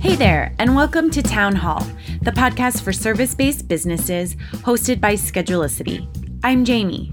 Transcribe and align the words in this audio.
Hey 0.00 0.16
there, 0.16 0.54
and 0.58 0.74
welcome 0.74 1.10
to 1.10 1.20
Town 1.20 1.54
Hall, 1.54 1.86
the 2.22 2.30
podcast 2.30 2.80
for 2.80 2.90
service 2.90 3.34
based 3.34 3.68
businesses 3.68 4.34
hosted 4.64 4.98
by 4.98 5.12
Schedulicity. 5.12 6.08
I'm 6.42 6.64
Jamie. 6.64 7.12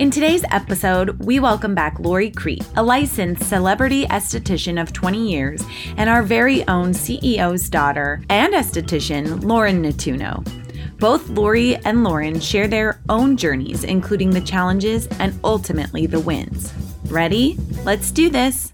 In 0.00 0.10
today's 0.10 0.42
episode, 0.50 1.24
we 1.24 1.38
welcome 1.38 1.72
back 1.72 2.00
Lori 2.00 2.32
Crete, 2.32 2.66
a 2.74 2.82
licensed 2.82 3.48
celebrity 3.48 4.06
esthetician 4.06 4.82
of 4.82 4.92
20 4.92 5.30
years, 5.30 5.62
and 5.96 6.10
our 6.10 6.24
very 6.24 6.66
own 6.66 6.90
CEO's 6.90 7.70
daughter 7.70 8.20
and 8.28 8.54
esthetician, 8.54 9.44
Lauren 9.44 9.80
Nettuno. 9.80 10.44
Both 10.98 11.28
Lori 11.28 11.76
and 11.76 12.02
Lauren 12.02 12.40
share 12.40 12.66
their 12.66 13.00
own 13.08 13.36
journeys, 13.36 13.84
including 13.84 14.30
the 14.30 14.40
challenges 14.40 15.06
and 15.20 15.38
ultimately 15.44 16.06
the 16.06 16.18
wins. 16.18 16.74
Ready? 17.04 17.56
Let's 17.84 18.10
do 18.10 18.28
this. 18.30 18.72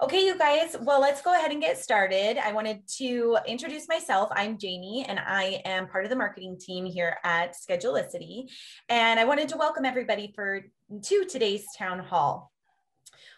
Okay, 0.00 0.24
you 0.24 0.36
guys, 0.36 0.76
well, 0.80 1.00
let's 1.00 1.22
go 1.22 1.34
ahead 1.34 1.52
and 1.52 1.60
get 1.60 1.78
started. 1.78 2.38
I 2.38 2.52
wanted 2.52 2.80
to 2.96 3.38
introduce 3.46 3.86
myself. 3.88 4.28
I'm 4.32 4.58
Jamie, 4.58 5.04
and 5.08 5.20
I 5.20 5.62
am 5.64 5.86
part 5.86 6.04
of 6.04 6.10
the 6.10 6.16
marketing 6.16 6.58
team 6.58 6.84
here 6.84 7.16
at 7.22 7.54
Schedulicity. 7.54 8.50
And 8.88 9.20
I 9.20 9.24
wanted 9.24 9.48
to 9.50 9.56
welcome 9.56 9.84
everybody 9.84 10.32
for 10.34 10.62
to 11.02 11.24
today's 11.26 11.64
town 11.78 12.00
hall. 12.00 12.50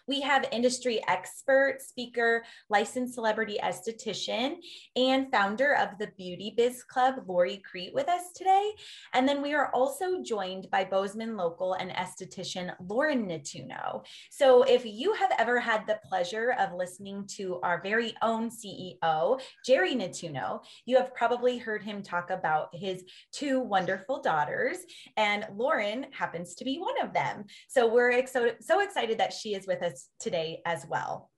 We 0.07 0.21
have 0.21 0.45
industry 0.53 1.01
expert, 1.09 1.79
speaker, 1.81 2.45
licensed 2.69 3.13
celebrity 3.13 3.57
esthetician, 3.61 4.55
and 4.95 5.29
founder 5.29 5.75
of 5.75 5.97
the 5.99 6.07
Beauty 6.17 6.53
Biz 6.55 6.83
Club, 6.83 7.15
Lori 7.27 7.61
Crete, 7.69 7.93
with 7.93 8.07
us 8.07 8.31
today. 8.33 8.71
And 9.13 9.27
then 9.27 9.41
we 9.41 9.53
are 9.53 9.69
also 9.73 10.23
joined 10.23 10.69
by 10.71 10.85
Bozeman 10.85 11.35
local 11.35 11.73
and 11.73 11.91
esthetician 11.91 12.73
Lauren 12.87 13.27
Nettuno. 13.27 14.05
So 14.31 14.63
if 14.63 14.85
you 14.85 15.11
have 15.11 15.31
ever 15.37 15.59
had 15.59 15.85
the 15.85 15.99
pleasure 16.07 16.55
of 16.57 16.73
listening 16.73 17.27
to 17.35 17.59
our 17.61 17.81
very 17.81 18.15
own 18.21 18.49
CEO, 18.49 19.41
Jerry 19.65 19.93
Nettuno, 19.93 20.61
you 20.85 20.95
have 20.95 21.13
probably 21.15 21.57
heard 21.57 21.83
him 21.83 22.01
talk 22.01 22.29
about 22.29 22.69
his 22.71 23.03
two 23.33 23.59
wonderful 23.59 24.21
daughters, 24.21 24.77
and 25.17 25.45
Lauren 25.53 26.05
happens 26.11 26.55
to 26.55 26.63
be 26.63 26.79
one 26.79 26.95
of 27.01 27.13
them. 27.13 27.43
So 27.67 27.91
we're 27.91 28.25
so, 28.25 28.51
so 28.61 28.79
excited 28.79 29.17
that 29.17 29.33
she 29.33 29.53
is 29.53 29.67
with 29.67 29.83
us 29.83 29.96
today 30.19 30.61
as 30.65 30.85
well. 30.87 31.29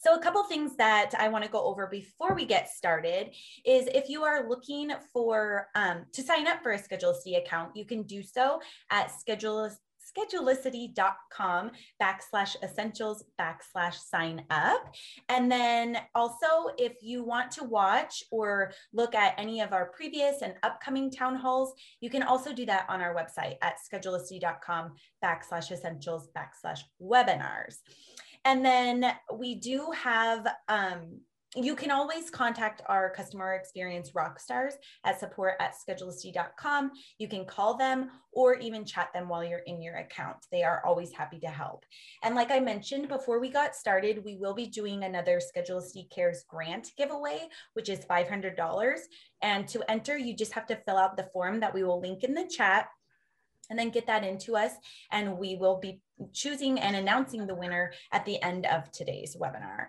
So 0.00 0.14
a 0.14 0.18
couple 0.18 0.42
things 0.44 0.74
that 0.78 1.12
I 1.16 1.28
want 1.28 1.44
to 1.44 1.50
go 1.50 1.62
over 1.64 1.86
before 1.86 2.34
we 2.34 2.44
get 2.44 2.68
started 2.68 3.30
is 3.64 3.86
if 3.86 4.08
you 4.08 4.24
are 4.24 4.48
looking 4.48 4.90
for 5.12 5.68
um, 5.76 6.06
to 6.12 6.22
sign 6.24 6.48
up 6.48 6.60
for 6.60 6.72
a 6.72 6.78
Schedulicity 6.78 7.38
account, 7.38 7.76
you 7.76 7.84
can 7.84 8.02
do 8.02 8.20
so 8.20 8.60
at 8.90 9.12
schedule 9.16 9.70
schedulicity.com 10.16 11.70
backslash 12.00 12.56
essentials 12.62 13.24
backslash 13.40 13.94
sign 13.94 14.44
up. 14.50 14.94
And 15.28 15.50
then 15.50 15.98
also, 16.14 16.70
if 16.78 16.94
you 17.02 17.24
want 17.24 17.50
to 17.52 17.64
watch 17.64 18.22
or 18.30 18.72
look 18.92 19.14
at 19.14 19.34
any 19.38 19.60
of 19.60 19.72
our 19.72 19.86
previous 19.86 20.42
and 20.42 20.54
upcoming 20.62 21.10
town 21.10 21.36
halls, 21.36 21.72
you 22.00 22.10
can 22.10 22.22
also 22.22 22.52
do 22.52 22.66
that 22.66 22.86
on 22.88 23.00
our 23.00 23.14
website 23.14 23.56
at 23.62 23.76
schedulicity.com 23.92 24.92
backslash 25.24 25.70
essentials 25.70 26.28
backslash 26.36 26.80
webinars. 27.00 27.76
And 28.44 28.64
then 28.64 29.12
we 29.32 29.54
do 29.54 29.92
have 29.94 30.46
um, 30.68 31.20
you 31.54 31.76
can 31.76 31.90
always 31.90 32.30
contact 32.30 32.80
our 32.86 33.10
customer 33.10 33.54
experience 33.54 34.14
rock 34.14 34.40
stars 34.40 34.74
at 35.04 35.20
support 35.20 35.54
at 35.60 35.74
schedulicity.com. 35.74 36.92
You 37.18 37.28
can 37.28 37.44
call 37.44 37.76
them 37.76 38.10
or 38.32 38.54
even 38.54 38.86
chat 38.86 39.10
them 39.12 39.28
while 39.28 39.44
you're 39.44 39.58
in 39.58 39.82
your 39.82 39.96
account. 39.96 40.38
They 40.50 40.62
are 40.62 40.82
always 40.86 41.12
happy 41.12 41.38
to 41.40 41.48
help. 41.48 41.84
And 42.22 42.34
like 42.34 42.50
I 42.50 42.58
mentioned 42.58 43.08
before 43.08 43.38
we 43.38 43.50
got 43.50 43.76
started, 43.76 44.24
we 44.24 44.36
will 44.36 44.54
be 44.54 44.66
doing 44.66 45.04
another 45.04 45.40
Schedulicity 45.40 46.10
Cares 46.10 46.44
grant 46.48 46.92
giveaway, 46.96 47.48
which 47.74 47.90
is 47.90 48.00
$500. 48.00 48.98
And 49.42 49.68
to 49.68 49.90
enter, 49.90 50.16
you 50.16 50.34
just 50.34 50.54
have 50.54 50.66
to 50.68 50.76
fill 50.76 50.96
out 50.96 51.18
the 51.18 51.28
form 51.34 51.60
that 51.60 51.74
we 51.74 51.84
will 51.84 52.00
link 52.00 52.24
in 52.24 52.32
the 52.32 52.46
chat 52.46 52.88
and 53.68 53.78
then 53.78 53.90
get 53.90 54.06
that 54.06 54.24
into 54.24 54.56
us. 54.56 54.72
And 55.10 55.36
we 55.38 55.56
will 55.56 55.78
be 55.78 56.00
choosing 56.32 56.80
and 56.80 56.96
announcing 56.96 57.46
the 57.46 57.54
winner 57.54 57.92
at 58.10 58.24
the 58.24 58.42
end 58.42 58.64
of 58.64 58.90
today's 58.90 59.36
webinar. 59.36 59.88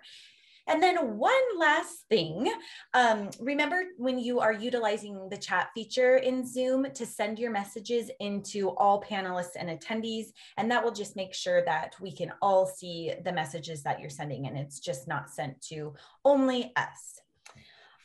And 0.66 0.82
then 0.82 1.18
one 1.18 1.42
last 1.58 2.06
thing, 2.08 2.50
um, 2.94 3.30
remember 3.38 3.84
when 3.98 4.18
you 4.18 4.40
are 4.40 4.52
utilizing 4.52 5.28
the 5.28 5.36
chat 5.36 5.68
feature 5.74 6.16
in 6.16 6.46
Zoom 6.46 6.86
to 6.94 7.04
send 7.04 7.38
your 7.38 7.50
messages 7.50 8.10
into 8.20 8.70
all 8.70 9.02
panelists 9.02 9.56
and 9.58 9.68
attendees, 9.68 10.28
and 10.56 10.70
that 10.70 10.82
will 10.82 10.92
just 10.92 11.16
make 11.16 11.34
sure 11.34 11.62
that 11.66 11.94
we 12.00 12.14
can 12.14 12.32
all 12.40 12.66
see 12.66 13.12
the 13.24 13.32
messages 13.32 13.82
that 13.82 14.00
you're 14.00 14.08
sending 14.08 14.46
and 14.46 14.56
it's 14.56 14.80
just 14.80 15.06
not 15.06 15.30
sent 15.30 15.60
to 15.62 15.94
only 16.24 16.72
us. 16.76 17.20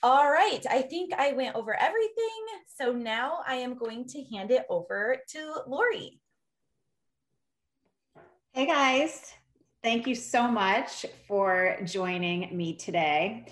All 0.02 0.30
right, 0.30 0.66
I 0.70 0.82
think 0.82 1.14
I 1.14 1.34
went 1.34 1.56
over 1.56 1.74
everything. 1.80 2.46
So 2.68 2.92
now 2.94 3.40
I 3.46 3.56
am 3.56 3.76
going 3.76 4.06
to 4.10 4.24
hand 4.24 4.52
it 4.52 4.66
over 4.70 5.18
to 5.30 5.54
Lori. 5.68 6.22
Hey 8.54 8.66
guys. 8.66 9.39
Thank 9.82 10.08
you 10.08 10.16
so 10.16 10.46
much 10.46 11.06
for 11.26 11.78
joining 11.86 12.56
me 12.56 12.76
today. 12.76 13.46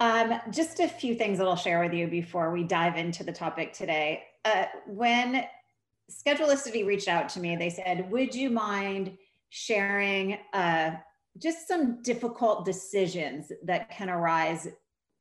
Um, 0.00 0.40
just 0.50 0.80
a 0.80 0.88
few 0.88 1.14
things 1.14 1.36
that 1.36 1.46
I'll 1.46 1.56
share 1.56 1.82
with 1.82 1.92
you 1.92 2.06
before 2.06 2.52
we 2.52 2.64
dive 2.64 2.96
into 2.96 3.22
the 3.22 3.32
topic 3.32 3.74
today. 3.74 4.22
Uh, 4.46 4.64
when 4.86 5.44
Schedulicity 6.10 6.86
reached 6.86 7.08
out 7.08 7.28
to 7.30 7.40
me, 7.40 7.56
they 7.56 7.68
said, 7.68 8.10
Would 8.10 8.34
you 8.34 8.48
mind 8.48 9.18
sharing 9.50 10.38
uh, 10.54 10.92
just 11.36 11.68
some 11.68 12.00
difficult 12.02 12.64
decisions 12.64 13.52
that 13.64 13.90
can 13.90 14.08
arise 14.08 14.66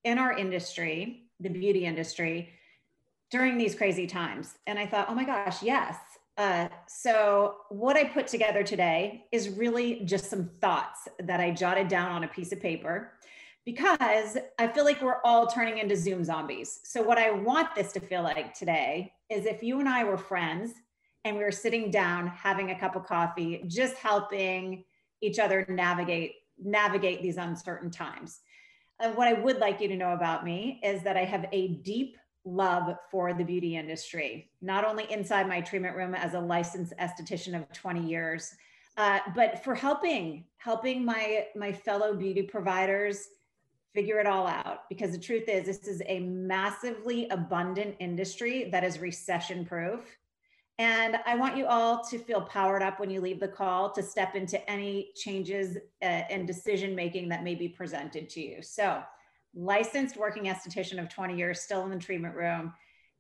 in 0.06 0.18
our 0.18 0.32
industry, 0.32 1.26
the 1.42 1.50
beauty 1.50 1.86
industry, 1.86 2.54
during 3.32 3.58
these 3.58 3.76
crazy 3.76 4.08
times? 4.08 4.56
And 4.66 4.80
I 4.80 4.86
thought, 4.86 5.08
Oh 5.10 5.16
my 5.16 5.26
gosh, 5.26 5.62
yes. 5.62 5.98
Uh, 6.38 6.68
so, 6.88 7.58
what 7.70 7.96
I 7.96 8.06
put 8.06 8.26
together 8.28 8.64
today 8.64 9.26
is 9.32 9.50
really 9.50 10.02
just 10.06 10.30
some 10.30 10.50
thoughts 10.62 11.08
that 11.20 11.40
I 11.40 11.52
jotted 11.52 11.88
down 11.88 12.12
on 12.12 12.24
a 12.24 12.28
piece 12.28 12.52
of 12.52 12.60
paper 12.60 13.12
because 13.66 14.38
I 14.58 14.68
feel 14.68 14.84
like 14.84 15.02
we're 15.02 15.22
all 15.24 15.46
turning 15.48 15.78
into 15.78 15.96
Zoom 15.96 16.24
zombies. 16.24 16.80
So, 16.84 17.04
what 17.04 17.20
I 17.20 17.30
want 17.30 17.76
this 17.76 17.92
to 17.94 18.00
feel 18.00 18.24
like 18.24 18.56
today 18.56 19.14
is 19.30 19.46
if 19.46 19.62
you 19.62 19.80
and 19.80 19.88
I 19.88 20.04
were 20.04 20.18
friends 20.18 20.74
and 21.24 21.38
we 21.38 21.44
were 21.44 21.52
sitting 21.52 21.92
down 21.92 22.28
having 22.28 22.72
a 22.72 22.80
cup 22.80 22.96
of 22.96 23.06
coffee, 23.06 23.64
just 23.68 23.96
helping 23.96 24.86
each 25.22 25.38
other 25.38 25.66
navigate 25.70 26.34
navigate 26.58 27.22
these 27.22 27.38
uncertain 27.38 27.92
times. 27.92 28.40
And 29.00 29.16
what 29.16 29.28
I 29.28 29.34
would 29.34 29.58
like 29.58 29.82
you 29.82 29.88
to 29.88 29.96
know 29.96 30.14
about 30.14 30.46
me 30.46 30.80
is 30.84 31.04
that 31.04 31.18
I 31.18 31.26
have 31.26 31.46
a 31.52 31.76
deep 31.84 32.18
love 32.46 32.96
for 33.10 33.34
the 33.34 33.44
beauty 33.44 33.76
industry, 33.76 34.50
not 34.62 34.86
only 34.86 35.12
inside 35.12 35.48
my 35.48 35.62
treatment 35.62 35.96
room 35.96 36.14
as 36.14 36.34
a 36.34 36.40
licensed 36.40 36.94
esthetician 37.00 37.56
of 37.56 37.72
20 37.74 38.06
years, 38.06 38.56
uh, 38.98 39.20
but 39.36 39.64
for 39.64 39.74
helping 39.74 40.46
helping 40.58 41.04
my 41.04 41.48
my 41.56 41.72
fellow 41.72 42.14
beauty 42.14 42.44
providers 42.44 43.28
figure 43.94 44.20
it 44.20 44.28
all 44.28 44.48
out. 44.48 44.90
Because 44.90 45.12
the 45.12 45.18
truth 45.18 45.48
is, 45.48 45.66
this 45.66 45.88
is 45.88 46.02
a 46.08 46.20
massively 46.20 47.28
abundant 47.30 47.96
industry 48.00 48.70
that 48.72 48.84
is 48.84 49.00
recession 49.00 49.66
proof. 49.66 50.02
And 50.80 51.18
I 51.28 51.36
want 51.36 51.56
you 51.56 51.68
all 51.68 52.04
to 52.06 52.18
feel 52.18 52.42
powered 52.42 52.82
up 52.82 53.00
when 53.00 53.12
you 53.12 53.22
leave 53.22 53.40
the 53.40 53.48
call 53.48 53.92
to 53.92 54.02
step 54.02 54.34
into 54.34 54.68
any 54.70 55.12
changes 55.16 55.78
uh, 56.02 56.06
and 56.06 56.48
decision 56.48 56.96
making 56.96 57.30
that 57.30 57.44
may 57.44 57.54
be 57.54 57.70
presented 57.70 58.30
to 58.32 58.42
you. 58.42 58.64
So 58.64 59.04
licensed 59.56 60.18
working 60.18 60.46
esthetician 60.46 61.00
of 61.00 61.10
20 61.10 61.36
years, 61.36 61.62
still 61.62 61.84
in 61.84 61.90
the 61.90 62.00
treatment 62.00 62.36
room 62.36 62.74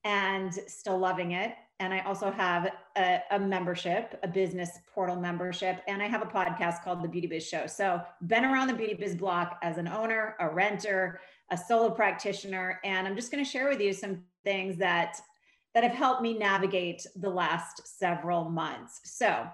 and 0.03 0.53
still 0.67 0.97
loving 0.97 1.31
it. 1.31 1.53
And 1.79 1.94
I 1.94 1.99
also 2.01 2.31
have 2.31 2.71
a, 2.97 3.19
a, 3.31 3.39
membership, 3.39 4.19
a 4.23 4.27
business 4.27 4.72
portal 4.93 5.16
membership, 5.16 5.81
and 5.88 6.01
I 6.01 6.07
have 6.07 6.22
a 6.22 6.25
podcast 6.25 6.83
called 6.83 7.03
The 7.03 7.07
Beauty 7.07 7.27
Biz 7.27 7.45
Show. 7.45 7.67
So, 7.67 8.01
been 8.27 8.45
around 8.45 8.67
the 8.67 8.73
Beauty 8.73 8.93
Biz 8.93 9.16
block 9.16 9.59
as 9.63 9.77
an 9.77 9.88
owner, 9.88 10.35
a 10.39 10.49
renter, 10.49 11.19
a 11.51 11.57
solo 11.57 11.89
practitioner, 11.89 12.79
and 12.84 13.08
I'm 13.08 13.16
just 13.16 13.31
going 13.31 13.43
to 13.43 13.49
share 13.49 13.69
with 13.69 13.81
you 13.81 13.91
some 13.91 14.23
things 14.43 14.78
that 14.78 15.19
that 15.73 15.84
have 15.84 15.93
helped 15.93 16.22
me 16.22 16.37
navigate 16.37 17.05
the 17.16 17.29
last 17.29 17.97
several 17.97 18.47
months. 18.49 19.02
So, 19.05 19.47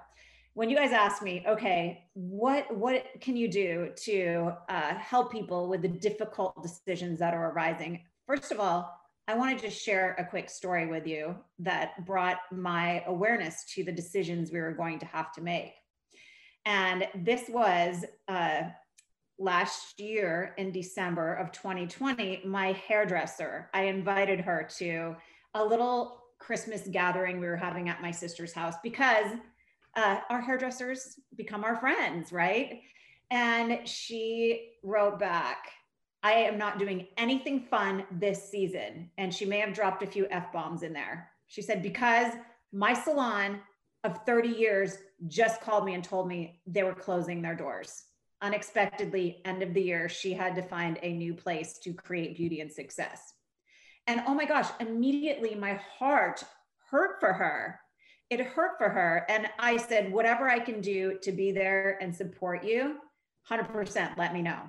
when 0.53 0.69
you 0.69 0.75
guys 0.75 0.91
ask 0.91 1.21
me, 1.21 1.43
okay, 1.47 2.05
what 2.13 2.75
what 2.75 3.05
can 3.21 3.37
you 3.37 3.47
do 3.47 3.89
to 4.03 4.51
uh, 4.67 4.95
help 4.95 5.31
people 5.31 5.69
with 5.69 5.81
the 5.81 5.87
difficult 5.87 6.61
decisions 6.61 7.19
that 7.19 7.33
are 7.33 7.51
arising? 7.51 8.01
First 8.27 8.51
of 8.51 8.59
all, 8.59 8.99
I 9.27 9.35
wanted 9.35 9.59
to 9.59 9.69
just 9.69 9.83
share 9.83 10.15
a 10.17 10.25
quick 10.25 10.49
story 10.49 10.87
with 10.87 11.05
you 11.05 11.35
that 11.59 12.05
brought 12.05 12.37
my 12.51 13.03
awareness 13.05 13.63
to 13.75 13.83
the 13.83 13.91
decisions 13.91 14.51
we 14.51 14.59
were 14.59 14.73
going 14.73 14.99
to 14.99 15.05
have 15.05 15.31
to 15.33 15.41
make. 15.41 15.73
And 16.65 17.07
this 17.15 17.43
was 17.47 18.03
uh, 18.27 18.61
last 19.37 19.99
year 19.99 20.53
in 20.57 20.71
December 20.71 21.35
of 21.35 21.51
2020, 21.51 22.41
my 22.45 22.73
hairdresser. 22.73 23.69
I 23.73 23.83
invited 23.83 24.41
her 24.41 24.67
to 24.79 25.15
a 25.53 25.63
little 25.63 26.23
Christmas 26.39 26.87
gathering 26.91 27.39
we 27.39 27.47
were 27.47 27.55
having 27.55 27.89
at 27.89 28.01
my 28.01 28.11
sister's 28.11 28.53
house 28.53 28.75
because 28.83 29.27
uh, 29.95 30.19
our 30.29 30.41
hairdressers 30.41 31.19
become 31.35 31.63
our 31.63 31.75
friends, 31.77 32.31
right? 32.31 32.81
And 33.31 33.87
she 33.87 34.73
wrote 34.83 35.19
back, 35.19 35.69
I 36.23 36.33
am 36.33 36.57
not 36.57 36.79
doing 36.79 37.07
anything 37.17 37.61
fun 37.69 38.05
this 38.11 38.49
season. 38.49 39.09
And 39.17 39.33
she 39.33 39.45
may 39.45 39.59
have 39.59 39.73
dropped 39.73 40.03
a 40.03 40.07
few 40.07 40.27
F 40.29 40.51
bombs 40.51 40.83
in 40.83 40.93
there. 40.93 41.29
She 41.47 41.61
said, 41.61 41.81
because 41.81 42.33
my 42.71 42.93
salon 42.93 43.59
of 44.03 44.19
30 44.25 44.49
years 44.49 44.97
just 45.27 45.61
called 45.61 45.85
me 45.85 45.93
and 45.93 46.03
told 46.03 46.27
me 46.27 46.61
they 46.65 46.83
were 46.83 46.93
closing 46.93 47.41
their 47.41 47.55
doors. 47.55 48.03
Unexpectedly, 48.41 49.41
end 49.45 49.61
of 49.61 49.73
the 49.73 49.81
year, 49.81 50.07
she 50.07 50.33
had 50.33 50.55
to 50.55 50.61
find 50.61 50.97
a 51.01 51.13
new 51.13 51.33
place 51.33 51.77
to 51.79 51.93
create 51.93 52.37
beauty 52.37 52.61
and 52.61 52.71
success. 52.71 53.33
And 54.07 54.23
oh 54.27 54.33
my 54.33 54.45
gosh, 54.45 54.67
immediately 54.79 55.55
my 55.55 55.79
heart 55.99 56.43
hurt 56.89 57.19
for 57.19 57.33
her. 57.33 57.79
It 58.29 58.41
hurt 58.41 58.77
for 58.77 58.89
her. 58.89 59.25
And 59.29 59.47
I 59.57 59.77
said, 59.77 60.11
whatever 60.11 60.47
I 60.47 60.59
can 60.59 60.81
do 60.81 61.17
to 61.23 61.31
be 61.31 61.51
there 61.51 61.97
and 62.01 62.15
support 62.15 62.63
you, 62.63 62.97
100% 63.49 64.17
let 64.17 64.33
me 64.33 64.41
know. 64.41 64.61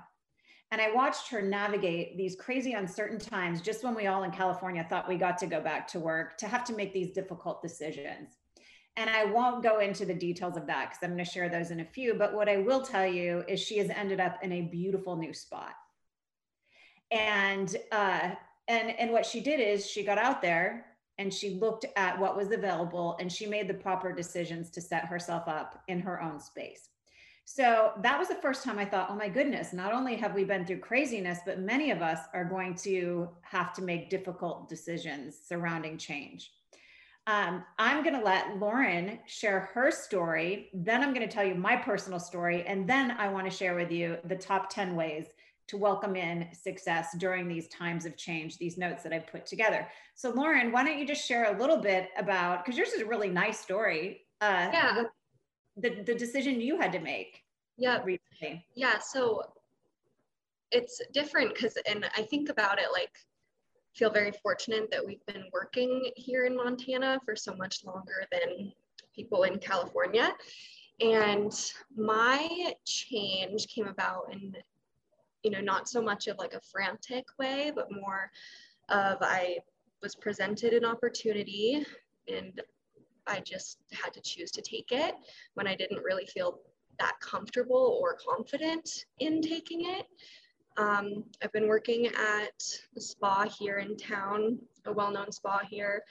And 0.73 0.81
I 0.81 0.93
watched 0.93 1.29
her 1.31 1.43
navigate 1.43 2.17
these 2.17 2.37
crazy 2.37 2.73
uncertain 2.73 3.19
times 3.19 3.61
just 3.61 3.83
when 3.83 3.95
we 3.95 4.07
all 4.07 4.23
in 4.23 4.31
California 4.31 4.87
thought 4.89 5.09
we 5.09 5.17
got 5.17 5.37
to 5.39 5.47
go 5.47 5.61
back 5.61 5.89
to 5.89 5.99
work 5.99 6.39
to 6.39 6.47
have 6.47 6.65
to 6.65 6.77
make 6.77 6.95
these 6.95 7.11
difficult 7.11 7.61
decisions. 7.61 8.37
And 8.97 9.11
I 9.11 9.25
won't 9.25 9.62
go 9.62 9.81
into 9.81 10.05
the 10.05 10.15
details 10.15 10.57
of 10.57 10.67
that 10.67 10.91
because 10.91 10.99
I'm 11.03 11.11
going 11.11 11.25
to 11.25 11.31
share 11.31 11.49
those 11.49 11.71
in 11.71 11.81
a 11.81 11.85
few. 11.85 12.15
But 12.15 12.35
what 12.35 12.49
I 12.49 12.59
will 12.59 12.83
tell 12.83 13.07
you 13.07 13.45
is 13.49 13.61
she 13.61 13.79
has 13.79 13.91
ended 13.91 14.21
up 14.21 14.39
in 14.43 14.53
a 14.53 14.62
beautiful 14.62 15.17
new 15.17 15.35
spot. 15.35 15.75
And 17.11 17.75
uh, 17.91 18.31
and 18.69 18.91
and 18.91 19.11
what 19.11 19.27
she 19.27 19.41
did 19.41 19.59
is 19.59 19.89
she 19.89 20.05
got 20.05 20.19
out 20.19 20.43
there 20.43 20.87
and 21.20 21.32
she 21.32 21.50
looked 21.50 21.84
at 21.96 22.19
what 22.19 22.34
was 22.34 22.50
available 22.50 23.14
and 23.20 23.31
she 23.31 23.44
made 23.44 23.69
the 23.69 23.75
proper 23.75 24.11
decisions 24.11 24.70
to 24.70 24.81
set 24.81 25.05
herself 25.05 25.46
up 25.46 25.82
in 25.87 26.00
her 26.00 26.20
own 26.20 26.40
space. 26.40 26.88
So 27.44 27.93
that 28.02 28.19
was 28.19 28.28
the 28.28 28.37
first 28.37 28.64
time 28.64 28.78
I 28.78 28.87
thought, 28.87 29.08
oh 29.11 29.17
my 29.17 29.28
goodness, 29.28 29.75
not 29.75 29.93
only 29.93 30.17
have 30.17 30.34
we 30.34 30.44
been 30.44 30.64
through 30.64 30.78
craziness, 30.78 31.40
but 31.44 31.61
many 31.61 31.90
of 31.90 32.00
us 32.00 32.20
are 32.32 32.44
going 32.44 32.75
to 32.76 33.28
have 33.43 33.75
to 33.75 33.82
make 33.82 34.08
difficult 34.08 34.69
decisions 34.69 35.37
surrounding 35.46 35.99
change. 35.99 36.52
Um, 37.26 37.64
I'm 37.78 38.02
going 38.02 38.19
to 38.19 38.25
let 38.25 38.56
Lauren 38.56 39.19
share 39.26 39.69
her 39.75 39.90
story. 39.90 40.70
Then 40.73 41.02
I'm 41.02 41.12
going 41.12 41.28
to 41.28 41.32
tell 41.32 41.44
you 41.44 41.55
my 41.55 41.76
personal 41.76 42.19
story. 42.19 42.64
And 42.66 42.88
then 42.88 43.11
I 43.11 43.28
want 43.28 43.44
to 43.44 43.55
share 43.55 43.75
with 43.75 43.93
you 43.93 44.16
the 44.25 44.37
top 44.37 44.70
10 44.70 44.96
ways 44.96 45.26
to 45.70 45.76
welcome 45.76 46.14
in 46.14 46.46
success 46.52 47.17
during 47.19 47.49
these 47.49 47.67
times 47.69 48.06
of 48.06 48.17
change, 48.17 48.58
these 48.58 48.78
notes 48.78 49.02
that 49.02 49.12
I've 49.12 49.26
put 49.26 49.46
together. 49.46 49.88
So, 50.14 50.31
Lauren, 50.31 50.70
why 50.70 50.84
don't 50.84 50.99
you 50.99 51.06
just 51.06 51.26
share 51.26 51.55
a 51.55 51.58
little 51.58 51.78
bit 51.78 52.11
about, 52.17 52.64
because 52.64 52.78
yours 52.78 52.90
is 52.90 53.02
a 53.02 53.06
really 53.06 53.31
nice 53.31 53.58
story. 53.58 54.22
Uh, 54.40 54.70
yeah 54.72 55.02
the, 55.76 56.02
the 56.05 56.14
decision 56.14 56.61
you 56.61 56.78
had 56.78 56.93
to 56.93 56.99
make 56.99 57.43
yeah 57.76 57.99
recently. 58.05 58.64
yeah 58.75 58.99
so 58.99 59.43
it's 60.70 61.00
different 61.12 61.55
because 61.55 61.76
and 61.88 62.06
i 62.16 62.23
think 62.23 62.49
about 62.49 62.78
it 62.78 62.87
like 62.93 63.11
feel 63.94 64.11
very 64.11 64.32
fortunate 64.43 64.90
that 64.90 65.05
we've 65.05 65.25
been 65.26 65.44
working 65.52 66.11
here 66.16 66.44
in 66.44 66.56
montana 66.56 67.20
for 67.25 67.34
so 67.34 67.55
much 67.56 67.84
longer 67.84 68.25
than 68.31 68.73
people 69.14 69.44
in 69.44 69.58
california 69.58 70.32
and 71.00 71.52
my 71.96 72.73
change 72.87 73.66
came 73.69 73.87
about 73.87 74.32
in 74.32 74.55
you 75.42 75.50
know 75.50 75.60
not 75.60 75.88
so 75.88 76.02
much 76.02 76.26
of 76.26 76.38
like 76.38 76.54
a 76.54 76.60
frantic 76.60 77.25
way 77.38 77.72
but 77.75 77.92
more 77.92 78.31
of 78.88 79.19
i 79.20 79.56
was 80.02 80.14
presented 80.14 80.72
an 80.72 80.84
opportunity 80.84 81.84
and 82.28 82.60
I 83.26 83.40
just 83.40 83.78
had 83.92 84.12
to 84.14 84.20
choose 84.20 84.50
to 84.52 84.62
take 84.62 84.88
it 84.90 85.14
when 85.54 85.66
I 85.66 85.75
didn't 85.75 86.02
really 86.02 86.26
feel 86.26 86.60
that 86.98 87.14
comfortable 87.20 87.98
or 88.00 88.16
confident 88.16 89.06
in 89.20 89.40
taking 89.40 89.87
it. 89.87 90.06
Um, 90.76 91.25
I've 91.42 91.52
been 91.52 91.69
working 91.69 92.06
at 92.06 92.62
a 92.96 93.00
spa 93.00 93.46
here 93.48 93.78
in 93.78 93.96
town, 93.96 94.58
a 94.87 94.92
well-known 94.92 95.32
spa 95.32 95.60
here 95.69 96.02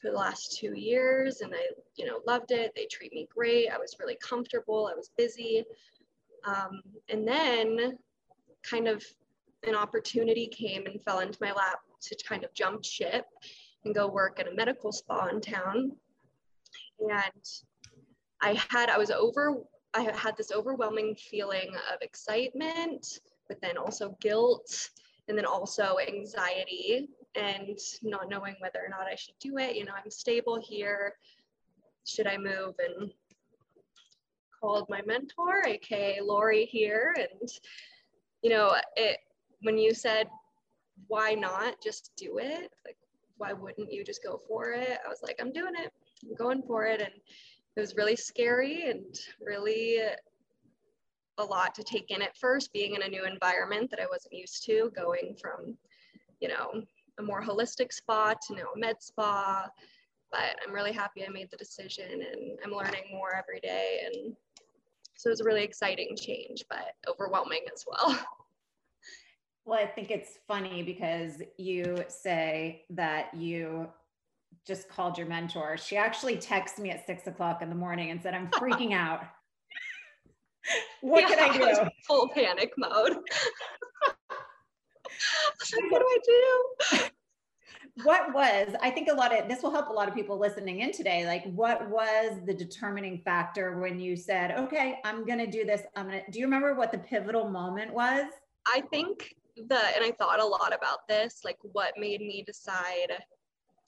for 0.00 0.10
the 0.10 0.16
last 0.16 0.56
two 0.58 0.74
years 0.74 1.40
and 1.40 1.52
I, 1.54 1.70
you 1.96 2.06
know, 2.06 2.20
loved 2.26 2.52
it. 2.52 2.72
They 2.74 2.86
treat 2.86 3.12
me 3.12 3.28
great. 3.34 3.68
I 3.70 3.78
was 3.78 3.96
really 3.98 4.16
comfortable. 4.22 4.90
I 4.90 4.96
was 4.96 5.10
busy. 5.16 5.64
Um, 6.44 6.80
and 7.08 7.26
then 7.26 7.98
kind 8.62 8.88
of 8.88 9.04
an 9.66 9.74
opportunity 9.74 10.46
came 10.46 10.86
and 10.86 11.02
fell 11.02 11.20
into 11.20 11.38
my 11.40 11.52
lap 11.52 11.80
to 12.02 12.16
kind 12.26 12.44
of 12.44 12.52
jump 12.54 12.84
ship 12.84 13.26
and 13.84 13.94
go 13.94 14.06
work 14.08 14.40
at 14.40 14.48
a 14.48 14.54
medical 14.54 14.92
spa 14.92 15.26
in 15.26 15.40
town 15.40 15.92
and 17.00 17.44
I 18.42 18.54
had 18.70 18.88
I 18.90 18.98
was 18.98 19.10
over 19.10 19.56
I 19.94 20.02
had 20.14 20.36
this 20.36 20.52
overwhelming 20.52 21.16
feeling 21.16 21.70
of 21.92 22.00
excitement, 22.00 23.20
but 23.48 23.60
then 23.60 23.76
also 23.76 24.16
guilt, 24.20 24.90
and 25.26 25.36
then 25.36 25.44
also 25.44 25.96
anxiety 26.06 27.08
and 27.34 27.76
not 28.02 28.28
knowing 28.28 28.54
whether 28.60 28.78
or 28.78 28.88
not 28.88 29.08
I 29.10 29.16
should 29.16 29.34
do 29.40 29.58
it. 29.58 29.74
You 29.74 29.84
know, 29.84 29.92
I'm 29.96 30.10
stable 30.10 30.60
here. 30.62 31.14
Should 32.06 32.28
I 32.28 32.36
move? 32.36 32.74
And 32.78 33.12
called 34.60 34.86
my 34.88 35.00
mentor, 35.06 35.64
aka 35.66 36.20
Lori 36.22 36.66
here, 36.66 37.14
and 37.18 37.50
you 38.42 38.50
know, 38.50 38.74
it 38.96 39.18
when 39.62 39.76
you 39.76 39.94
said 39.94 40.28
why 41.08 41.32
not 41.32 41.74
just 41.82 42.12
do 42.16 42.38
it 42.38 42.70
like 42.84 42.96
why 43.38 43.52
wouldn't 43.54 43.90
you 43.90 44.04
just 44.04 44.22
go 44.22 44.38
for 44.46 44.72
it 44.72 44.98
i 45.04 45.08
was 45.08 45.20
like 45.22 45.36
i'm 45.40 45.50
doing 45.50 45.72
it 45.74 45.90
I'm 46.22 46.34
going 46.34 46.62
for 46.62 46.86
it. 46.86 47.00
And 47.00 47.12
it 47.76 47.80
was 47.80 47.96
really 47.96 48.16
scary 48.16 48.90
and 48.90 49.04
really 49.40 49.98
a 51.38 51.44
lot 51.44 51.74
to 51.74 51.82
take 51.82 52.10
in 52.10 52.22
at 52.22 52.36
first, 52.36 52.72
being 52.72 52.94
in 52.94 53.02
a 53.02 53.08
new 53.08 53.24
environment 53.24 53.90
that 53.90 54.00
I 54.00 54.06
wasn't 54.10 54.34
used 54.34 54.64
to, 54.66 54.90
going 54.94 55.36
from, 55.40 55.76
you 56.40 56.48
know, 56.48 56.82
a 57.18 57.22
more 57.22 57.42
holistic 57.42 57.92
spa 57.92 58.34
to 58.34 58.54
now 58.54 58.66
a 58.74 58.78
med 58.78 58.96
spa. 59.00 59.68
But 60.30 60.56
I'm 60.64 60.74
really 60.74 60.92
happy 60.92 61.24
I 61.26 61.30
made 61.30 61.50
the 61.50 61.56
decision 61.56 62.12
and 62.12 62.58
I'm 62.64 62.72
learning 62.72 63.04
more 63.10 63.34
every 63.34 63.60
day. 63.60 64.02
And 64.06 64.36
so 65.20 65.28
it 65.28 65.32
was 65.32 65.40
a 65.42 65.44
really 65.44 65.62
exciting 65.64 66.16
change, 66.16 66.64
but 66.70 66.94
overwhelming 67.06 67.60
as 67.72 67.84
well. 67.86 68.18
Well, 69.66 69.78
I 69.78 69.86
think 69.86 70.10
it's 70.10 70.38
funny 70.48 70.82
because 70.82 71.42
you 71.58 72.02
say 72.08 72.86
that 72.90 73.32
you 73.34 73.88
just 74.66 74.88
called 74.88 75.18
your 75.18 75.26
mentor. 75.28 75.76
She 75.76 75.98
actually 75.98 76.38
texted 76.38 76.78
me 76.78 76.90
at 76.90 77.06
six 77.06 77.26
o'clock 77.26 77.60
in 77.60 77.68
the 77.68 77.74
morning 77.74 78.10
and 78.10 78.20
said, 78.20 78.34
I'm 78.34 78.48
freaking 78.52 78.94
out. 78.94 79.22
what 81.02 81.28
yeah, 81.28 81.36
can 81.36 81.50
I 81.50 81.82
do? 81.84 81.90
full 82.06 82.30
panic 82.30 82.72
mode. 82.78 83.12
what 85.90 86.00
do 86.00 86.06
I 86.08 86.18
do? 86.24 87.10
What 88.04 88.32
was 88.34 88.74
i 88.82 88.90
think 88.90 89.08
a 89.08 89.14
lot 89.14 89.36
of 89.36 89.48
this 89.48 89.62
will 89.62 89.70
help 89.70 89.88
a 89.88 89.92
lot 89.92 90.08
of 90.08 90.14
people 90.14 90.38
listening 90.38 90.80
in 90.80 90.92
today 90.92 91.26
like 91.26 91.44
what 91.52 91.88
was 91.88 92.38
the 92.46 92.54
determining 92.54 93.18
factor 93.18 93.78
when 93.78 93.98
you 93.98 94.16
said 94.16 94.52
okay 94.52 94.98
i'm 95.04 95.24
gonna 95.24 95.46
do 95.46 95.64
this 95.64 95.82
i'm 95.96 96.06
gonna 96.06 96.22
do 96.30 96.38
you 96.38 96.44
remember 96.44 96.74
what 96.74 96.92
the 96.92 96.98
pivotal 96.98 97.48
moment 97.48 97.92
was 97.92 98.26
i 98.66 98.80
think 98.90 99.34
the 99.68 99.80
and 99.96 100.04
i 100.04 100.10
thought 100.18 100.40
a 100.40 100.44
lot 100.44 100.72
about 100.74 101.06
this 101.08 101.40
like 101.44 101.58
what 101.72 101.94
made 101.98 102.20
me 102.20 102.42
decide 102.46 103.18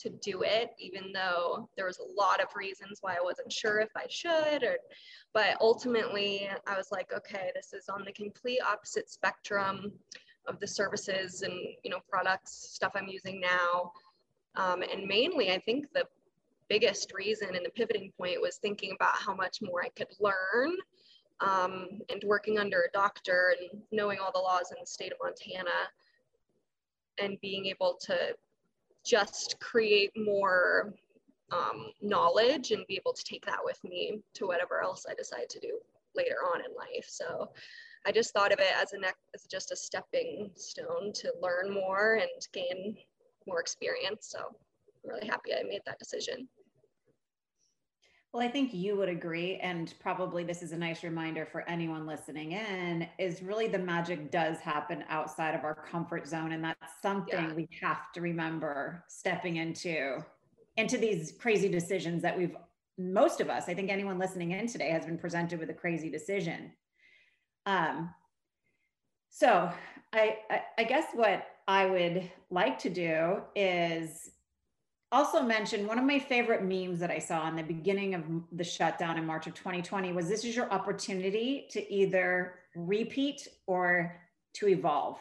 to 0.02 0.10
do 0.10 0.42
it, 0.42 0.70
even 0.78 1.12
though 1.12 1.68
there 1.76 1.86
was 1.86 2.00
a 2.00 2.20
lot 2.20 2.40
of 2.40 2.48
reasons 2.56 2.98
why 3.00 3.14
I 3.14 3.22
wasn't 3.22 3.52
sure 3.52 3.78
if 3.78 3.90
I 3.96 4.06
should. 4.08 4.64
Or, 4.64 4.76
but 5.32 5.56
ultimately, 5.60 6.48
I 6.66 6.76
was 6.76 6.88
like, 6.90 7.12
okay, 7.12 7.50
this 7.54 7.72
is 7.72 7.88
on 7.88 8.04
the 8.04 8.12
complete 8.12 8.60
opposite 8.66 9.08
spectrum 9.08 9.92
of 10.46 10.58
the 10.60 10.66
services 10.66 11.42
and 11.42 11.54
you 11.84 11.90
know 11.90 12.00
products 12.08 12.52
stuff 12.74 12.92
I'm 12.94 13.08
using 13.08 13.40
now. 13.40 13.92
Um, 14.54 14.82
and 14.82 15.06
mainly, 15.06 15.50
I 15.50 15.58
think 15.58 15.86
the 15.94 16.04
biggest 16.68 17.12
reason 17.14 17.54
and 17.54 17.64
the 17.64 17.70
pivoting 17.70 18.12
point 18.18 18.40
was 18.40 18.56
thinking 18.56 18.92
about 18.94 19.14
how 19.14 19.34
much 19.34 19.58
more 19.62 19.82
I 19.84 19.88
could 19.90 20.08
learn 20.20 20.76
um, 21.40 22.00
and 22.08 22.22
working 22.24 22.58
under 22.58 22.82
a 22.82 22.92
doctor 22.92 23.54
and 23.58 23.82
knowing 23.90 24.18
all 24.18 24.32
the 24.32 24.38
laws 24.38 24.70
in 24.70 24.76
the 24.80 24.86
state 24.86 25.12
of 25.12 25.18
Montana 25.22 25.70
and 27.18 27.40
being 27.40 27.66
able 27.66 27.98
to 28.02 28.16
just 29.04 29.58
create 29.60 30.12
more 30.16 30.94
um, 31.50 31.90
knowledge 32.00 32.70
and 32.70 32.86
be 32.86 32.96
able 32.96 33.12
to 33.12 33.24
take 33.24 33.44
that 33.46 33.58
with 33.62 33.82
me 33.84 34.20
to 34.34 34.46
whatever 34.46 34.82
else 34.82 35.04
I 35.08 35.14
decide 35.14 35.48
to 35.50 35.60
do 35.60 35.78
later 36.14 36.36
on 36.54 36.60
in 36.60 36.74
life. 36.74 37.06
So 37.08 37.50
I 38.04 38.12
just 38.12 38.32
thought 38.32 38.52
of 38.52 38.58
it 38.58 38.74
as 38.80 38.92
a 38.92 38.98
as 39.34 39.44
just 39.50 39.70
a 39.70 39.76
stepping 39.76 40.50
stone 40.56 41.12
to 41.14 41.32
learn 41.40 41.72
more 41.72 42.14
and 42.14 42.30
gain 42.52 42.96
more 43.46 43.60
experience. 43.60 44.28
So 44.30 44.38
I'm 44.38 45.10
really 45.10 45.26
happy 45.26 45.52
I 45.54 45.62
made 45.62 45.82
that 45.86 45.98
decision. 45.98 46.48
Well, 48.32 48.42
I 48.42 48.48
think 48.50 48.72
you 48.72 48.96
would 48.96 49.10
agree, 49.10 49.56
and 49.56 49.92
probably 50.00 50.42
this 50.42 50.62
is 50.62 50.72
a 50.72 50.76
nice 50.76 51.04
reminder 51.04 51.44
for 51.44 51.68
anyone 51.68 52.06
listening 52.06 52.52
in 52.52 53.06
is 53.18 53.42
really 53.42 53.68
the 53.68 53.78
magic 53.78 54.30
does 54.30 54.58
happen 54.58 55.04
outside 55.10 55.54
of 55.54 55.64
our 55.64 55.74
comfort 55.74 56.26
zone. 56.26 56.52
And 56.52 56.64
that's 56.64 56.94
something 57.02 57.44
yeah. 57.48 57.52
we 57.52 57.68
have 57.82 58.10
to 58.14 58.22
remember 58.22 59.04
stepping 59.08 59.56
into 59.56 60.24
into 60.78 60.96
these 60.96 61.34
crazy 61.38 61.68
decisions 61.68 62.22
that 62.22 62.36
we've 62.36 62.56
most 62.98 63.40
of 63.40 63.50
us, 63.50 63.68
I 63.68 63.74
think 63.74 63.90
anyone 63.90 64.18
listening 64.18 64.52
in 64.52 64.66
today 64.66 64.90
has 64.90 65.04
been 65.04 65.18
presented 65.18 65.58
with 65.58 65.70
a 65.70 65.74
crazy 65.74 66.10
decision. 66.10 66.72
Um, 67.66 68.14
So 69.28 69.70
I, 70.12 70.38
I, 70.50 70.62
I 70.78 70.84
guess 70.84 71.06
what 71.14 71.46
I 71.66 71.86
would 71.86 72.30
like 72.50 72.78
to 72.80 72.90
do 72.90 73.42
is 73.56 74.30
also 75.10 75.42
mention 75.42 75.86
one 75.86 75.98
of 75.98 76.04
my 76.04 76.18
favorite 76.18 76.64
memes 76.64 76.98
that 77.00 77.10
I 77.10 77.18
saw 77.18 77.48
in 77.48 77.56
the 77.56 77.62
beginning 77.62 78.14
of 78.14 78.24
the 78.52 78.64
shutdown 78.64 79.18
in 79.18 79.26
March 79.26 79.46
of 79.46 79.54
2020 79.54 80.12
was 80.12 80.28
this 80.28 80.44
is 80.44 80.54
your 80.56 80.70
opportunity 80.72 81.66
to 81.70 81.92
either 81.92 82.54
repeat 82.74 83.48
or 83.66 84.20
to 84.54 84.68
evolve. 84.68 85.18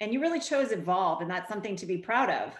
And 0.00 0.12
you 0.12 0.20
really 0.20 0.40
chose 0.40 0.72
evolve, 0.72 1.20
and 1.20 1.30
that's 1.30 1.48
something 1.48 1.76
to 1.76 1.86
be 1.86 1.98
proud 1.98 2.30
of. 2.30 2.52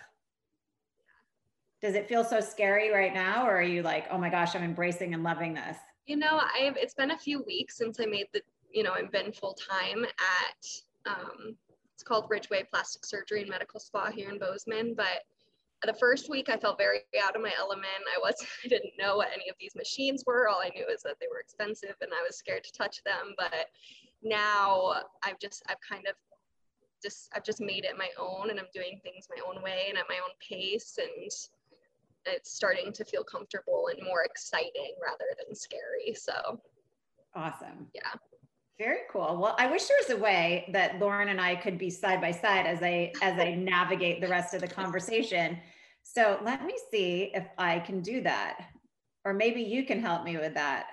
Does 1.82 1.94
it 1.94 2.08
feel 2.08 2.24
so 2.24 2.40
scary 2.40 2.90
right 2.92 3.12
now, 3.12 3.46
or 3.46 3.56
are 3.56 3.62
you 3.62 3.82
like, 3.82 4.06
oh 4.10 4.18
my 4.18 4.30
gosh, 4.30 4.54
I'm 4.54 4.62
embracing 4.62 5.12
and 5.12 5.22
loving 5.22 5.54
this? 5.54 5.76
You 6.06 6.16
know, 6.16 6.40
I've 6.56 6.76
it's 6.76 6.94
been 6.94 7.10
a 7.10 7.18
few 7.18 7.42
weeks 7.42 7.76
since 7.76 7.98
I 8.00 8.06
made 8.06 8.26
the, 8.32 8.40
you 8.74 8.82
know, 8.82 8.92
I've 8.92 9.12
been 9.12 9.32
full 9.32 9.54
time 9.54 10.04
at 10.04 11.10
um, 11.10 11.56
it's 11.94 12.02
called 12.02 12.26
Ridgeway 12.28 12.64
Plastic 12.70 13.06
Surgery 13.06 13.42
and 13.42 13.50
Medical 13.50 13.78
Spa 13.78 14.10
here 14.10 14.30
in 14.30 14.38
Bozeman, 14.38 14.94
but 14.96 15.22
the 15.86 15.94
first 15.94 16.30
week 16.30 16.48
I 16.48 16.56
felt 16.56 16.78
very 16.78 17.00
out 17.22 17.36
of 17.36 17.42
my 17.42 17.52
element. 17.58 17.86
I 18.14 18.18
was 18.18 18.34
I 18.64 18.68
didn't 18.68 18.94
know 18.98 19.16
what 19.16 19.28
any 19.32 19.48
of 19.48 19.56
these 19.60 19.74
machines 19.74 20.24
were. 20.26 20.48
All 20.48 20.60
I 20.62 20.70
knew 20.74 20.86
is 20.92 21.02
that 21.02 21.16
they 21.20 21.26
were 21.30 21.40
expensive 21.40 21.94
and 22.00 22.10
I 22.12 22.22
was 22.26 22.36
scared 22.36 22.64
to 22.64 22.72
touch 22.72 23.02
them. 23.04 23.34
But 23.38 23.68
now 24.22 25.02
I've 25.22 25.38
just 25.38 25.62
I've 25.68 25.80
kind 25.88 26.06
of 26.08 26.14
just 27.02 27.30
I've 27.34 27.44
just 27.44 27.60
made 27.60 27.84
it 27.84 27.98
my 27.98 28.08
own 28.18 28.50
and 28.50 28.58
I'm 28.58 28.66
doing 28.74 28.98
things 29.02 29.28
my 29.30 29.42
own 29.46 29.62
way 29.62 29.86
and 29.88 29.98
at 29.98 30.06
my 30.08 30.16
own 30.16 30.34
pace 30.40 30.98
and 30.98 31.30
it's 32.26 32.50
starting 32.50 32.90
to 32.90 33.04
feel 33.04 33.22
comfortable 33.22 33.88
and 33.92 34.02
more 34.02 34.24
exciting 34.24 34.94
rather 35.02 35.26
than 35.44 35.54
scary. 35.54 36.14
So 36.14 36.60
awesome. 37.34 37.88
Yeah. 37.94 38.14
Very 38.78 39.00
cool. 39.10 39.38
Well, 39.40 39.54
I 39.58 39.70
wish 39.70 39.86
there 39.86 39.96
was 40.02 40.18
a 40.18 40.22
way 40.22 40.68
that 40.72 40.98
Lauren 40.98 41.28
and 41.28 41.40
I 41.40 41.54
could 41.54 41.78
be 41.78 41.90
side 41.90 42.20
by 42.20 42.32
side 42.32 42.66
as 42.66 42.82
I 42.82 43.12
as 43.22 43.38
I 43.38 43.54
navigate 43.54 44.20
the 44.20 44.28
rest 44.28 44.52
of 44.52 44.60
the 44.60 44.68
conversation. 44.68 45.58
So 46.02 46.40
let 46.42 46.64
me 46.64 46.74
see 46.90 47.30
if 47.34 47.46
I 47.56 47.78
can 47.78 48.02
do 48.02 48.20
that. 48.22 48.58
Or 49.24 49.32
maybe 49.32 49.62
you 49.62 49.86
can 49.86 50.00
help 50.00 50.24
me 50.24 50.36
with 50.36 50.54
that. 50.54 50.86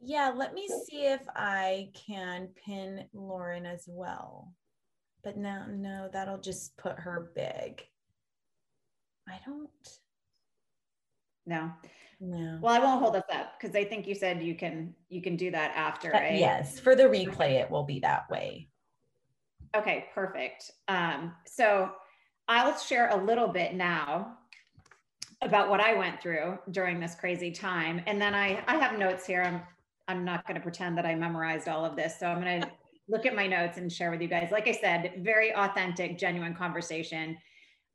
Yeah, 0.00 0.32
let 0.34 0.54
me 0.54 0.68
see 0.68 1.06
if 1.06 1.22
I 1.36 1.90
can 1.94 2.48
pin 2.66 3.04
Lauren 3.14 3.64
as 3.64 3.84
well. 3.86 4.52
But 5.22 5.36
no, 5.36 5.66
no, 5.66 6.10
that'll 6.12 6.40
just 6.40 6.76
put 6.76 6.98
her 6.98 7.30
big. 7.36 7.80
I 9.28 9.38
don't. 9.46 9.70
No. 11.46 11.70
No. 12.24 12.56
Well, 12.62 12.72
I 12.72 12.78
won't 12.78 13.02
hold 13.02 13.16
us 13.16 13.24
up 13.34 13.54
because 13.60 13.74
I 13.74 13.82
think 13.82 14.06
you 14.06 14.14
said 14.14 14.40
you 14.40 14.54
can 14.54 14.94
you 15.08 15.20
can 15.20 15.34
do 15.36 15.50
that 15.50 15.72
after, 15.74 16.10
right? 16.10 16.38
Yes, 16.38 16.78
for 16.78 16.94
the 16.94 17.02
replay, 17.02 17.60
it 17.60 17.68
will 17.68 17.82
be 17.82 17.98
that 17.98 18.30
way. 18.30 18.68
Okay, 19.74 20.06
perfect. 20.14 20.70
Um, 20.86 21.34
so 21.46 21.90
I'll 22.46 22.78
share 22.78 23.08
a 23.08 23.16
little 23.16 23.48
bit 23.48 23.74
now 23.74 24.38
about 25.42 25.68
what 25.68 25.80
I 25.80 25.94
went 25.94 26.22
through 26.22 26.60
during 26.70 27.00
this 27.00 27.16
crazy 27.16 27.50
time, 27.50 28.00
and 28.06 28.22
then 28.22 28.36
I 28.36 28.62
I 28.68 28.76
have 28.76 28.96
notes 28.96 29.26
here. 29.26 29.42
I'm 29.42 29.60
I'm 30.06 30.24
not 30.24 30.46
going 30.46 30.54
to 30.54 30.62
pretend 30.62 30.96
that 30.98 31.06
I 31.06 31.16
memorized 31.16 31.66
all 31.66 31.84
of 31.84 31.96
this, 31.96 32.20
so 32.20 32.26
I'm 32.26 32.40
going 32.40 32.60
to 32.62 32.70
look 33.08 33.26
at 33.26 33.34
my 33.34 33.48
notes 33.48 33.78
and 33.78 33.92
share 33.92 34.12
with 34.12 34.22
you 34.22 34.28
guys. 34.28 34.50
Like 34.52 34.68
I 34.68 34.72
said, 34.72 35.14
very 35.18 35.52
authentic, 35.56 36.18
genuine 36.18 36.54
conversation 36.54 37.36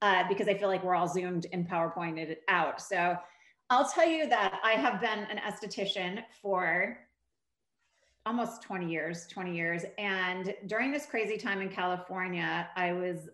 uh, 0.01 0.25
because 0.27 0.49
I 0.49 0.53
feel 0.53 0.67
like 0.67 0.83
we're 0.83 0.95
all 0.95 1.07
zoomed 1.07 1.45
and 1.53 1.65
PowerPointed 1.65 2.35
out. 2.49 2.81
So 2.81 3.15
I'll 3.69 3.89
tell 3.89 4.07
you 4.07 4.29
that 4.29 4.59
I 4.63 4.71
have 4.71 5.01
been 5.01 5.19
an 5.29 5.39
esthetician 5.39 6.23
for 6.41 6.97
almost 8.25 8.61
20 8.61 8.89
years, 8.89 9.27
20 9.27 9.55
years. 9.55 9.83
And 9.97 10.53
during 10.67 10.91
this 10.91 11.05
crazy 11.05 11.37
time 11.37 11.61
in 11.61 11.69
California, 11.69 12.69
I 12.75 12.93
was 12.93 13.29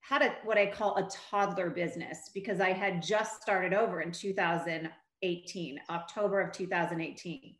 had 0.00 0.22
a 0.22 0.34
what 0.44 0.58
I 0.58 0.66
call 0.66 0.96
a 0.96 1.08
toddler 1.08 1.70
business 1.70 2.30
because 2.32 2.60
I 2.60 2.72
had 2.72 3.02
just 3.02 3.42
started 3.42 3.72
over 3.72 4.02
in 4.02 4.12
2018, 4.12 5.80
October 5.90 6.40
of 6.40 6.52
2018. 6.52 7.56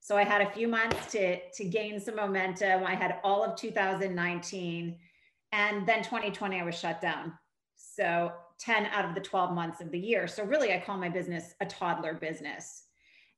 So 0.00 0.16
I 0.16 0.24
had 0.24 0.42
a 0.42 0.50
few 0.50 0.66
months 0.68 1.12
to 1.12 1.38
to 1.50 1.64
gain 1.64 2.00
some 2.00 2.16
momentum. 2.16 2.84
I 2.84 2.94
had 2.94 3.20
all 3.22 3.44
of 3.44 3.56
2019 3.56 4.98
and 5.52 5.86
then 5.86 6.02
2020 6.02 6.60
I 6.60 6.64
was 6.64 6.78
shut 6.78 7.00
down. 7.00 7.32
So 7.76 8.32
10 8.58 8.86
out 8.86 9.04
of 9.04 9.14
the 9.14 9.20
12 9.20 9.52
months 9.52 9.80
of 9.80 9.90
the 9.90 9.98
year. 9.98 10.26
So 10.26 10.44
really, 10.44 10.72
I 10.72 10.80
call 10.80 10.98
my 10.98 11.08
business 11.08 11.54
a 11.60 11.66
toddler 11.66 12.14
business. 12.14 12.84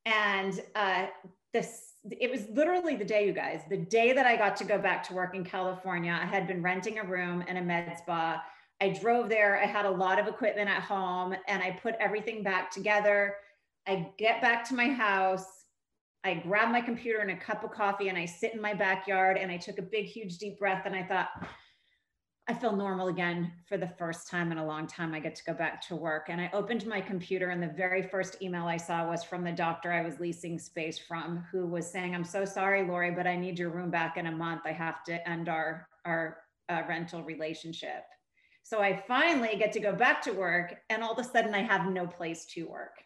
And 0.06 0.60
uh, 0.74 1.06
this, 1.52 1.94
it 2.10 2.30
was 2.30 2.48
literally 2.48 2.96
the 2.96 3.04
day, 3.04 3.26
you 3.26 3.32
guys, 3.32 3.60
the 3.68 3.76
day 3.76 4.12
that 4.12 4.26
I 4.26 4.36
got 4.36 4.56
to 4.56 4.64
go 4.64 4.78
back 4.78 5.06
to 5.08 5.14
work 5.14 5.34
in 5.34 5.44
California. 5.44 6.18
I 6.20 6.26
had 6.26 6.46
been 6.46 6.62
renting 6.62 6.98
a 6.98 7.04
room 7.04 7.42
in 7.42 7.58
a 7.58 7.62
med 7.62 7.96
spa. 7.98 8.42
I 8.80 8.88
drove 8.88 9.28
there. 9.28 9.60
I 9.60 9.66
had 9.66 9.84
a 9.84 9.90
lot 9.90 10.18
of 10.18 10.26
equipment 10.26 10.70
at 10.70 10.82
home 10.82 11.34
and 11.46 11.62
I 11.62 11.78
put 11.82 11.96
everything 12.00 12.42
back 12.42 12.70
together. 12.70 13.34
I 13.86 14.08
get 14.18 14.40
back 14.40 14.66
to 14.68 14.74
my 14.74 14.88
house. 14.88 15.44
I 16.24 16.34
grab 16.34 16.70
my 16.70 16.80
computer 16.80 17.18
and 17.18 17.30
a 17.30 17.36
cup 17.36 17.64
of 17.64 17.72
coffee 17.72 18.08
and 18.08 18.16
I 18.16 18.24
sit 18.24 18.54
in 18.54 18.60
my 18.60 18.74
backyard 18.74 19.36
and 19.36 19.50
I 19.50 19.58
took 19.58 19.78
a 19.78 19.82
big, 19.82 20.06
huge, 20.06 20.38
deep 20.38 20.58
breath 20.58 20.82
and 20.86 20.94
I 20.94 21.02
thought, 21.02 21.28
I 22.50 22.52
feel 22.52 22.74
normal 22.74 23.06
again 23.06 23.52
for 23.68 23.76
the 23.76 23.86
first 23.86 24.28
time 24.28 24.50
in 24.50 24.58
a 24.58 24.66
long 24.66 24.88
time. 24.88 25.14
I 25.14 25.20
get 25.20 25.36
to 25.36 25.44
go 25.44 25.54
back 25.54 25.80
to 25.86 25.94
work. 25.94 26.26
And 26.30 26.40
I 26.40 26.50
opened 26.52 26.84
my 26.84 27.00
computer, 27.00 27.50
and 27.50 27.62
the 27.62 27.68
very 27.68 28.02
first 28.02 28.42
email 28.42 28.66
I 28.66 28.76
saw 28.76 29.08
was 29.08 29.22
from 29.22 29.44
the 29.44 29.52
doctor 29.52 29.92
I 29.92 30.02
was 30.02 30.18
leasing 30.18 30.58
space 30.58 30.98
from, 30.98 31.44
who 31.52 31.64
was 31.64 31.88
saying, 31.88 32.12
I'm 32.12 32.24
so 32.24 32.44
sorry, 32.44 32.82
Lori, 32.82 33.12
but 33.12 33.24
I 33.24 33.36
need 33.36 33.56
your 33.56 33.70
room 33.70 33.88
back 33.88 34.16
in 34.16 34.26
a 34.26 34.32
month. 34.32 34.62
I 34.64 34.72
have 34.72 35.04
to 35.04 35.28
end 35.28 35.48
our, 35.48 35.86
our 36.04 36.38
uh, 36.68 36.82
rental 36.88 37.22
relationship. 37.22 38.02
So 38.64 38.82
I 38.82 39.00
finally 39.06 39.54
get 39.56 39.70
to 39.74 39.80
go 39.80 39.92
back 39.92 40.20
to 40.22 40.32
work, 40.32 40.74
and 40.90 41.04
all 41.04 41.12
of 41.12 41.24
a 41.24 41.24
sudden, 41.24 41.54
I 41.54 41.62
have 41.62 41.86
no 41.86 42.04
place 42.04 42.46
to 42.46 42.64
work. 42.64 42.96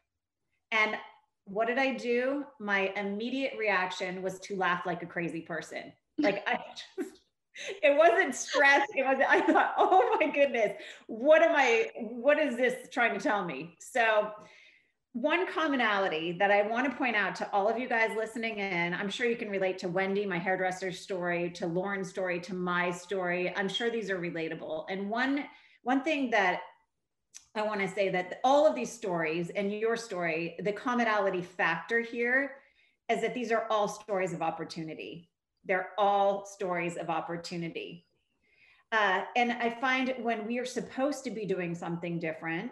And 0.73 0.97
what 1.45 1.67
did 1.67 1.77
I 1.77 1.93
do? 1.93 2.47
My 2.61 2.95
immediate 2.97 3.59
reaction 3.59 4.23
was 4.23 4.41
to 4.41 4.57
laugh 4.57 4.87
like 4.87 5.03
a 5.03 5.07
crazy 5.07 5.43
person. 5.43 5.93
Like 6.17 6.49
I 6.49 6.59
just 6.99 7.21
it 7.83 7.97
wasn't 7.97 8.35
stress. 8.35 8.87
It 8.95 9.05
was, 9.05 9.19
I 9.27 9.41
thought, 9.41 9.75
oh 9.79 10.17
my 10.21 10.31
goodness, 10.31 10.73
what 11.07 11.43
am 11.43 11.55
I, 11.55 11.91
what 11.97 12.39
is 12.39 12.57
this 12.57 12.89
trying 12.91 13.15
to 13.15 13.21
tell 13.21 13.45
me? 13.45 13.77
So, 13.79 14.31
one 15.13 15.47
commonality 15.47 16.33
that 16.33 16.51
I 16.51 16.63
want 16.63 16.91
to 16.91 16.97
point 16.97 17.15
out 17.15 17.37
to 17.37 17.49
all 17.53 17.69
of 17.69 17.79
you 17.79 17.89
guys 17.89 18.11
listening 18.17 18.59
in, 18.59 18.93
I'm 18.93 19.09
sure 19.09 19.27
you 19.27 19.37
can 19.37 19.49
relate 19.49 19.79
to 19.79 19.89
Wendy, 19.89 20.27
my 20.27 20.39
hairdresser's 20.39 20.99
story, 20.99 21.51
to 21.51 21.69
Lauren's 21.69 22.11
story, 22.11 22.41
to 22.41 22.55
my 22.55 22.91
story. 22.91 23.55
I'm 23.55 23.69
sure 23.69 23.91
these 23.91 24.11
are 24.11 24.19
relatable. 24.19 24.87
And 24.89 25.09
one, 25.09 25.45
one 25.85 26.03
thing 26.03 26.31
that 26.31 26.63
I 27.55 27.63
want 27.63 27.81
to 27.81 27.87
say 27.87 28.09
that 28.09 28.41
all 28.43 28.67
of 28.67 28.75
these 28.75 28.91
stories 28.91 29.51
and 29.51 29.73
your 29.73 29.97
story, 29.97 30.57
the 30.65 30.73
commonality 30.73 31.43
factor 31.43 32.01
here 32.01 32.57
is 33.09 33.21
that 33.21 33.35
these 33.35 33.53
are 33.53 33.67
all 33.71 33.87
stories 33.87 34.33
of 34.33 34.43
opportunity 34.43 35.31
they're 35.65 35.91
all 35.99 36.47
stories 36.47 36.97
of 36.97 37.11
opportunity. 37.11 38.05
Uh, 38.93 39.23
and 39.35 39.53
I 39.53 39.71
find 39.81 40.15
when 40.21 40.47
we 40.47 40.59
are 40.59 40.65
supposed 40.65 41.25
to 41.25 41.31
be 41.31 41.47
doing 41.47 41.75
something 41.75 42.19
different, 42.19 42.71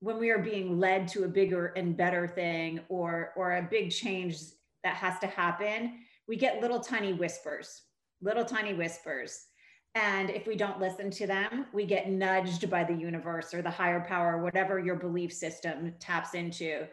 when 0.00 0.18
we 0.18 0.30
are 0.30 0.38
being 0.38 0.78
led 0.78 1.08
to 1.08 1.24
a 1.24 1.28
bigger 1.28 1.72
and 1.76 1.96
better 1.96 2.28
thing 2.28 2.80
or, 2.88 3.32
or 3.36 3.56
a 3.56 3.62
big 3.62 3.90
change 3.90 4.38
that 4.84 4.94
has 4.94 5.18
to 5.20 5.26
happen, 5.26 5.94
we 6.28 6.36
get 6.36 6.60
little 6.60 6.78
tiny 6.80 7.12
whispers, 7.12 7.82
little 8.20 8.44
tiny 8.44 8.74
whispers. 8.74 9.46
And 9.94 10.28
if 10.28 10.46
we 10.46 10.54
don't 10.54 10.78
listen 10.78 11.10
to 11.12 11.26
them, 11.26 11.66
we 11.72 11.86
get 11.86 12.10
nudged 12.10 12.68
by 12.70 12.84
the 12.84 12.94
universe 12.94 13.54
or 13.54 13.62
the 13.62 13.70
higher 13.70 14.00
power, 14.00 14.42
whatever 14.42 14.78
your 14.78 14.96
belief 14.96 15.32
system 15.32 15.94
taps 15.98 16.34
into. 16.34 16.86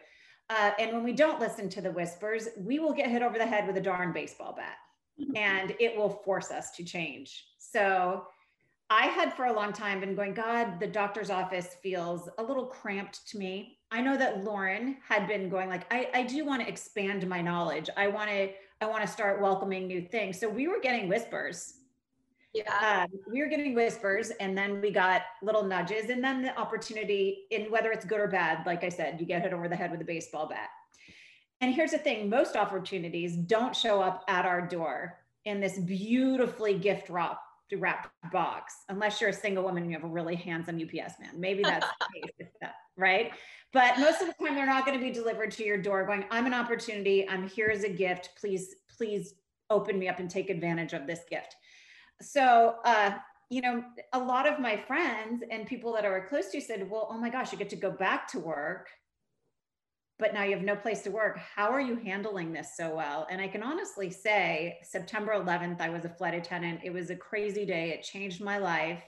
Uh, 0.48 0.70
and 0.78 0.92
when 0.92 1.04
we 1.04 1.12
don't 1.12 1.38
listen 1.38 1.68
to 1.68 1.82
the 1.82 1.92
whispers, 1.92 2.48
we 2.56 2.78
will 2.78 2.92
get 2.92 3.10
hit 3.10 3.22
over 3.22 3.38
the 3.38 3.46
head 3.46 3.66
with 3.66 3.76
a 3.76 3.80
darn 3.80 4.12
baseball 4.12 4.54
bat 4.56 4.78
and 5.34 5.74
it 5.80 5.96
will 5.96 6.10
force 6.10 6.50
us 6.50 6.70
to 6.72 6.84
change. 6.84 7.46
So 7.58 8.26
I 8.90 9.06
had 9.06 9.34
for 9.34 9.46
a 9.46 9.52
long 9.52 9.72
time 9.72 10.00
been 10.00 10.14
going, 10.14 10.34
God, 10.34 10.78
the 10.78 10.86
doctor's 10.86 11.30
office 11.30 11.76
feels 11.82 12.28
a 12.38 12.42
little 12.42 12.66
cramped 12.66 13.26
to 13.28 13.38
me. 13.38 13.78
I 13.90 14.00
know 14.00 14.16
that 14.16 14.44
Lauren 14.44 14.98
had 15.08 15.26
been 15.26 15.48
going 15.48 15.68
like, 15.68 15.92
I, 15.92 16.08
I 16.14 16.22
do 16.24 16.44
want 16.44 16.62
to 16.62 16.68
expand 16.68 17.26
my 17.26 17.40
knowledge. 17.40 17.88
I 17.96 18.08
want 18.08 18.28
to, 18.30 18.50
I 18.80 18.86
want 18.86 19.02
to 19.02 19.08
start 19.08 19.40
welcoming 19.40 19.86
new 19.86 20.02
things. 20.02 20.38
So 20.38 20.48
we 20.48 20.68
were 20.68 20.80
getting 20.80 21.08
whispers. 21.08 21.74
Yeah. 22.52 23.06
Um, 23.10 23.18
we 23.32 23.40
were 23.40 23.48
getting 23.48 23.74
whispers 23.74 24.30
and 24.30 24.56
then 24.56 24.80
we 24.80 24.90
got 24.90 25.22
little 25.42 25.64
nudges 25.64 26.10
and 26.10 26.22
then 26.22 26.42
the 26.42 26.56
opportunity 26.56 27.46
in 27.50 27.70
whether 27.70 27.90
it's 27.90 28.04
good 28.04 28.20
or 28.20 28.28
bad, 28.28 28.64
like 28.64 28.84
I 28.84 28.90
said, 28.90 29.18
you 29.18 29.26
get 29.26 29.42
hit 29.42 29.52
over 29.52 29.68
the 29.68 29.74
head 29.74 29.90
with 29.90 30.00
a 30.02 30.04
baseball 30.04 30.48
bat. 30.48 30.68
And 31.60 31.74
here's 31.74 31.92
the 31.92 31.98
thing 31.98 32.28
most 32.28 32.56
opportunities 32.56 33.36
don't 33.36 33.74
show 33.74 34.00
up 34.00 34.24
at 34.28 34.44
our 34.44 34.66
door 34.66 35.18
in 35.44 35.60
this 35.60 35.78
beautifully 35.78 36.78
gift 36.78 37.08
wrap 37.08 37.40
wrapped 37.76 38.08
box, 38.32 38.84
unless 38.88 39.20
you're 39.20 39.30
a 39.30 39.32
single 39.32 39.64
woman 39.64 39.82
and 39.82 39.90
you 39.90 39.98
have 39.98 40.08
a 40.08 40.12
really 40.12 40.36
handsome 40.36 40.76
UPS 40.76 41.14
man. 41.18 41.30
Maybe 41.36 41.62
that's 41.62 41.86
the 41.98 42.20
case, 42.38 42.50
right? 42.96 43.32
But 43.72 43.98
most 43.98 44.20
of 44.20 44.28
the 44.28 44.34
time, 44.34 44.54
they're 44.54 44.66
not 44.66 44.86
going 44.86 44.98
to 44.98 45.04
be 45.04 45.10
delivered 45.10 45.50
to 45.52 45.64
your 45.64 45.78
door 45.78 46.06
going, 46.06 46.24
I'm 46.30 46.46
an 46.46 46.54
opportunity. 46.54 47.28
I'm 47.28 47.48
here 47.48 47.70
as 47.72 47.82
a 47.82 47.88
gift. 47.88 48.30
Please, 48.38 48.76
please 48.96 49.34
open 49.70 49.98
me 49.98 50.08
up 50.08 50.20
and 50.20 50.30
take 50.30 50.50
advantage 50.50 50.92
of 50.92 51.06
this 51.06 51.20
gift. 51.28 51.56
So, 52.20 52.76
uh, 52.84 53.14
you 53.50 53.60
know, 53.60 53.82
a 54.12 54.18
lot 54.18 54.46
of 54.46 54.60
my 54.60 54.76
friends 54.76 55.42
and 55.50 55.66
people 55.66 55.92
that 55.94 56.04
are 56.04 56.26
close 56.28 56.48
to 56.50 56.60
said, 56.60 56.88
well, 56.88 57.08
oh 57.10 57.18
my 57.18 57.30
gosh, 57.30 57.52
you 57.52 57.58
get 57.58 57.70
to 57.70 57.76
go 57.76 57.90
back 57.90 58.28
to 58.28 58.38
work, 58.38 58.88
but 60.24 60.32
now 60.32 60.42
you 60.42 60.56
have 60.56 60.64
no 60.64 60.74
place 60.74 61.02
to 61.02 61.10
work. 61.10 61.38
How 61.54 61.68
are 61.68 61.82
you 61.82 61.96
handling 61.96 62.50
this 62.50 62.78
so 62.78 62.96
well? 62.96 63.26
And 63.30 63.42
I 63.42 63.46
can 63.46 63.62
honestly 63.62 64.08
say, 64.08 64.78
September 64.82 65.34
11th, 65.34 65.82
I 65.82 65.90
was 65.90 66.06
a 66.06 66.08
flight 66.08 66.32
attendant. 66.32 66.80
It 66.82 66.94
was 66.94 67.10
a 67.10 67.14
crazy 67.14 67.66
day. 67.66 67.90
It 67.90 68.02
changed 68.02 68.42
my 68.42 68.56
life, 68.56 69.02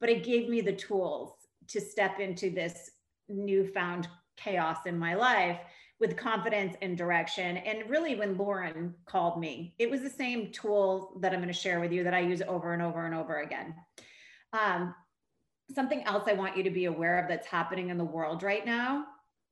but 0.00 0.08
it 0.08 0.24
gave 0.24 0.48
me 0.48 0.60
the 0.60 0.72
tools 0.72 1.34
to 1.68 1.80
step 1.80 2.18
into 2.18 2.50
this 2.50 2.90
newfound 3.28 4.08
chaos 4.36 4.78
in 4.84 4.98
my 4.98 5.14
life 5.14 5.60
with 6.00 6.16
confidence 6.16 6.74
and 6.82 6.98
direction. 6.98 7.58
And 7.58 7.88
really, 7.88 8.16
when 8.16 8.36
Lauren 8.36 8.96
called 9.06 9.38
me, 9.38 9.76
it 9.78 9.88
was 9.88 10.00
the 10.00 10.10
same 10.10 10.50
tool 10.50 11.20
that 11.20 11.32
I'm 11.32 11.38
going 11.38 11.54
to 11.54 11.54
share 11.54 11.78
with 11.78 11.92
you 11.92 12.02
that 12.02 12.14
I 12.14 12.18
use 12.18 12.42
over 12.48 12.72
and 12.72 12.82
over 12.82 13.06
and 13.06 13.14
over 13.14 13.42
again. 13.42 13.76
Um, 14.52 14.92
something 15.72 16.02
else 16.02 16.24
I 16.26 16.32
want 16.32 16.56
you 16.56 16.64
to 16.64 16.70
be 16.70 16.86
aware 16.86 17.22
of 17.22 17.28
that's 17.28 17.46
happening 17.46 17.90
in 17.90 17.96
the 17.96 18.04
world 18.04 18.42
right 18.42 18.66
now 18.66 19.04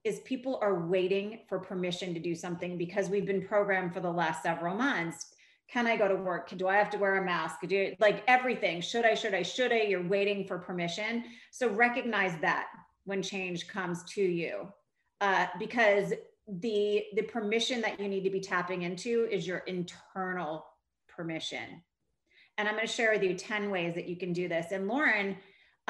is 0.05 0.21
people 0.21 0.59
are 0.63 0.87
waiting 0.87 1.41
for 1.49 1.59
permission 1.59 2.15
to 2.15 2.21
do 2.21 2.35
something 2.35 2.79
because 2.79 3.09
we've 3.09 3.27
been 3.27 3.47
programmed 3.47 3.93
for 3.93 4.01
the 4.01 4.11
last 4.11 4.43
several 4.43 4.75
months. 4.75 5.27
Can 5.69 5.87
I 5.87 5.97
go 5.97 6.09
to 6.09 6.17
work? 6.17 6.51
Do 6.57 6.69
I 6.69 6.77
have 6.77 6.91
to 6.91 6.99
wear 6.99 7.23
a 7.23 7.25
mask? 7.25 7.57
Do 7.67 7.95
like 8.01 8.25
everything? 8.27 8.81
Should 8.81 9.05
I? 9.05 9.15
Should 9.15 9.35
I? 9.35 9.43
Should 9.43 9.73
I? 9.73 9.83
You're 9.83 10.07
waiting 10.07 10.47
for 10.47 10.59
permission. 10.59 11.25
So 11.51 11.69
recognize 11.69 12.33
that 12.41 12.69
when 13.05 13.23
change 13.23 13.69
comes 13.69 14.03
to 14.15 14.23
you, 14.23 14.69
uh, 15.21 15.47
because 15.59 16.13
the 16.59 17.05
the 17.15 17.23
permission 17.23 17.81
that 17.81 18.01
you 18.01 18.09
need 18.09 18.25
to 18.25 18.31
be 18.31 18.41
tapping 18.41 18.83
into 18.83 19.29
is 19.31 19.47
your 19.47 19.59
internal 19.59 20.67
permission 21.09 21.83
and 22.59 22.67
i'm 22.67 22.75
going 22.75 22.87
to 22.87 22.93
share 22.93 23.13
with 23.13 23.23
you 23.23 23.35
10 23.35 23.71
ways 23.71 23.95
that 23.95 24.09
you 24.09 24.17
can 24.17 24.33
do 24.33 24.49
this 24.49 24.73
and 24.73 24.89
lauren 24.89 25.37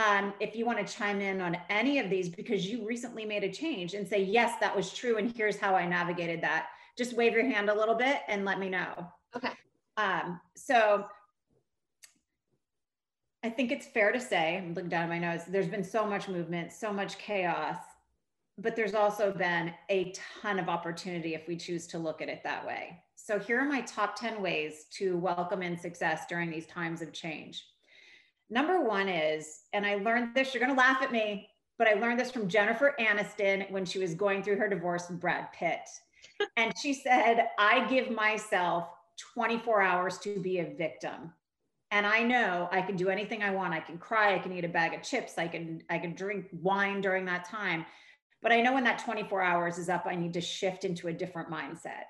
um, 0.01 0.33
if 0.41 0.57
you 0.57 0.65
want 0.65 0.85
to 0.85 0.95
chime 0.95 1.21
in 1.21 1.41
on 1.41 1.57
any 1.69 1.99
of 1.99 2.09
these 2.09 2.29
because 2.29 2.67
you 2.67 2.87
recently 2.87 3.25
made 3.25 3.45
a 3.45 3.53
change 3.53 3.95
and 3.95 4.07
say 4.07 4.23
yes 4.23 4.59
that 4.61 4.75
was 4.75 4.93
true 4.93 5.19
and 5.19 5.35
here's 5.37 5.59
how 5.59 5.75
i 5.75 5.87
navigated 5.87 6.41
that 6.41 6.69
just 6.97 7.17
wave 7.17 7.33
your 7.33 7.45
hand 7.45 7.69
a 7.69 7.75
little 7.75 7.95
bit 7.95 8.21
and 8.29 8.45
let 8.45 8.59
me 8.59 8.69
know 8.69 9.07
okay 9.37 9.53
um, 9.97 10.41
so 10.55 11.05
i 13.45 13.49
think 13.49 13.71
it's 13.71 13.87
fair 13.87 14.13
to 14.13 14.21
say 14.21 14.57
i'm 14.57 14.75
looking 14.75 14.89
down 14.89 15.05
at 15.05 15.09
my 15.09 15.19
nose 15.19 15.43
there's 15.49 15.69
been 15.69 15.85
so 15.85 16.07
much 16.07 16.29
movement 16.29 16.73
so 16.73 16.93
much 16.93 17.19
chaos 17.19 17.77
but 18.61 18.77
there's 18.77 18.95
also 18.95 19.33
been 19.33 19.73
a 19.89 20.13
ton 20.43 20.59
of 20.59 20.69
opportunity 20.69 21.35
if 21.35 21.49
we 21.49 21.57
choose 21.57 21.87
to 21.87 21.99
look 21.99 22.21
at 22.21 22.29
it 22.29 22.43
that 22.45 22.67
way. 22.67 22.99
So 23.15 23.39
here 23.39 23.59
are 23.59 23.65
my 23.65 23.81
top 23.83 24.17
10 24.17 24.43
ways 24.43 24.85
to 24.93 25.17
welcome 25.17 25.63
in 25.63 25.79
success 25.79 26.25
during 26.29 26.51
these 26.51 26.67
times 26.67 27.01
of 27.01 27.13
change. 27.13 27.65
Number 28.51 28.85
one 28.85 29.09
is, 29.09 29.61
and 29.73 29.87
I 29.87 29.97
learned 29.97 30.35
this, 30.35 30.53
you're 30.53 30.63
going 30.63 30.75
to 30.75 30.81
laugh 30.81 31.03
at 31.03 31.13
me, 31.13 31.49
but 31.79 31.89
I 31.89 31.95
learned 31.95 32.19
this 32.19 32.31
from 32.31 32.49
Jennifer 32.49 32.95
Aniston 33.01 33.71
when 33.71 33.85
she 33.85 33.99
was 33.99 34.15
going 34.15 34.43
through 34.43 34.57
her 34.57 34.69
divorce 34.69 35.09
with 35.09 35.21
Brad 35.21 35.53
Pitt. 35.53 35.89
and 36.57 36.77
she 36.77 36.93
said, 36.93 37.49
I 37.59 37.87
give 37.89 38.11
myself 38.11 38.89
24 39.35 39.83
hours 39.83 40.19
to 40.19 40.41
be 40.41 40.59
a 40.59 40.75
victim. 40.77 41.33
And 41.93 42.07
I 42.07 42.23
know 42.23 42.69
I 42.71 42.83
can 42.83 42.97
do 42.97 43.09
anything 43.09 43.43
I 43.43 43.51
want. 43.51 43.75
I 43.75 43.81
can 43.81 43.99
cry, 43.99 44.35
I 44.35 44.39
can 44.39 44.53
eat 44.53 44.65
a 44.65 44.69
bag 44.69 44.95
of 44.95 45.03
chips, 45.03 45.39
I 45.39 45.49
can 45.49 45.83
I 45.91 45.99
can 45.99 46.15
drink 46.15 46.47
wine 46.53 47.01
during 47.01 47.25
that 47.25 47.45
time 47.45 47.85
but 48.43 48.53
I 48.53 48.61
know 48.61 48.73
when 48.73 48.85
that 48.85 49.05
24 49.05 49.43
hours 49.43 49.79
is 49.79 49.89
up, 49.89 50.07
I 50.07 50.15
need 50.15 50.33
to 50.35 50.41
shift 50.41 50.85
into 50.85 51.09
a 51.09 51.13
different 51.13 51.51
mindset. 51.51 52.05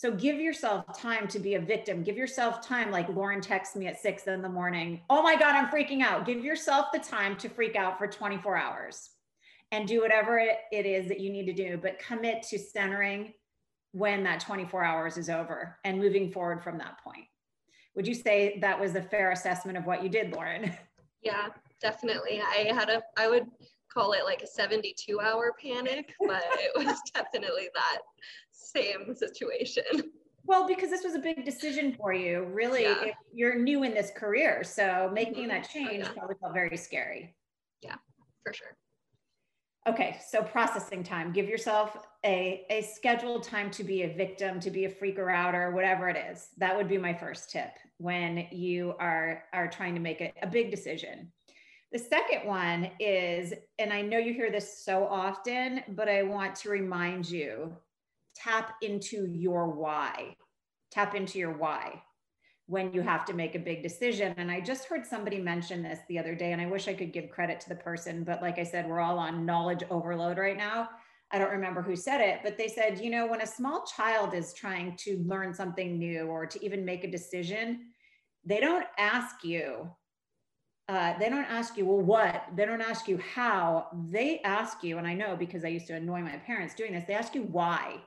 So 0.00 0.10
give 0.10 0.40
yourself 0.40 0.86
time 0.98 1.28
to 1.28 1.38
be 1.38 1.56
a 1.56 1.60
victim. 1.60 2.02
Give 2.02 2.16
yourself 2.16 2.66
time, 2.66 2.90
like 2.90 3.10
Lauren 3.10 3.42
texts 3.42 3.76
me 3.76 3.86
at 3.86 4.00
six 4.00 4.26
in 4.26 4.40
the 4.40 4.48
morning. 4.48 5.02
Oh 5.10 5.22
my 5.22 5.36
God, 5.36 5.54
I'm 5.54 5.68
freaking 5.68 6.00
out. 6.00 6.24
Give 6.24 6.42
yourself 6.42 6.86
the 6.90 7.00
time 7.00 7.36
to 7.36 7.50
freak 7.50 7.76
out 7.76 7.98
for 7.98 8.06
24 8.06 8.56
hours 8.56 9.10
and 9.72 9.86
do 9.86 10.00
whatever 10.00 10.38
it, 10.38 10.56
is 10.72 11.06
that 11.08 11.20
you 11.20 11.28
need 11.28 11.44
to 11.44 11.52
do, 11.52 11.76
but 11.76 11.98
commit 11.98 12.42
to 12.44 12.58
centering 12.58 13.34
when 13.92 14.24
that 14.24 14.40
24 14.40 14.82
hours 14.82 15.18
is 15.18 15.28
over 15.28 15.76
and 15.84 15.98
moving 15.98 16.32
forward 16.32 16.64
from 16.64 16.78
that 16.78 16.98
point. 17.04 17.26
Would 17.94 18.06
you 18.06 18.14
say 18.14 18.58
that 18.62 18.80
was 18.80 18.94
a 18.94 19.02
fair 19.02 19.32
assessment 19.32 19.76
of 19.76 19.84
what 19.84 20.02
you 20.02 20.08
did, 20.08 20.32
Lauren? 20.32 20.72
Yeah, 21.22 21.48
definitely. 21.82 22.40
I 22.40 22.72
had 22.72 22.88
a, 22.88 23.02
I 23.18 23.28
would 23.28 23.46
call 23.92 24.12
it 24.12 24.24
like 24.24 24.42
a 24.42 24.46
72 24.46 25.20
hour 25.20 25.52
panic, 25.62 26.14
but 26.26 26.44
it 26.58 26.72
was 26.76 26.98
definitely 27.14 27.68
that 27.74 27.98
same 28.50 29.14
situation. 29.14 29.84
Well, 30.44 30.66
because 30.66 30.90
this 30.90 31.04
was 31.04 31.14
a 31.14 31.18
big 31.18 31.44
decision 31.44 31.92
for 31.92 32.12
you, 32.12 32.44
really, 32.52 32.82
yeah. 32.82 33.12
you're 33.32 33.58
new 33.58 33.82
in 33.82 33.94
this 33.94 34.10
career. 34.16 34.64
So 34.64 35.10
making 35.12 35.48
mm-hmm. 35.48 35.48
that 35.48 35.68
oh, 35.70 35.72
change 35.72 36.04
yeah. 36.04 36.12
probably 36.12 36.36
felt 36.40 36.54
very 36.54 36.76
scary. 36.76 37.34
Yeah, 37.82 37.96
for 38.44 38.52
sure. 38.52 38.76
Okay, 39.88 40.18
so 40.28 40.42
processing 40.42 41.02
time. 41.02 41.32
Give 41.32 41.48
yourself 41.48 41.96
a, 42.24 42.66
a 42.68 42.82
scheduled 42.82 43.44
time 43.44 43.70
to 43.72 43.82
be 43.82 44.02
a 44.02 44.14
victim, 44.14 44.60
to 44.60 44.70
be 44.70 44.84
a 44.84 44.90
freaker 44.90 45.34
out, 45.34 45.54
or 45.54 45.70
whatever 45.70 46.08
it 46.08 46.18
is. 46.30 46.48
That 46.58 46.76
would 46.76 46.86
be 46.86 46.98
my 46.98 47.14
first 47.14 47.50
tip 47.50 47.70
when 47.96 48.46
you 48.50 48.94
are 48.98 49.44
are 49.52 49.68
trying 49.68 49.94
to 49.94 50.00
make 50.00 50.20
a, 50.20 50.32
a 50.42 50.46
big 50.46 50.70
decision. 50.70 51.32
The 51.92 51.98
second 51.98 52.46
one 52.46 52.90
is, 53.00 53.52
and 53.78 53.92
I 53.92 54.00
know 54.02 54.18
you 54.18 54.32
hear 54.32 54.50
this 54.50 54.84
so 54.84 55.06
often, 55.06 55.82
but 55.88 56.08
I 56.08 56.22
want 56.22 56.54
to 56.56 56.70
remind 56.70 57.28
you 57.28 57.76
tap 58.36 58.74
into 58.80 59.26
your 59.26 59.68
why. 59.68 60.36
Tap 60.92 61.14
into 61.14 61.38
your 61.38 61.56
why 61.56 62.02
when 62.66 62.92
you 62.92 63.00
have 63.00 63.24
to 63.24 63.32
make 63.32 63.56
a 63.56 63.58
big 63.58 63.82
decision. 63.82 64.32
And 64.36 64.48
I 64.48 64.60
just 64.60 64.84
heard 64.84 65.04
somebody 65.04 65.40
mention 65.40 65.82
this 65.82 65.98
the 66.08 66.20
other 66.20 66.36
day, 66.36 66.52
and 66.52 66.62
I 66.62 66.66
wish 66.66 66.86
I 66.86 66.94
could 66.94 67.12
give 67.12 67.28
credit 67.28 67.58
to 67.62 67.68
the 67.68 67.74
person, 67.74 68.22
but 68.22 68.40
like 68.40 68.60
I 68.60 68.62
said, 68.62 68.88
we're 68.88 69.00
all 69.00 69.18
on 69.18 69.44
knowledge 69.44 69.82
overload 69.90 70.38
right 70.38 70.56
now. 70.56 70.88
I 71.32 71.38
don't 71.38 71.50
remember 71.50 71.82
who 71.82 71.96
said 71.96 72.20
it, 72.20 72.40
but 72.44 72.56
they 72.56 72.68
said, 72.68 73.00
you 73.00 73.10
know, 73.10 73.26
when 73.26 73.40
a 73.40 73.46
small 73.46 73.84
child 73.84 74.34
is 74.34 74.54
trying 74.54 74.96
to 74.98 75.18
learn 75.26 75.52
something 75.52 75.98
new 75.98 76.26
or 76.26 76.46
to 76.46 76.64
even 76.64 76.84
make 76.84 77.02
a 77.02 77.10
decision, 77.10 77.88
they 78.44 78.60
don't 78.60 78.86
ask 78.98 79.42
you, 79.42 79.90
uh, 80.90 81.16
they 81.20 81.28
don't 81.28 81.44
ask 81.44 81.76
you, 81.76 81.86
well, 81.86 82.00
what? 82.00 82.46
They 82.56 82.66
don't 82.66 82.80
ask 82.80 83.06
you 83.06 83.16
how. 83.18 83.86
They 84.10 84.40
ask 84.40 84.82
you, 84.82 84.98
and 84.98 85.06
I 85.06 85.14
know 85.14 85.36
because 85.36 85.64
I 85.64 85.68
used 85.68 85.86
to 85.86 85.94
annoy 85.94 86.20
my 86.20 86.36
parents 86.38 86.74
doing 86.74 86.92
this, 86.92 87.04
they 87.06 87.14
ask 87.14 87.32
you 87.32 87.44
why. 87.44 87.98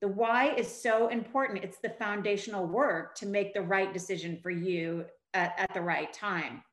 The 0.00 0.08
why 0.08 0.52
is 0.56 0.66
so 0.66 1.06
important. 1.06 1.62
It's 1.62 1.78
the 1.78 1.90
foundational 1.90 2.66
work 2.66 3.14
to 3.18 3.26
make 3.26 3.54
the 3.54 3.62
right 3.62 3.94
decision 3.94 4.40
for 4.42 4.50
you 4.50 5.04
at, 5.34 5.54
at 5.56 5.72
the 5.72 5.80
right 5.80 6.12
time. 6.12 6.64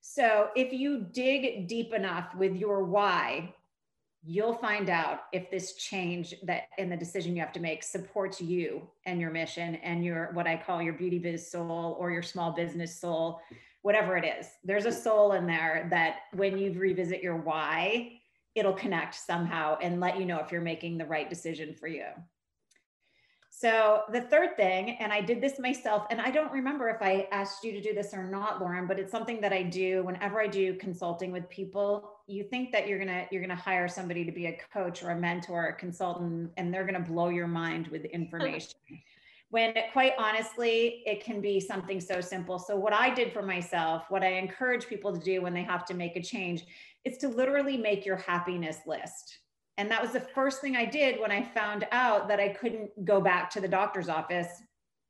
So 0.00 0.48
if 0.56 0.72
you 0.72 1.06
dig 1.12 1.68
deep 1.68 1.92
enough 1.92 2.34
with 2.34 2.56
your 2.56 2.82
why, 2.82 3.52
you'll 4.24 4.54
find 4.54 4.88
out 4.88 5.24
if 5.34 5.50
this 5.50 5.74
change 5.74 6.34
that 6.44 6.68
in 6.78 6.88
the 6.88 6.96
decision 6.96 7.36
you 7.36 7.42
have 7.42 7.52
to 7.52 7.60
make 7.60 7.82
supports 7.82 8.40
you 8.40 8.88
and 9.04 9.20
your 9.20 9.30
mission 9.30 9.74
and 9.76 10.02
your 10.02 10.32
what 10.32 10.46
I 10.46 10.56
call 10.56 10.80
your 10.80 10.94
beauty 10.94 11.18
biz 11.18 11.50
soul 11.50 11.94
or 12.00 12.10
your 12.10 12.22
small 12.22 12.52
business 12.52 12.98
soul 12.98 13.42
whatever 13.84 14.16
it 14.16 14.24
is. 14.24 14.46
There's 14.64 14.86
a 14.86 14.92
soul 14.92 15.32
in 15.32 15.46
there 15.46 15.86
that 15.90 16.20
when 16.32 16.56
you 16.56 16.72
revisit 16.72 17.22
your 17.22 17.36
why, 17.36 18.12
it'll 18.54 18.72
connect 18.72 19.14
somehow 19.14 19.76
and 19.82 20.00
let 20.00 20.18
you 20.18 20.24
know 20.24 20.38
if 20.38 20.50
you're 20.50 20.62
making 20.62 20.96
the 20.96 21.04
right 21.04 21.28
decision 21.28 21.74
for 21.74 21.86
you. 21.86 22.06
So, 23.50 24.04
the 24.10 24.22
third 24.22 24.56
thing, 24.56 24.96
and 25.00 25.12
I 25.12 25.20
did 25.20 25.42
this 25.42 25.58
myself, 25.58 26.06
and 26.10 26.18
I 26.18 26.30
don't 26.30 26.50
remember 26.50 26.88
if 26.88 27.02
I 27.02 27.28
asked 27.30 27.62
you 27.62 27.72
to 27.72 27.80
do 27.82 27.92
this 27.94 28.14
or 28.14 28.24
not, 28.24 28.58
Lauren, 28.58 28.86
but 28.86 28.98
it's 28.98 29.12
something 29.12 29.38
that 29.42 29.52
I 29.52 29.62
do 29.62 30.02
whenever 30.02 30.40
I 30.40 30.46
do 30.46 30.74
consulting 30.76 31.30
with 31.30 31.46
people. 31.50 32.10
You 32.26 32.42
think 32.42 32.72
that 32.72 32.88
you're 32.88 32.98
gonna 32.98 33.26
you're 33.30 33.42
gonna 33.42 33.54
hire 33.54 33.86
somebody 33.86 34.24
to 34.24 34.32
be 34.32 34.46
a 34.46 34.58
coach 34.72 35.02
or 35.02 35.10
a 35.10 35.16
mentor 35.16 35.66
or 35.66 35.68
a 35.68 35.74
consultant, 35.74 36.52
and 36.56 36.72
they're 36.72 36.86
gonna 36.86 37.00
blow 37.00 37.28
your 37.28 37.46
mind 37.46 37.88
with 37.88 38.04
information 38.20 38.80
when 39.54 39.72
quite 39.92 40.14
honestly, 40.18 41.04
it 41.06 41.22
can 41.22 41.40
be 41.40 41.60
something 41.60 42.00
so 42.00 42.20
simple. 42.20 42.58
So, 42.58 42.74
what 42.74 42.92
I 42.92 43.14
did 43.14 43.32
for 43.32 43.40
myself, 43.40 44.02
what 44.08 44.24
I 44.24 44.32
encourage 44.32 44.88
people 44.88 45.12
to 45.12 45.20
do 45.20 45.42
when 45.42 45.54
they 45.54 45.62
have 45.62 45.84
to 45.86 45.94
make 45.94 46.16
a 46.16 46.22
change, 46.22 46.64
is 47.04 47.18
to 47.18 47.28
literally 47.28 47.76
make 47.76 48.04
your 48.04 48.16
happiness 48.16 48.78
list. 48.84 49.38
And 49.78 49.88
that 49.92 50.02
was 50.02 50.10
the 50.10 50.18
first 50.18 50.60
thing 50.60 50.74
I 50.74 50.84
did 50.84 51.20
when 51.20 51.30
I 51.30 51.44
found 51.44 51.86
out 51.92 52.26
that 52.26 52.40
I 52.40 52.48
couldn't 52.48 53.04
go 53.04 53.20
back 53.20 53.48
to 53.50 53.60
the 53.60 53.68
doctor's 53.68 54.08
office, 54.08 54.48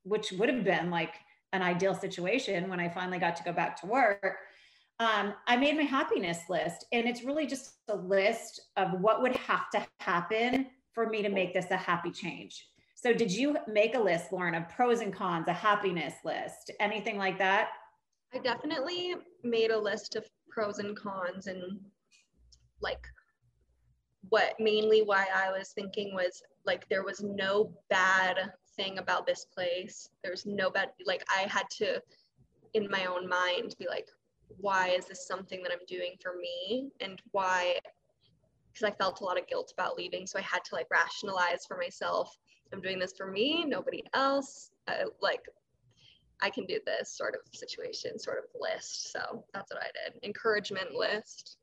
which 0.03 0.31
would 0.33 0.51
have 0.51 0.63
been 0.63 0.91
like 0.91 1.15
an 1.55 1.63
ideal 1.63 1.95
situation 1.95 2.69
when 2.69 2.81
I 2.81 2.91
finally 2.91 3.19
got 3.19 3.37
to 3.37 3.45
go 3.45 3.53
back 3.53 3.81
to 3.81 3.87
work. 3.87 4.37
Um, 5.01 5.33
I 5.47 5.57
made 5.57 5.75
my 5.75 5.85
happiness 5.85 6.41
list, 6.51 6.85
and 6.93 7.09
it's 7.09 7.25
really 7.25 7.47
just 7.47 7.77
a 7.89 7.97
list 7.97 8.61
of 8.77 9.01
what 9.01 9.23
would 9.23 9.37
have 9.37 9.71
to 9.71 9.87
happen 10.01 10.67
for 10.93 11.07
me 11.09 11.23
to 11.23 11.31
make 11.31 11.55
this 11.55 11.71
a 11.71 11.79
happy 11.79 12.11
change. 12.11 12.67
So 13.05 13.13
did 13.13 13.31
you 13.31 13.59
make 13.69 13.95
a 13.95 14.01
list, 14.01 14.33
Lauren, 14.33 14.55
of 14.55 14.67
pros 14.71 15.01
and 15.01 15.13
cons, 15.13 15.47
a 15.49 15.53
happiness 15.53 16.15
list, 16.25 16.71
anything 16.81 17.19
like 17.19 17.37
that? 17.37 17.69
I 18.33 18.39
definitely 18.39 19.17
made 19.43 19.71
a 19.71 19.79
list 19.79 20.17
of 20.17 20.27
pros 20.49 20.79
and 20.79 20.97
cons 20.97 21.47
and 21.47 21.81
like 22.81 23.07
what 24.31 24.55
mainly 24.59 25.03
why 25.03 25.27
I 25.35 25.53
was 25.53 25.73
thinking 25.73 26.15
was 26.15 26.43
like 26.65 26.89
there 26.89 27.05
was 27.05 27.23
no 27.23 27.75
bad 27.91 28.39
thing 28.75 28.97
about 28.97 29.27
this 29.27 29.45
place. 29.55 30.09
There's 30.23 30.47
no 30.47 30.71
bad, 30.71 30.89
like, 31.05 31.25
I 31.29 31.43
had 31.43 31.69
to, 31.73 32.01
in 32.73 32.91
my 32.91 33.05
own 33.05 33.29
mind, 33.29 33.77
be 33.79 33.87
like, 33.87 34.09
why 34.61 34.89
is 34.89 35.05
this 35.05 35.27
something 35.27 35.63
that 35.63 35.73
I'm 35.73 35.85
doing 35.87 36.15
for 36.23 36.37
me? 36.41 36.89
And 37.01 37.21
why, 37.33 37.77
because 38.73 38.91
I 38.91 38.97
felt 38.97 39.21
a 39.21 39.25
lot 39.25 39.39
of 39.39 39.47
guilt 39.47 39.75
about 39.77 39.99
leaving. 39.99 40.27
So 40.27 40.39
I 40.39 40.43
had 40.43 40.65
to 40.65 40.75
like 40.75 40.87
rationalize 40.91 41.67
for 41.67 41.77
myself 41.77 42.35
I'm 42.73 42.81
doing 42.81 42.99
this 42.99 43.13
for 43.17 43.31
me, 43.31 43.65
nobody 43.65 44.03
else. 44.15 44.71
Uh, 44.89 45.05
like, 45.21 45.41
I 46.43 46.51
can 46.51 46.67
do 46.67 46.79
this 46.85 47.11
sort 47.11 47.35
of 47.35 47.41
situation, 47.57 48.19
sort 48.19 48.39
of 48.39 48.45
list. 48.61 49.13
So 49.13 49.45
that's 49.53 49.73
what 49.73 49.83
I 49.83 50.11
did. 50.11 50.25
Encouragement 50.25 50.95
list. 50.95 51.59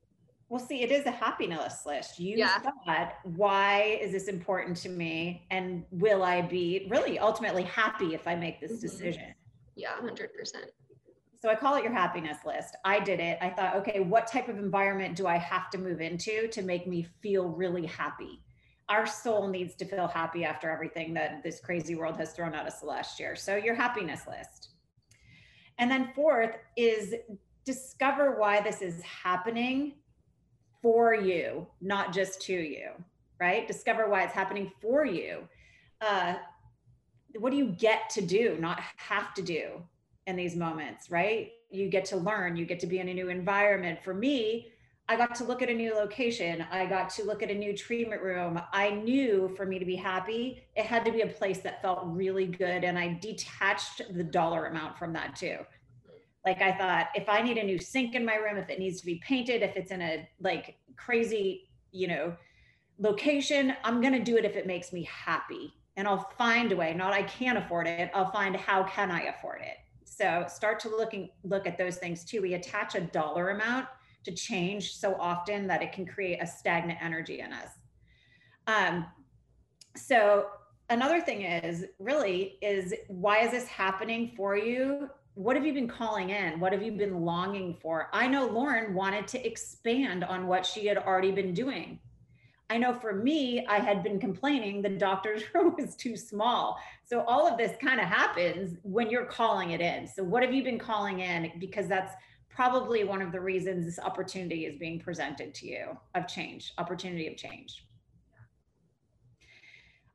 Well, 0.49 0.59
see, 0.59 0.81
it 0.81 0.91
is 0.91 1.05
a 1.05 1.11
happiness 1.11 1.85
list. 1.85 2.19
You 2.19 2.37
yeah. 2.37 2.59
thought, 2.59 3.13
why 3.23 3.99
is 4.01 4.11
this 4.11 4.27
important 4.27 4.75
to 4.77 4.89
me? 4.89 5.45
And 5.49 5.85
will 5.91 6.23
I 6.23 6.41
be 6.41 6.87
really 6.89 7.19
ultimately 7.19 7.63
happy 7.63 8.13
if 8.13 8.27
I 8.27 8.35
make 8.35 8.59
this 8.59 8.73
mm-hmm. 8.73 8.81
decision? 8.81 9.33
Yeah, 9.75 9.93
100%. 10.01 10.27
So 11.41 11.49
I 11.49 11.55
call 11.55 11.75
it 11.75 11.83
your 11.83 11.93
happiness 11.93 12.37
list. 12.45 12.75
I 12.83 12.99
did 12.99 13.19
it. 13.19 13.37
I 13.41 13.49
thought, 13.49 13.77
okay, 13.77 14.01
what 14.01 14.27
type 14.27 14.47
of 14.47 14.57
environment 14.57 15.15
do 15.15 15.25
I 15.25 15.37
have 15.37 15.69
to 15.71 15.77
move 15.77 16.01
into 16.01 16.47
to 16.49 16.61
make 16.61 16.85
me 16.85 17.07
feel 17.21 17.47
really 17.47 17.85
happy? 17.85 18.43
Our 18.91 19.07
soul 19.07 19.47
needs 19.47 19.73
to 19.75 19.85
feel 19.85 20.07
happy 20.07 20.43
after 20.43 20.69
everything 20.69 21.13
that 21.13 21.43
this 21.43 21.61
crazy 21.61 21.95
world 21.95 22.17
has 22.17 22.33
thrown 22.33 22.53
at 22.53 22.65
us 22.65 22.83
last 22.83 23.21
year. 23.21 23.37
So 23.37 23.55
your 23.55 23.73
happiness 23.73 24.23
list. 24.27 24.71
And 25.77 25.89
then 25.89 26.11
fourth 26.13 26.57
is 26.75 27.15
discover 27.63 28.37
why 28.37 28.59
this 28.59 28.81
is 28.81 29.01
happening 29.01 29.93
for 30.81 31.15
you, 31.15 31.67
not 31.79 32.11
just 32.11 32.41
to 32.41 32.53
you, 32.53 32.89
right? 33.39 33.65
Discover 33.65 34.09
why 34.09 34.23
it's 34.23 34.33
happening 34.33 34.69
for 34.81 35.05
you. 35.05 35.47
Uh, 36.01 36.33
what 37.39 37.51
do 37.51 37.57
you 37.57 37.67
get 37.67 38.09
to 38.09 38.21
do, 38.21 38.57
not 38.59 38.81
have 38.97 39.33
to 39.35 39.41
do 39.41 39.81
in 40.27 40.35
these 40.35 40.57
moments, 40.57 41.09
right? 41.09 41.51
You 41.69 41.87
get 41.87 42.03
to 42.05 42.17
learn, 42.17 42.57
you 42.57 42.65
get 42.65 42.81
to 42.81 42.87
be 42.87 42.99
in 42.99 43.07
a 43.07 43.13
new 43.13 43.29
environment. 43.29 44.03
For 44.03 44.13
me, 44.13 44.73
I 45.11 45.17
got 45.17 45.35
to 45.35 45.43
look 45.43 45.61
at 45.61 45.69
a 45.69 45.73
new 45.73 45.93
location. 45.93 46.65
I 46.71 46.85
got 46.85 47.09
to 47.09 47.25
look 47.25 47.43
at 47.43 47.51
a 47.51 47.53
new 47.53 47.75
treatment 47.75 48.21
room. 48.21 48.61
I 48.71 48.91
knew 48.91 49.53
for 49.57 49.65
me 49.65 49.77
to 49.77 49.83
be 49.83 49.97
happy, 49.97 50.63
it 50.77 50.85
had 50.85 51.03
to 51.03 51.11
be 51.11 51.19
a 51.19 51.27
place 51.27 51.59
that 51.59 51.81
felt 51.81 51.99
really 52.05 52.45
good. 52.45 52.85
And 52.85 52.97
I 52.97 53.19
detached 53.21 54.03
the 54.13 54.23
dollar 54.23 54.67
amount 54.67 54.97
from 54.97 55.11
that 55.11 55.35
too. 55.35 55.57
Like 56.45 56.61
I 56.61 56.71
thought, 56.71 57.07
if 57.13 57.27
I 57.27 57.41
need 57.41 57.57
a 57.57 57.63
new 57.63 57.77
sink 57.77 58.15
in 58.15 58.23
my 58.23 58.35
room, 58.35 58.55
if 58.55 58.69
it 58.69 58.79
needs 58.79 59.01
to 59.01 59.05
be 59.05 59.15
painted, 59.15 59.61
if 59.61 59.75
it's 59.75 59.91
in 59.91 60.01
a 60.01 60.29
like 60.39 60.77
crazy, 60.95 61.69
you 61.91 62.07
know, 62.07 62.33
location, 62.97 63.73
I'm 63.83 63.99
going 63.99 64.13
to 64.13 64.23
do 64.23 64.37
it 64.37 64.45
if 64.45 64.55
it 64.55 64.65
makes 64.65 64.93
me 64.93 65.03
happy. 65.03 65.73
And 65.97 66.07
I'll 66.07 66.31
find 66.37 66.71
a 66.71 66.77
way. 66.77 66.93
Not 66.93 67.11
I 67.11 67.23
can't 67.23 67.57
afford 67.57 67.87
it. 67.87 68.09
I'll 68.15 68.31
find 68.31 68.55
how 68.55 68.83
can 68.83 69.11
I 69.11 69.23
afford 69.23 69.59
it. 69.59 69.75
So 70.05 70.45
start 70.47 70.79
to 70.81 70.89
looking 70.89 71.31
look 71.43 71.67
at 71.67 71.77
those 71.77 71.97
things 71.97 72.23
too. 72.23 72.41
We 72.41 72.53
attach 72.53 72.95
a 72.95 73.01
dollar 73.01 73.49
amount 73.49 73.87
to 74.23 74.31
change 74.31 74.95
so 74.95 75.15
often 75.19 75.67
that 75.67 75.81
it 75.81 75.91
can 75.91 76.05
create 76.05 76.39
a 76.41 76.47
stagnant 76.47 76.99
energy 77.01 77.39
in 77.39 77.51
us. 77.53 77.69
Um, 78.67 79.05
so 79.95 80.47
another 80.89 81.21
thing 81.21 81.41
is 81.41 81.85
really 81.99 82.57
is 82.61 82.93
why 83.07 83.39
is 83.39 83.51
this 83.51 83.67
happening 83.67 84.33
for 84.35 84.57
you 84.57 85.09
what 85.35 85.55
have 85.55 85.65
you 85.65 85.73
been 85.73 85.87
calling 85.87 86.29
in? 86.29 86.59
What 86.59 86.73
have 86.73 86.83
you 86.83 86.91
been 86.91 87.21
longing 87.21 87.77
for? 87.81 88.09
I 88.11 88.27
know 88.27 88.47
Lauren 88.47 88.93
wanted 88.93 89.27
to 89.29 89.47
expand 89.47 90.23
on 90.23 90.45
what 90.47 90.65
she 90.65 90.85
had 90.85 90.97
already 90.97 91.31
been 91.31 91.53
doing. 91.53 91.99
I 92.69 92.77
know 92.77 92.93
for 92.93 93.13
me, 93.13 93.65
I 93.65 93.79
had 93.79 94.03
been 94.03 94.19
complaining 94.19 94.81
the 94.81 94.89
doctor's 94.89 95.43
room 95.53 95.75
was 95.77 95.95
too 95.95 96.15
small. 96.17 96.79
So 97.05 97.21
all 97.21 97.47
of 97.47 97.57
this 97.57 97.77
kind 97.81 97.99
of 97.99 98.07
happens 98.07 98.77
when 98.83 99.09
you're 99.09 99.25
calling 99.25 99.71
it 99.71 99.81
in. 99.81 100.07
So 100.07 100.23
what 100.23 100.43
have 100.43 100.53
you 100.53 100.63
been 100.63 100.79
calling 100.79 101.19
in? 101.19 101.51
Because 101.59 101.87
that's 101.87 102.13
probably 102.53 103.03
one 103.03 103.21
of 103.21 103.31
the 103.31 103.39
reasons 103.39 103.85
this 103.85 103.99
opportunity 103.99 104.65
is 104.65 104.77
being 104.77 104.99
presented 104.99 105.53
to 105.55 105.67
you 105.67 105.97
of 106.15 106.27
change, 106.27 106.73
opportunity 106.77 107.27
of 107.27 107.37
change. 107.37 107.85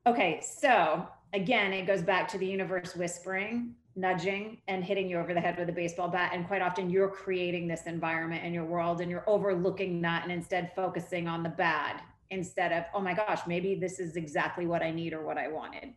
Okay, 0.07 0.41
so 0.41 1.09
again, 1.33 1.73
it 1.73 1.87
goes 1.87 2.03
back 2.03 2.29
to 2.29 2.39
the 2.39 2.47
universe 2.47 2.95
whispering 2.95 3.75
nudging 3.97 4.59
and 4.69 4.85
hitting 4.85 5.09
you 5.09 5.19
over 5.19 5.33
the 5.33 5.41
head 5.41 5.59
with 5.59 5.69
a 5.71 5.73
baseball 5.73 6.09
bat. 6.09 6.31
And 6.35 6.47
quite 6.47 6.61
often 6.61 6.91
you're 6.91 7.09
creating 7.09 7.67
this 7.67 7.85
environment 7.87 8.45
in 8.45 8.53
your 8.53 8.67
world 8.67 9.01
and 9.01 9.11
you're 9.11 9.25
overlooking 9.27 10.03
that 10.03 10.23
and 10.23 10.31
instead 10.31 10.71
focusing 10.77 11.27
on 11.27 11.43
the 11.43 11.49
bad 11.49 12.03
instead 12.31 12.73
of, 12.73 12.85
oh 12.95 13.01
my 13.01 13.15
gosh, 13.15 13.41
maybe 13.47 13.75
this 13.75 13.99
is 13.99 14.17
exactly 14.17 14.67
what 14.67 14.83
I 14.83 14.91
need 14.91 15.15
or 15.15 15.25
what 15.25 15.39
I 15.39 15.49
wanted. 15.49 15.95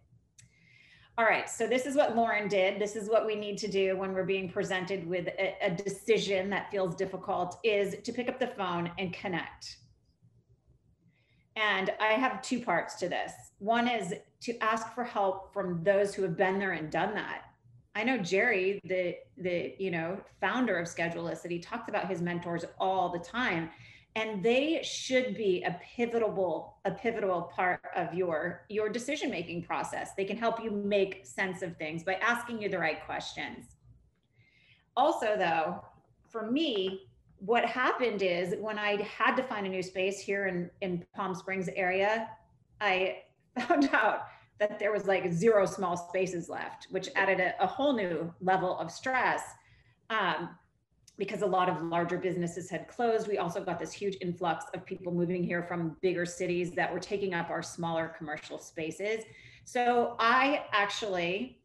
All 1.19 1.25
right, 1.25 1.49
so 1.49 1.67
this 1.67 1.85
is 1.85 1.97
what 1.97 2.15
Lauren 2.15 2.47
did. 2.47 2.79
This 2.79 2.95
is 2.95 3.09
what 3.09 3.25
we 3.25 3.35
need 3.35 3.57
to 3.57 3.67
do 3.67 3.97
when 3.97 4.13
we're 4.13 4.23
being 4.23 4.49
presented 4.49 5.05
with 5.05 5.27
a, 5.27 5.53
a 5.61 5.69
decision 5.69 6.49
that 6.51 6.71
feels 6.71 6.95
difficult 6.95 7.59
is 7.61 7.97
to 8.05 8.13
pick 8.13 8.29
up 8.29 8.39
the 8.39 8.47
phone 8.47 8.89
and 8.97 9.11
connect. 9.11 9.79
And 11.57 11.89
I 11.99 12.13
have 12.13 12.41
two 12.41 12.61
parts 12.61 12.95
to 13.01 13.09
this. 13.09 13.33
One 13.57 13.89
is 13.89 14.13
to 14.43 14.57
ask 14.63 14.95
for 14.95 15.03
help 15.03 15.53
from 15.53 15.83
those 15.83 16.15
who 16.15 16.23
have 16.23 16.37
been 16.37 16.57
there 16.57 16.71
and 16.71 16.89
done 16.89 17.13
that 17.15 17.49
I 17.95 18.03
know 18.03 18.17
Jerry, 18.17 18.79
the 18.85 19.15
the 19.37 19.75
you 19.79 19.91
know 19.91 20.19
founder 20.39 20.77
of 20.77 20.87
Schedulicity, 20.87 21.61
talks 21.61 21.89
about 21.89 22.07
his 22.07 22.21
mentors 22.21 22.63
all 22.79 23.09
the 23.09 23.19
time, 23.19 23.69
and 24.15 24.43
they 24.43 24.81
should 24.83 25.35
be 25.35 25.63
a 25.63 25.79
pivotal 25.95 26.77
a 26.85 26.91
pivotal 26.91 27.43
part 27.55 27.81
of 27.95 28.13
your 28.13 28.65
your 28.69 28.89
decision 28.89 29.29
making 29.29 29.63
process. 29.63 30.11
They 30.15 30.25
can 30.25 30.37
help 30.37 30.63
you 30.63 30.71
make 30.71 31.25
sense 31.25 31.61
of 31.61 31.77
things 31.77 32.03
by 32.03 32.15
asking 32.15 32.61
you 32.61 32.69
the 32.69 32.79
right 32.79 33.05
questions. 33.05 33.75
Also, 34.97 35.35
though, 35.37 35.83
for 36.27 36.51
me, 36.51 37.07
what 37.37 37.63
happened 37.65 38.21
is 38.21 38.55
when 38.59 38.77
I 38.77 39.01
had 39.03 39.35
to 39.35 39.43
find 39.43 39.65
a 39.65 39.69
new 39.69 39.83
space 39.83 40.19
here 40.19 40.47
in 40.47 40.69
in 40.81 41.05
Palm 41.15 41.35
Springs 41.35 41.69
area, 41.75 42.29
I 42.81 43.19
found 43.59 43.89
out 43.93 44.23
that 44.59 44.77
there 44.77 44.91
was 44.91 45.05
like 45.05 45.31
zero 45.31 45.65
small 45.65 45.95
spaces 45.95 46.49
left, 46.49 46.87
which 46.89 47.09
added 47.15 47.39
a, 47.39 47.53
a 47.63 47.67
whole 47.67 47.93
new 47.93 48.33
level 48.41 48.77
of 48.77 48.91
stress. 48.91 49.41
Um, 50.09 50.49
because 51.19 51.41
a 51.41 51.45
lot 51.45 51.69
of 51.69 51.83
larger 51.83 52.17
businesses 52.17 52.69
had 52.69 52.87
closed. 52.87 53.27
We 53.27 53.37
also 53.37 53.61
got 53.61 53.77
this 53.77 53.91
huge 53.91 54.17
influx 54.21 54.65
of 54.73 54.85
people 54.85 55.13
moving 55.13 55.43
here 55.43 55.61
from 55.61 55.97
bigger 56.01 56.25
cities 56.25 56.71
that 56.71 56.91
were 56.91 56.99
taking 56.99 57.33
up 57.33 57.49
our 57.49 57.61
smaller 57.61 58.15
commercial 58.17 58.57
spaces. 58.57 59.25
So 59.65 60.15
I 60.17 60.63
actually 60.71 61.59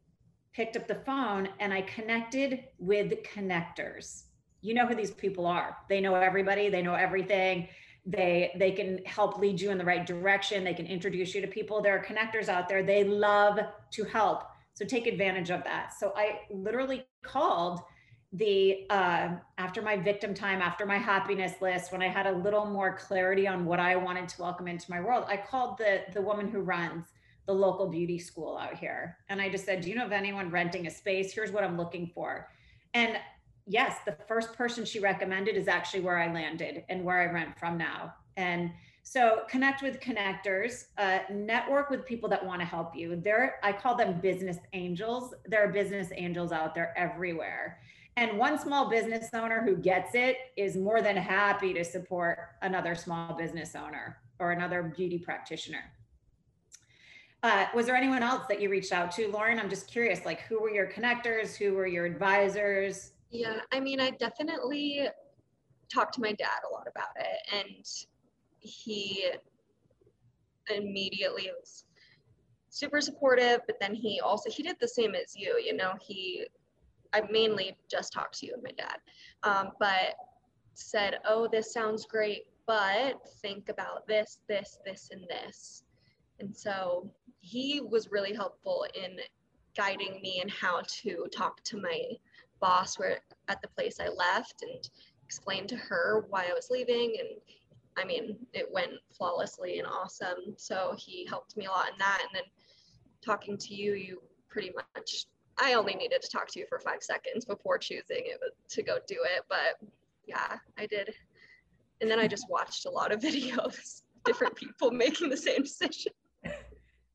picked 0.53 0.77
up 0.77 0.89
the 0.89 0.97
phone 0.97 1.49
and 1.61 1.73
I 1.73 1.83
connected 1.83 2.65
with 2.79 3.13
connectors. 3.23 4.25
You 4.61 4.75
know 4.75 4.87
who 4.87 4.95
these 4.95 5.13
people 5.13 5.47
are. 5.47 5.77
They 5.89 6.01
know 6.01 6.17
everybody, 6.17 6.69
they 6.69 6.83
know 6.83 6.95
everything 6.95 7.69
they 8.07 8.55
they 8.59 8.71
can 8.71 9.03
help 9.07 9.39
lead 9.39 9.59
you 9.59 9.71
in 9.71 9.79
the 9.79 9.85
right 9.85 10.05
direction 10.05 10.63
they 10.63 10.75
can 10.75 10.87
introduce 10.87 11.35
you 11.35 11.41
to 11.41 11.47
people 11.47 11.81
there 11.81 11.97
are 11.97 12.05
connectors 12.05 12.51
out 12.51 12.69
there 12.69 12.83
they 12.83 13.03
love 13.03 13.59
to 13.91 14.05
help 14.05 14.43
so 14.75 14.85
take 14.85 15.07
advantage 15.07 15.51
of 15.51 15.65
that 15.65 15.95
so 15.99 16.13
i 16.15 16.41
literally 16.51 17.07
called 17.23 17.81
the 18.35 18.87
uh, 18.91 19.31
after 19.59 19.81
my 19.81 19.97
victim 19.97 20.35
time 20.35 20.61
after 20.61 20.85
my 20.85 20.99
happiness 20.99 21.55
list 21.61 21.93
when 21.93 22.03
i 22.03 22.09
had 22.09 22.27
a 22.27 22.33
little 22.33 22.67
more 22.67 22.97
clarity 22.97 23.47
on 23.47 23.65
what 23.65 23.81
i 23.81 23.95
wanted 23.95 24.29
to 24.29 24.41
welcome 24.43 24.69
into 24.69 24.91
my 24.91 25.01
world 25.01 25.25
i 25.29 25.37
called 25.37 25.79
the 25.79 26.03
the 26.13 26.21
woman 26.21 26.49
who 26.49 26.61
runs 26.61 27.07
the 27.47 27.53
local 27.53 27.89
beauty 27.89 28.19
school 28.19 28.59
out 28.59 28.77
here 28.77 29.17
and 29.29 29.41
i 29.41 29.49
just 29.49 29.65
said 29.65 29.81
do 29.81 29.89
you 29.89 29.95
know 29.95 30.05
of 30.05 30.13
anyone 30.13 30.51
renting 30.51 30.87
a 30.87 30.91
space 30.91 31.33
here's 31.33 31.53
what 31.53 31.63
i'm 31.63 31.77
looking 31.77 32.11
for 32.15 32.49
and 32.95 33.19
yes, 33.67 33.99
the 34.05 34.17
first 34.29 34.53
person 34.55 34.85
she 34.85 35.01
recommended 35.01 35.57
is 35.57 35.69
actually 35.69 36.01
where 36.01 36.19
I 36.19 36.33
landed 36.33 36.85
and 36.89 37.05
where 37.05 37.21
I 37.21 37.33
rent 37.33 37.59
from 37.59 37.79
now. 37.79 38.15
And 38.37 38.71
so 39.03 39.43
connect 39.49 39.83
with 39.83 40.01
connectors, 40.01 40.87
uh, 40.97 41.21
network 41.31 41.91
with 41.91 42.07
people 42.07 42.29
that 42.31 42.45
want 42.45 42.61
to 42.61 42.67
help 42.67 42.97
you. 42.97 43.17
There, 43.17 43.57
I 43.63 43.73
call 43.73 43.97
them 43.97 44.21
business 44.21 44.57
angels. 44.73 45.35
There 45.47 45.63
are 45.63 45.73
business 45.73 46.09
angels 46.15 46.53
out 46.53 46.75
there 46.75 46.95
everywhere. 46.97 47.81
And 48.17 48.39
one 48.39 48.59
small 48.59 48.89
business 48.89 49.29
owner 49.35 49.63
who 49.63 49.77
gets 49.77 50.15
it 50.15 50.37
is 50.57 50.77
more 50.77 51.03
than 51.03 51.17
happy 51.17 51.75
to 51.75 51.85
support 51.85 52.39
another 52.63 52.95
small 52.95 53.35
business 53.35 53.75
owner 53.75 54.19
or 54.39 54.53
another 54.53 54.83
beauty 54.83 55.19
practitioner. 55.19 55.93
Uh, 57.43 57.67
was 57.75 57.87
there 57.87 57.97
anyone 57.97 58.23
else 58.23 58.45
that 58.49 58.61
you 58.61 58.71
reached 58.71 58.93
out 58.93 59.11
to, 59.13 59.29
Lauren? 59.29 59.59
I'm 59.59 59.69
just 59.69 59.89
curious, 59.89 60.25
like 60.25 60.41
who 60.43 60.61
were 60.63 60.71
your 60.71 60.87
connectors? 60.87 61.57
Who 61.57 61.75
were 61.75 61.87
your 61.87 62.07
advisors? 62.07 63.13
Yeah, 63.31 63.59
I 63.73 63.81
mean, 63.81 64.01
I 64.01 64.11
definitely 64.11 65.09
talked 65.93 66.15
to 66.15 66.21
my 66.21 66.33
dad 66.33 66.61
a 66.69 66.73
lot 66.73 66.87
about 66.89 67.17
it, 67.17 67.39
and 67.53 67.87
he 68.61 69.29
immediately 70.75 71.51
was 71.61 71.85
super 72.71 73.01
supportive. 73.01 73.61
But 73.67 73.77
then 73.79 73.95
he 73.95 74.21
also 74.21 74.49
he 74.51 74.63
did 74.63 74.77
the 74.81 74.89
same 74.89 75.15
as 75.15 75.37
you. 75.37 75.61
You 75.63 75.77
know, 75.77 75.95
he 76.01 76.47
I 77.15 77.23
mainly 77.31 77.77
just 77.89 78.13
talked 78.13 78.39
to 78.41 78.47
you 78.47 78.55
and 78.55 78.63
my 78.63 78.73
dad, 78.77 78.99
um, 79.45 79.71
but 79.79 80.17
said, 80.75 81.21
"Oh, 81.25 81.47
this 81.47 81.73
sounds 81.73 82.05
great, 82.05 82.47
but 82.67 83.15
think 83.41 83.69
about 83.69 84.07
this, 84.09 84.41
this, 84.49 84.79
this, 84.85 85.11
and 85.13 85.25
this." 85.29 85.85
And 86.41 86.55
so 86.55 87.11
he 87.41 87.81
was 87.81 88.11
really 88.11 88.35
helpful 88.35 88.87
in 88.95 89.19
guiding 89.77 90.21
me 90.23 90.41
in 90.43 90.49
how 90.49 90.83
to 90.87 91.27
talk 91.35 91.63
to 91.65 91.81
my 91.81 92.01
boss 92.61 92.99
where 92.99 93.21
at 93.49 93.61
the 93.63 93.69
place 93.69 94.01
I 94.01 94.09
left 94.09 94.63
and 94.63 94.89
explain 95.25 95.67
to 95.69 95.77
her 95.77 96.27
why 96.29 96.47
I 96.49 96.53
was 96.53 96.69
leaving 96.71 97.17
and 97.19 97.29
I 97.97 98.05
mean 98.05 98.37
it 98.53 98.71
went 98.71 98.93
flawlessly 99.17 99.79
and 99.79 99.87
awesome 99.87 100.55
so 100.57 100.95
he 100.97 101.27
helped 101.27 101.57
me 101.57 101.67
a 101.67 101.71
lot 101.71 101.91
in 101.91 101.99
that 101.99 102.21
and 102.23 102.31
then 102.35 102.45
talking 103.21 103.59
to 103.59 103.75
you 103.75 103.95
you 103.95 104.23
pretty 104.49 104.73
much 104.97 105.27
I 105.59 105.75
only 105.75 105.95
needed 105.95 106.23
to 106.23 106.29
talk 106.29 106.49
to 106.49 106.61
you 106.61 106.67
for 106.69 106.79
five 106.79 107.03
seconds 107.03 107.45
before 107.45 107.79
choosing 107.79 108.23
it 108.25 108.41
to 108.71 108.83
go 108.83 108.99
do 109.07 109.17
it 109.37 109.45
but 109.49 109.89
yeah 110.27 110.59
I 110.79 110.87
did 110.87 111.15
and 112.01 112.11
then 112.11 112.19
I 112.19 112.27
just 112.27 112.49
watched 112.49 112.87
a 112.87 112.91
lot 112.91 113.13
of 113.13 113.21
videos 113.29 114.03
different 114.25 114.55
people 114.57 114.91
making 114.93 115.31
the 115.31 115.37
same 115.37 115.63
decision 115.63 116.13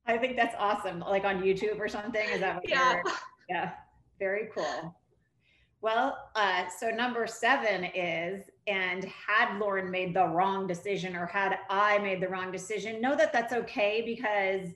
I 0.10 0.18
think 0.18 0.36
that's 0.36 0.56
awesome. 0.58 1.00
Like 1.02 1.24
on 1.24 1.42
YouTube 1.42 1.80
or 1.80 1.88
something. 1.88 2.28
Is 2.30 2.40
that 2.40 2.56
what 2.56 2.70
yeah. 2.70 2.94
you're? 2.94 3.04
Yeah. 3.48 3.72
Very 4.18 4.50
cool. 4.54 4.96
Well, 5.82 6.18
uh, 6.36 6.64
so 6.68 6.90
number 6.90 7.26
seven 7.26 7.86
is, 7.86 8.50
and 8.68 9.06
had 9.06 9.58
Lauren 9.60 9.90
made 9.90 10.14
the 10.14 10.26
wrong 10.26 10.68
decision 10.68 11.16
or 11.16 11.26
had 11.26 11.60
I 11.70 12.00
made 12.00 12.22
the 12.22 12.28
wrong 12.28 12.52
decision, 12.52 13.00
know 13.00 13.16
that 13.16 13.32
that's 13.32 13.54
okay 13.54 14.02
because 14.06 14.74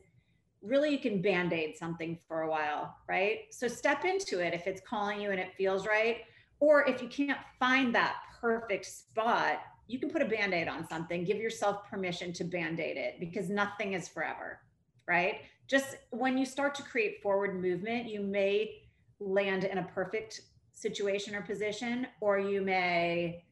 really 0.63 0.89
you 0.91 0.99
can 0.99 1.21
band 1.21 1.53
aid 1.53 1.77
something 1.77 2.17
for 2.27 2.41
a 2.41 2.49
while, 2.49 2.95
right? 3.07 3.41
So 3.51 3.67
step 3.67 4.05
into 4.05 4.39
it 4.39 4.53
if 4.53 4.65
it's 4.65 4.81
calling 4.81 5.21
you 5.21 5.31
and 5.31 5.39
it 5.39 5.53
feels 5.57 5.85
right. 5.85 6.21
Or 6.59 6.87
if 6.87 7.01
you 7.01 7.09
can't 7.09 7.39
find 7.59 7.93
that 7.93 8.15
perfect 8.39 8.85
spot, 8.85 9.59
you 9.87 9.99
can 9.99 10.09
put 10.09 10.21
a 10.21 10.25
band 10.25 10.53
aid 10.53 10.69
on 10.69 10.87
something. 10.87 11.25
Give 11.25 11.37
yourself 11.37 11.89
permission 11.89 12.31
to 12.33 12.43
band 12.45 12.79
aid 12.79 12.97
it 12.97 13.19
because 13.19 13.49
nothing 13.49 13.93
is 13.93 14.07
forever 14.07 14.61
right? 15.07 15.41
Just 15.67 15.97
when 16.11 16.37
you 16.37 16.45
start 16.45 16.75
to 16.75 16.83
create 16.83 17.21
forward 17.21 17.61
movement, 17.61 18.07
you 18.07 18.21
may 18.21 18.83
land 19.19 19.63
in 19.63 19.77
a 19.77 19.83
perfect 19.83 20.41
situation 20.71 21.35
or 21.35 21.41
position, 21.41 22.07
or 22.19 22.39
you 22.39 22.61
may 22.61 23.43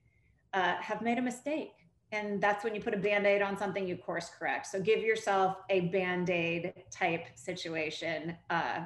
uh, 0.53 0.75
have 0.75 1.01
made 1.01 1.17
a 1.17 1.21
mistake. 1.21 1.71
And 2.11 2.41
that's 2.41 2.63
when 2.63 2.75
you 2.75 2.81
put 2.81 2.93
a 2.93 2.97
band 2.97 3.25
aid 3.25 3.41
on 3.41 3.57
something, 3.57 3.87
you 3.87 3.95
course 3.95 4.31
correct. 4.37 4.67
So 4.67 4.81
give 4.81 4.99
yourself 4.99 5.57
a 5.69 5.81
band 5.81 6.29
aid 6.29 6.73
type 6.91 7.25
situation. 7.35 8.35
Uh, 8.49 8.85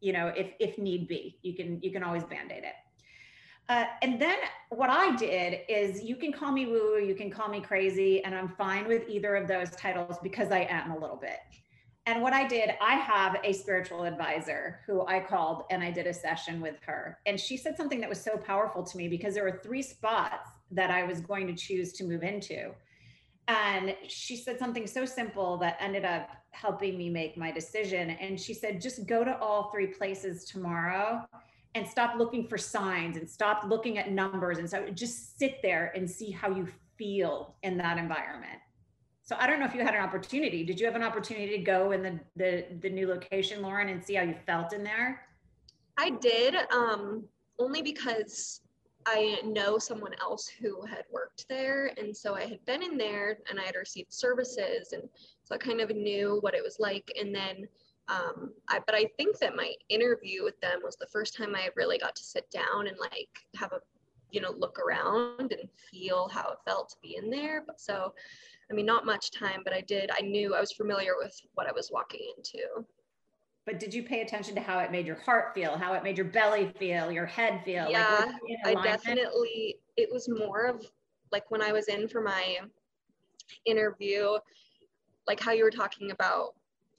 you 0.00 0.12
know, 0.12 0.28
if 0.28 0.52
if 0.58 0.78
need 0.78 1.08
be, 1.08 1.38
you 1.42 1.54
can 1.54 1.80
you 1.82 1.92
can 1.92 2.02
always 2.02 2.24
band 2.24 2.52
aid 2.52 2.64
it. 2.64 2.74
Uh, 3.68 3.84
and 4.02 4.20
then 4.20 4.38
what 4.70 4.90
I 4.90 5.16
did 5.16 5.60
is 5.68 6.02
you 6.02 6.16
can 6.16 6.32
call 6.32 6.52
me 6.52 6.66
woo, 6.66 6.98
you 6.98 7.14
can 7.16 7.30
call 7.30 7.48
me 7.48 7.60
crazy, 7.60 8.22
and 8.22 8.34
I'm 8.34 8.48
fine 8.48 8.86
with 8.86 9.08
either 9.08 9.34
of 9.34 9.48
those 9.48 9.70
titles 9.72 10.18
because 10.22 10.52
I 10.52 10.60
am 10.70 10.92
a 10.92 10.98
little 10.98 11.16
bit. 11.16 11.38
And 12.08 12.22
what 12.22 12.32
I 12.32 12.46
did, 12.46 12.70
I 12.80 12.94
have 12.94 13.36
a 13.42 13.52
spiritual 13.52 14.04
advisor 14.04 14.78
who 14.86 15.04
I 15.06 15.18
called 15.18 15.64
and 15.70 15.82
I 15.82 15.90
did 15.90 16.06
a 16.06 16.14
session 16.14 16.60
with 16.60 16.76
her. 16.86 17.18
And 17.26 17.38
she 17.38 17.56
said 17.56 17.76
something 17.76 18.00
that 18.00 18.08
was 18.08 18.20
so 18.20 18.36
powerful 18.36 18.84
to 18.84 18.96
me 18.96 19.08
because 19.08 19.34
there 19.34 19.42
were 19.42 19.60
three 19.64 19.82
spots 19.82 20.50
that 20.70 20.90
I 20.90 21.04
was 21.04 21.20
going 21.20 21.46
to 21.46 21.54
choose 21.54 21.92
to 21.94 22.04
move 22.04 22.22
into. 22.22 22.72
And 23.48 23.94
she 24.08 24.36
said 24.36 24.58
something 24.58 24.86
so 24.86 25.04
simple 25.04 25.56
that 25.58 25.76
ended 25.78 26.04
up 26.04 26.30
helping 26.50 26.98
me 26.98 27.08
make 27.08 27.36
my 27.36 27.52
decision. 27.52 28.10
And 28.10 28.40
she 28.40 28.52
said, 28.52 28.80
just 28.80 29.06
go 29.06 29.22
to 29.22 29.38
all 29.38 29.70
three 29.70 29.86
places 29.86 30.44
tomorrow 30.44 31.24
and 31.76 31.86
stop 31.86 32.18
looking 32.18 32.48
for 32.48 32.58
signs 32.58 33.16
and 33.16 33.28
stop 33.28 33.64
looking 33.68 33.98
at 33.98 34.10
numbers. 34.10 34.58
And 34.58 34.68
so 34.68 34.88
just 34.90 35.38
sit 35.38 35.60
there 35.62 35.92
and 35.94 36.10
see 36.10 36.30
how 36.30 36.50
you 36.50 36.66
feel 36.96 37.54
in 37.62 37.76
that 37.76 37.98
environment. 37.98 38.58
So 39.22 39.36
I 39.38 39.46
don't 39.46 39.60
know 39.60 39.66
if 39.66 39.74
you 39.74 39.82
had 39.82 39.94
an 39.94 40.00
opportunity. 40.00 40.64
Did 40.64 40.80
you 40.80 40.86
have 40.86 40.94
an 40.96 41.02
opportunity 41.02 41.58
to 41.58 41.62
go 41.62 41.92
in 41.92 42.02
the 42.02 42.20
the, 42.36 42.64
the 42.80 42.88
new 42.88 43.08
location, 43.08 43.60
Lauren, 43.60 43.88
and 43.88 44.02
see 44.02 44.14
how 44.14 44.22
you 44.22 44.36
felt 44.46 44.72
in 44.72 44.84
there? 44.84 45.26
I 45.98 46.10
did, 46.10 46.54
um, 46.72 47.24
only 47.58 47.82
because 47.82 48.60
I 49.06 49.40
know 49.44 49.78
someone 49.78 50.14
else 50.20 50.48
who 50.48 50.84
had 50.84 51.04
worked 51.12 51.48
there, 51.48 51.92
and 51.96 52.14
so 52.14 52.34
I 52.34 52.44
had 52.44 52.64
been 52.64 52.82
in 52.82 52.98
there 52.98 53.38
and 53.48 53.60
I 53.60 53.64
had 53.64 53.76
received 53.76 54.12
services, 54.12 54.92
and 54.92 55.04
so 55.44 55.54
I 55.54 55.58
kind 55.58 55.80
of 55.80 55.90
knew 55.90 56.38
what 56.40 56.54
it 56.54 56.62
was 56.62 56.78
like. 56.80 57.10
And 57.18 57.34
then, 57.34 57.68
um, 58.08 58.52
I 58.68 58.80
but 58.84 58.96
I 58.96 59.06
think 59.16 59.38
that 59.38 59.54
my 59.54 59.72
interview 59.88 60.42
with 60.42 60.60
them 60.60 60.80
was 60.82 60.96
the 60.96 61.06
first 61.06 61.36
time 61.36 61.54
I 61.54 61.70
really 61.76 61.98
got 61.98 62.16
to 62.16 62.24
sit 62.24 62.50
down 62.50 62.88
and 62.88 62.96
like 62.98 63.28
have 63.54 63.72
a 63.72 63.80
you 64.32 64.40
know 64.40 64.50
look 64.50 64.78
around 64.80 65.52
and 65.52 65.68
feel 65.90 66.28
how 66.28 66.50
it 66.50 66.58
felt 66.66 66.88
to 66.90 66.96
be 67.00 67.16
in 67.16 67.30
there. 67.30 67.62
But 67.64 67.80
so 67.80 68.12
I 68.70 68.74
mean, 68.74 68.86
not 68.86 69.06
much 69.06 69.30
time, 69.30 69.60
but 69.64 69.72
I 69.72 69.80
did, 69.82 70.10
I 70.12 70.22
knew 70.22 70.54
I 70.54 70.60
was 70.60 70.72
familiar 70.72 71.12
with 71.16 71.40
what 71.54 71.68
I 71.68 71.72
was 71.72 71.90
walking 71.92 72.32
into. 72.36 72.84
But 73.66 73.80
did 73.80 73.92
you 73.92 74.04
pay 74.04 74.20
attention 74.22 74.54
to 74.54 74.60
how 74.60 74.78
it 74.78 74.92
made 74.92 75.06
your 75.06 75.16
heart 75.16 75.52
feel, 75.52 75.76
how 75.76 75.92
it 75.94 76.04
made 76.04 76.16
your 76.16 76.26
belly 76.26 76.72
feel, 76.78 77.10
your 77.10 77.26
head 77.26 77.62
feel? 77.64 77.90
Yeah, 77.90 78.32
like, 78.64 78.78
I 78.78 78.82
definitely, 78.82 79.78
it 79.96 80.08
was 80.10 80.28
more 80.28 80.66
of 80.66 80.86
like 81.32 81.50
when 81.50 81.60
I 81.60 81.72
was 81.72 81.88
in 81.88 82.06
for 82.06 82.20
my 82.20 82.58
interview, 83.64 84.38
like 85.26 85.40
how 85.40 85.50
you 85.50 85.64
were 85.64 85.70
talking 85.70 86.12
about 86.12 86.54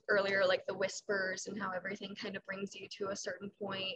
earlier, 0.10 0.44
like 0.46 0.68
the 0.68 0.74
whispers 0.74 1.48
and 1.48 1.58
how 1.60 1.72
everything 1.72 2.14
kind 2.22 2.36
of 2.36 2.46
brings 2.46 2.76
you 2.76 2.88
to 2.98 3.10
a 3.12 3.16
certain 3.16 3.50
point. 3.62 3.96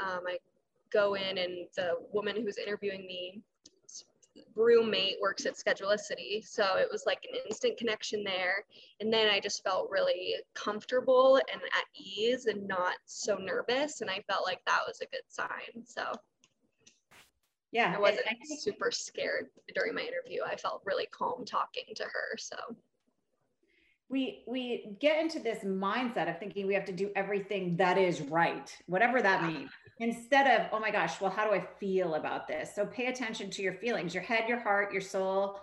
Um, 0.00 0.20
I 0.26 0.38
go 0.90 1.14
in 1.14 1.36
and 1.36 1.68
the 1.76 1.96
woman 2.10 2.36
who's 2.36 2.56
interviewing 2.56 3.06
me 3.06 3.42
roommate 4.54 5.16
works 5.20 5.46
at 5.46 5.54
Schedulicity. 5.54 6.46
So 6.46 6.76
it 6.76 6.88
was 6.90 7.04
like 7.06 7.26
an 7.30 7.38
instant 7.46 7.76
connection 7.76 8.24
there. 8.24 8.64
And 9.00 9.12
then 9.12 9.28
I 9.28 9.40
just 9.40 9.62
felt 9.62 9.90
really 9.90 10.34
comfortable 10.54 11.36
and 11.36 11.60
at 11.62 11.84
ease 11.94 12.46
and 12.46 12.66
not 12.66 12.94
so 13.06 13.36
nervous. 13.36 14.00
And 14.00 14.10
I 14.10 14.22
felt 14.28 14.44
like 14.44 14.60
that 14.66 14.80
was 14.86 15.00
a 15.00 15.06
good 15.06 15.22
sign. 15.28 15.84
So 15.84 16.12
yeah, 17.72 17.94
I 17.96 18.00
wasn't 18.00 18.26
I 18.28 18.36
super 18.58 18.90
scared 18.90 19.46
during 19.74 19.94
my 19.94 20.02
interview. 20.02 20.42
I 20.46 20.56
felt 20.56 20.82
really 20.84 21.06
calm 21.06 21.44
talking 21.46 21.94
to 21.96 22.04
her. 22.04 22.36
So 22.36 22.56
we 24.10 24.44
we 24.46 24.94
get 25.00 25.20
into 25.20 25.40
this 25.40 25.64
mindset 25.64 26.28
of 26.28 26.38
thinking 26.38 26.66
we 26.66 26.74
have 26.74 26.84
to 26.84 26.92
do 26.92 27.10
everything 27.16 27.76
that 27.78 27.96
is 27.96 28.20
right, 28.20 28.76
whatever 28.86 29.22
that 29.22 29.40
yeah. 29.42 29.48
means 29.48 29.70
instead 29.98 30.46
of 30.46 30.68
oh 30.72 30.80
my 30.80 30.90
gosh 30.90 31.20
well 31.20 31.30
how 31.30 31.46
do 31.46 31.54
i 31.54 31.64
feel 31.78 32.14
about 32.14 32.48
this? 32.48 32.74
So 32.74 32.86
pay 32.86 33.06
attention 33.06 33.50
to 33.50 33.62
your 33.62 33.74
feelings 33.74 34.14
your 34.14 34.22
head 34.22 34.48
your 34.48 34.60
heart 34.60 34.92
your 34.92 35.02
soul. 35.02 35.60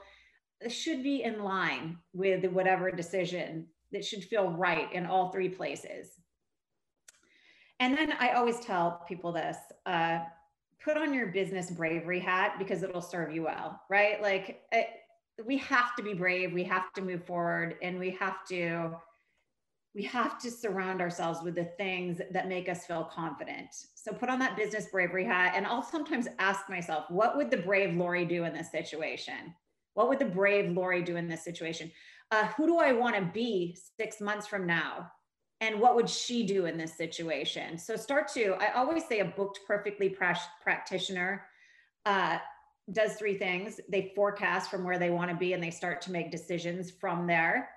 This 0.61 0.73
should 0.73 1.03
be 1.03 1.23
in 1.23 1.43
line 1.43 1.97
with 2.13 2.45
whatever 2.51 2.91
decision 2.91 3.67
that 3.91 4.03
should 4.03 4.23
feel 4.23 4.51
right 4.51 4.91
in 4.93 5.05
all 5.05 5.31
three 5.31 5.49
places. 5.49 6.19
And 7.79 7.97
then 7.97 8.13
i 8.19 8.31
always 8.31 8.59
tell 8.59 9.03
people 9.07 9.31
this 9.31 9.57
uh, 9.85 10.19
put 10.83 10.97
on 10.97 11.13
your 11.13 11.27
business 11.27 11.71
bravery 11.71 12.19
hat 12.19 12.55
because 12.59 12.83
it'll 12.83 13.01
serve 13.01 13.33
you 13.33 13.43
well 13.43 13.81
right? 13.89 14.21
Like 14.21 14.61
it, 14.71 14.87
we 15.45 15.57
have 15.57 15.95
to 15.95 16.03
be 16.03 16.13
brave. 16.13 16.53
We 16.53 16.63
have 16.65 16.91
to 16.93 17.01
move 17.01 17.25
forward 17.25 17.75
and 17.81 17.99
we 17.99 18.11
have 18.11 18.45
to 18.49 18.95
we 19.95 20.03
have 20.03 20.39
to 20.39 20.51
surround 20.51 21.01
ourselves 21.01 21.39
with 21.43 21.55
the 21.55 21.65
things 21.77 22.21
that 22.31 22.47
make 22.47 22.69
us 22.69 22.85
feel 22.85 23.03
confident. 23.03 23.69
So 23.95 24.13
put 24.13 24.29
on 24.29 24.39
that 24.39 24.55
business 24.55 24.87
bravery 24.91 25.25
hat. 25.25 25.53
And 25.55 25.65
I'll 25.65 25.83
sometimes 25.83 26.27
ask 26.37 26.69
myself, 26.69 27.05
what 27.09 27.35
would 27.37 27.49
the 27.49 27.57
brave 27.57 27.95
Lori 27.95 28.25
do 28.25 28.43
in 28.43 28.53
this 28.53 28.71
situation? 28.71 29.55
What 29.95 30.07
would 30.09 30.19
the 30.19 30.25
brave 30.25 30.71
Lori 30.71 31.01
do 31.01 31.15
in 31.15 31.27
this 31.27 31.43
situation? 31.43 31.91
Uh, 32.31 32.45
who 32.55 32.67
do 32.67 32.77
I 32.77 32.93
want 32.93 33.15
to 33.15 33.23
be 33.33 33.75
six 33.99 34.21
months 34.21 34.45
from 34.45 34.67
now? 34.67 35.11
And 35.61 35.81
what 35.81 35.95
would 35.95 36.09
she 36.09 36.45
do 36.45 36.67
in 36.67 36.77
this 36.77 36.95
situation? 36.95 37.77
So 37.77 37.95
start 37.95 38.27
to, 38.29 38.53
I 38.59 38.73
always 38.73 39.07
say 39.07 39.19
a 39.19 39.25
booked 39.25 39.61
perfectly 39.67 40.15
practitioner 40.61 41.45
uh, 42.05 42.37
does 42.91 43.15
three 43.15 43.37
things. 43.37 43.81
They 43.89 44.13
forecast 44.15 44.69
from 44.69 44.83
where 44.83 44.99
they 44.99 45.09
want 45.09 45.31
to 45.31 45.35
be 45.35 45.53
and 45.53 45.61
they 45.61 45.71
start 45.71 46.01
to 46.03 46.11
make 46.11 46.31
decisions 46.31 46.91
from 46.91 47.27
there 47.27 47.69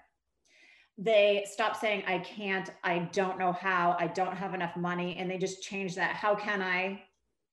they 0.99 1.45
stop 1.51 1.75
saying 1.77 2.03
i 2.07 2.19
can't 2.19 2.71
i 2.85 2.99
don't 3.13 3.39
know 3.39 3.53
how 3.53 3.97
i 3.99 4.07
don't 4.07 4.37
have 4.37 4.55
enough 4.55 4.77
money 4.77 5.17
and 5.19 5.31
they 5.31 5.39
just 5.39 5.63
change 5.63 5.95
that. 5.95 6.15
How 6.15 6.35
can 6.35 6.61
i 6.61 7.03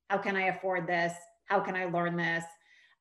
how 0.09 0.17
can 0.17 0.35
i 0.35 0.47
afford 0.47 0.87
this? 0.87 1.13
How 1.45 1.59
can 1.59 1.75
i 1.75 1.85
learn 1.85 2.15
this? 2.15 2.43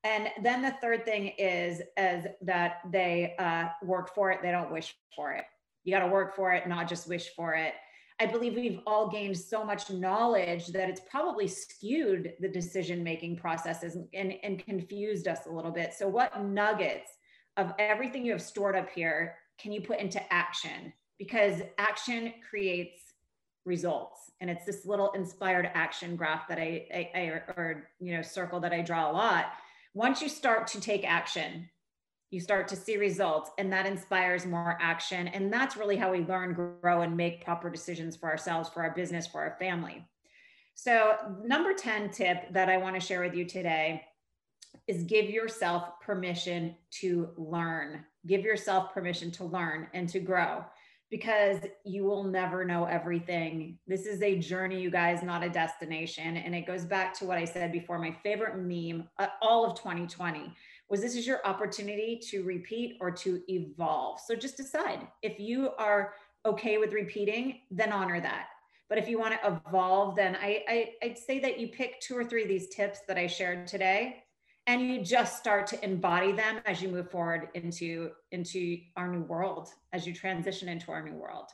And 0.05 0.29
then 0.43 0.63
the 0.63 0.75
third 0.81 1.05
thing 1.05 1.33
is 1.39 1.83
as 1.97 2.27
that 2.43 2.81
they 2.91 3.35
uh, 3.39 3.67
work 3.83 4.15
for 4.15 4.31
it. 4.31 4.41
They 4.43 4.53
don't 4.53 4.71
wish 4.71 4.95
for 5.15 5.33
it. 5.33 5.45
You 5.85 5.93
got 5.93 6.05
to 6.05 6.13
work 6.13 6.37
for 6.37 6.53
it 6.53 6.69
not 6.69 6.89
just 6.89 7.09
wish 7.09 7.29
for 7.35 7.55
it. 7.55 7.75
I 8.21 8.27
believe 8.27 8.55
we've 8.55 8.81
all 8.87 9.09
gained 9.09 9.37
so 9.37 9.65
much 9.65 9.91
knowledge 9.91 10.69
that 10.69 10.89
it's 10.89 11.01
probably 11.09 11.47
skewed 11.47 12.33
the 12.41 12.49
decision 12.49 13.03
making 13.05 13.37
processes 13.37 13.97
and, 14.13 14.35
and 14.43 14.65
confused 14.65 15.29
us 15.29 15.47
a 15.47 15.53
little 15.53 15.71
bit. 15.71 15.95
So 15.95 16.09
what 16.09 16.45
nuggets 16.45 17.11
of 17.57 17.73
everything 17.79 18.25
you 18.25 18.33
have 18.33 18.43
stored 18.43 18.77
up 18.77 18.89
here 18.91 19.37
can 19.61 19.73
you 19.73 19.81
put 19.81 19.99
into 19.99 20.21
action? 20.33 20.93
Because 21.19 21.63
action 21.79 22.33
creates 22.49 23.01
results. 23.65 24.31
And 24.41 24.49
it's 24.49 24.65
this 24.65 24.87
little 24.87 25.13
inspired 25.13 25.71
action 25.75 26.17
graph 26.17 26.49
that 26.49 26.59
I, 26.59 26.87
I, 26.93 27.11
I 27.15 27.21
or, 27.57 27.91
you 28.01 28.17
know, 28.17 28.23
circle 28.23 28.61
that 28.61 28.73
I 28.73 28.83
draw 28.83 29.11
a 29.11 29.13
lot. 29.13 29.47
Once 29.95 30.23
you 30.23 30.29
start 30.29 30.67
to 30.69 30.81
take 30.81 31.09
action, 31.09 31.69
you 32.31 32.41
start 32.41 32.69
to 32.69 32.77
see 32.77 32.97
results 32.97 33.51
and 33.59 33.73
that 33.73 33.87
inspires 33.87 34.45
more 34.45 34.77
action 34.81 35.29
and 35.29 35.53
that's 35.53 35.77
really 35.77 35.97
how 35.97 36.11
we 36.11 36.21
learn 36.21 36.53
grow 36.53 37.03
and 37.03 37.17
make 37.17 37.45
proper 37.45 37.71
decisions 37.71 38.17
for 38.17 38.29
ourselves 38.29 38.69
for 38.69 38.83
our 38.83 38.91
business 38.91 39.27
for 39.27 39.41
our 39.41 39.57
family 39.59 40.07
so 40.75 41.17
number 41.43 41.73
10 41.73 42.11
tip 42.11 42.53
that 42.53 42.69
i 42.69 42.77
want 42.77 42.95
to 42.95 43.01
share 43.01 43.23
with 43.23 43.35
you 43.35 43.45
today 43.45 44.03
is 44.87 45.03
give 45.05 45.29
yourself 45.29 46.01
permission 46.01 46.75
to 46.91 47.31
learn 47.37 48.05
give 48.29 48.43
yourself 48.43 48.93
permission 48.93 49.31
to 49.33 49.45
learn 49.45 49.89
and 49.95 50.09
to 50.11 50.21
grow 50.21 50.65
because 51.11 51.61
you 51.85 52.05
will 52.05 52.23
never 52.23 52.67
know 52.67 52.85
everything. 52.85 53.79
This 53.87 54.05
is 54.05 54.21
a 54.23 54.39
journey, 54.39 54.79
you 54.79 54.91
guys, 54.91 55.23
not 55.23 55.43
a 55.43 55.49
destination. 55.49 56.37
And 56.37 56.55
it 56.55 56.67
goes 56.67 56.85
back 56.85 57.15
to 57.19 57.25
what 57.25 57.39
I 57.39 57.47
said 57.47 57.73
before 57.73 57.99
my 57.99 58.15
favorite 58.23 58.59
meme, 58.59 59.09
uh, 59.19 59.29
all 59.41 59.65
of 59.65 59.75
2020 59.75 60.53
was 60.91 61.01
this 61.01 61.17
is 61.17 61.27
your 61.27 61.41
opportunity 61.47 62.21
to 62.31 62.43
repeat 62.43 62.99
or 63.01 63.11
to 63.11 63.41
evolve. 63.49 64.21
So 64.21 64.35
just 64.35 64.59
decide 64.59 65.07
if 65.23 65.41
you 65.41 65.71
are 65.79 66.13
okay 66.45 66.77
with 66.77 66.93
repeating, 66.93 67.61
then 67.71 67.91
honor 67.91 68.21
that. 68.21 68.49
But 68.91 68.99
if 68.99 69.09
you 69.09 69.19
want 69.19 69.35
to 69.41 69.61
evolve, 69.67 70.17
then 70.17 70.37
I, 70.37 70.65
I, 70.69 70.91
I'd 71.03 71.19
say 71.19 71.39
that 71.41 71.59
you 71.59 71.69
pick 71.69 72.01
two 72.01 72.17
or 72.17 72.25
three 72.25 72.43
of 72.43 72.49
these 72.49 72.69
tips 72.69 73.01
that 73.07 73.19
I 73.19 73.27
shared 73.27 73.67
today 73.67 74.25
and 74.69 74.83
you 74.83 75.03
just 75.03 75.39
start 75.39 75.67
to 75.67 75.83
embody 75.83 76.31
them 76.31 76.61
as 76.67 76.83
you 76.83 76.91
move 76.91 77.11
forward 77.11 77.49
into 77.55 78.11
into 78.31 78.79
our 78.97 79.09
new 79.09 79.23
world 79.23 79.71
as 79.95 80.07
you 80.07 80.15
transition 80.15 80.69
into 80.69 80.93
our 80.93 81.03
new 81.03 81.15
world. 81.15 81.47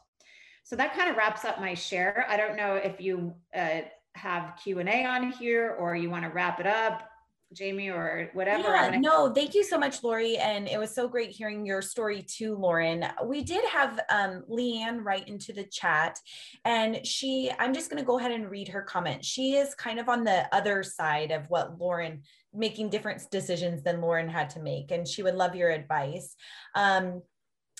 So 0.65 0.77
that 0.77 0.95
kind 0.97 1.09
of 1.09 1.17
wraps 1.17 1.45
up 1.45 1.61
my 1.61 1.75
share. 1.75 2.27
I 2.29 2.37
don't 2.37 2.57
know 2.57 2.75
if 2.75 3.01
you 3.01 3.35
uh, 3.57 3.83
have 4.15 4.59
q&a 4.63 5.05
on 5.05 5.31
here 5.33 5.77
or 5.79 5.97
you 5.97 6.11
want 6.11 6.25
to 6.25 6.31
wrap 6.31 6.61
it 6.61 6.67
up 6.67 7.09
Jamie 7.55 7.91
or 7.91 8.31
whatever. 8.35 8.63
Yeah, 8.63 8.99
no, 8.99 9.33
thank 9.33 9.55
you 9.55 9.65
so 9.65 9.79
much, 9.79 10.03
Lori. 10.03 10.37
And 10.37 10.69
it 10.69 10.79
was 10.79 10.95
so 10.95 11.09
great 11.09 11.31
hearing 11.31 11.65
your 11.65 11.83
story 11.83 12.23
too, 12.23 12.57
Lauren. 12.57 13.05
We 13.25 13.43
did 13.43 13.65
have 13.67 14.01
um, 14.11 14.45
Leanne 14.51 15.03
write 15.03 15.29
into 15.29 15.53
the 15.53 15.65
chat, 15.65 16.19
and 16.65 17.07
she, 17.07 17.51
I'm 17.59 17.73
just 17.73 17.91
going 17.91 18.03
to 18.03 18.07
go 18.07 18.19
ahead 18.19 18.33
and 18.33 18.51
read 18.51 18.69
her 18.69 18.83
comment. 18.83 19.25
She 19.25 19.55
is 19.55 19.75
kind 19.75 19.99
of 19.99 20.09
on 20.09 20.25
the 20.25 20.47
other 20.55 20.83
side 20.83 21.31
of 21.31 21.49
what 21.49 21.79
Lauren 21.79 22.23
making 22.53 22.89
different 22.89 23.23
decisions 23.31 23.83
than 23.83 24.01
Lauren 24.01 24.29
had 24.29 24.51
to 24.51 24.61
make, 24.61 24.91
and 24.91 25.07
she 25.07 25.23
would 25.23 25.35
love 25.35 25.55
your 25.55 25.71
advice. 25.71 26.37
Um, 26.75 27.23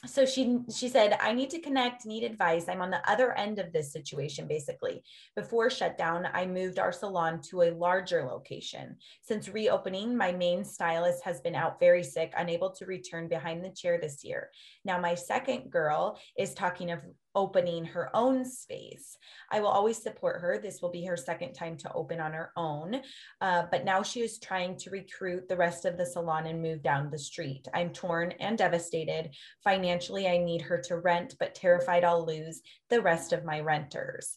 so 0.07 0.25
she 0.25 0.59
she 0.75 0.89
said 0.89 1.17
i 1.21 1.33
need 1.33 1.51
to 1.51 1.61
connect 1.61 2.07
need 2.07 2.25
advice. 2.25 2.69
I'm 2.69 2.83
on 2.83 2.91
the 2.91 3.09
other 3.11 3.33
end 3.33 3.59
of 3.59 3.73
this 3.73 3.93
situation 3.93 4.47
basically. 4.47 5.03
Before 5.37 5.71
shutdown 5.71 6.29
i 6.33 6.47
moved 6.47 6.79
our 6.79 6.93
salon 6.93 7.41
to 7.51 7.63
a 7.63 7.75
larger 7.75 8.25
location. 8.25 8.97
Since 9.23 9.49
reopening 9.49 10.17
my 10.17 10.33
main 10.33 10.65
stylist 10.65 11.25
has 11.25 11.41
been 11.41 11.55
out 11.55 11.81
very 11.81 12.03
sick 12.03 12.33
unable 12.37 12.71
to 12.73 12.87
return 12.87 13.29
behind 13.29 13.65
the 13.65 13.71
chair 13.71 13.99
this 14.01 14.25
year. 14.25 14.51
Now 14.85 14.99
my 14.99 15.15
second 15.15 15.71
girl 15.71 16.19
is 16.39 16.55
talking 16.55 16.91
of 16.91 17.01
opening 17.35 17.85
her 17.85 18.15
own 18.15 18.45
space. 18.45 19.17
I 19.51 19.61
will 19.61 19.69
always 19.69 20.03
support 20.03 20.41
her. 20.41 20.59
This 20.59 20.81
will 20.81 20.91
be 20.91 21.05
her 21.05 21.17
second 21.17 21.53
time 21.55 21.77
to 21.79 21.93
open 21.93 22.21
on 22.21 22.33
her 22.33 22.53
own. 22.57 23.01
Uh, 23.41 23.65
but 23.71 23.85
now 23.85 24.03
she 24.03 24.21
is 24.21 24.39
trying 24.39 24.77
to 24.79 24.91
recruit 24.91 25.49
the 25.49 25.57
rest 25.57 25.85
of 25.85 25.97
the 25.97 26.07
salon 26.07 26.47
and 26.47 26.63
move 26.63 26.83
down 26.83 27.11
the 27.11 27.19
street. 27.19 27.67
I'm 27.75 27.91
torn 27.91 28.33
and 28.41 28.57
devastated. 28.57 29.31
Financially, 29.63 30.29
I 30.29 30.39
need 30.39 30.63
her 30.63 30.79
to 30.83 30.99
rent, 30.99 31.35
but 31.39 31.55
terrified 31.55 32.05
I'll 32.05 32.25
lose 32.25 32.61
the 32.91 33.03
rest 33.03 33.33
of 33.33 33.45
my 33.45 33.61
renters. 33.61 34.37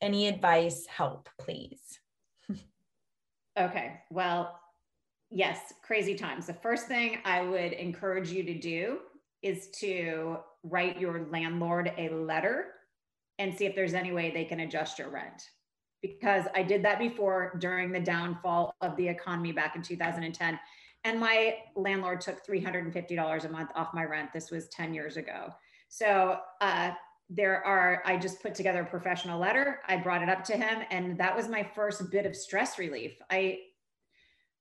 Any 0.00 0.28
advice, 0.28 0.86
help, 0.86 1.28
please. 1.40 1.98
okay. 3.58 3.94
Well, 4.10 4.58
yes, 5.30 5.58
crazy 5.82 6.14
times. 6.14 6.46
The 6.46 6.54
first 6.54 6.86
thing 6.86 7.18
I 7.24 7.42
would 7.42 7.72
encourage 7.72 8.30
you 8.30 8.44
to 8.44 8.58
do 8.58 8.98
is 9.42 9.68
to 9.80 10.38
write 10.70 11.00
your 11.00 11.26
landlord 11.30 11.92
a 11.96 12.08
letter 12.10 12.66
and 13.38 13.56
see 13.56 13.66
if 13.66 13.74
there's 13.74 13.94
any 13.94 14.12
way 14.12 14.30
they 14.30 14.44
can 14.44 14.60
adjust 14.60 14.98
your 14.98 15.10
rent. 15.10 15.42
Because 16.02 16.44
I 16.54 16.62
did 16.62 16.84
that 16.84 16.98
before 16.98 17.56
during 17.58 17.90
the 17.90 18.00
downfall 18.00 18.74
of 18.80 18.96
the 18.96 19.08
economy 19.08 19.52
back 19.52 19.76
in 19.76 19.82
2010. 19.82 20.58
And 21.04 21.20
my 21.20 21.56
landlord 21.76 22.20
took 22.20 22.44
$350 22.46 23.44
a 23.44 23.48
month 23.48 23.70
off 23.74 23.94
my 23.94 24.04
rent. 24.04 24.32
This 24.32 24.50
was 24.50 24.68
10 24.68 24.94
years 24.94 25.16
ago. 25.16 25.52
So 25.88 26.38
uh, 26.60 26.92
there 27.30 27.64
are, 27.64 28.02
I 28.04 28.16
just 28.16 28.42
put 28.42 28.54
together 28.54 28.82
a 28.82 28.86
professional 28.86 29.38
letter. 29.38 29.80
I 29.86 29.96
brought 29.96 30.22
it 30.22 30.28
up 30.28 30.44
to 30.44 30.56
him, 30.56 30.82
and 30.90 31.18
that 31.18 31.36
was 31.36 31.48
my 31.48 31.68
first 31.74 32.10
bit 32.10 32.26
of 32.26 32.34
stress 32.34 32.78
relief. 32.78 33.12
I 33.30 33.58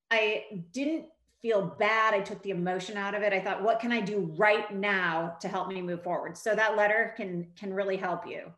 I 0.10 0.44
didn't 0.72 1.06
feel 1.42 1.76
bad. 1.80 2.14
I 2.14 2.22
took 2.22 2.42
the 2.42 2.50
emotion 2.52 2.98
out 2.98 3.16
of 3.16 3.22
it. 3.22 3.34
I 3.34 3.40
thought, 3.40 3.64
what 3.64 3.80
can 3.80 3.92
I 3.92 4.02
do 4.02 4.34
right 4.38 4.74
now 4.74 5.38
to 5.42 5.48
help 5.48 5.68
me 5.68 5.82
move 5.82 6.04
forward? 6.04 6.38
So 6.38 6.56
that 6.56 6.76
letter 6.76 7.14
can 7.16 7.48
can 7.56 7.74
really 7.74 7.98
help 7.98 8.28
you. 8.28 8.52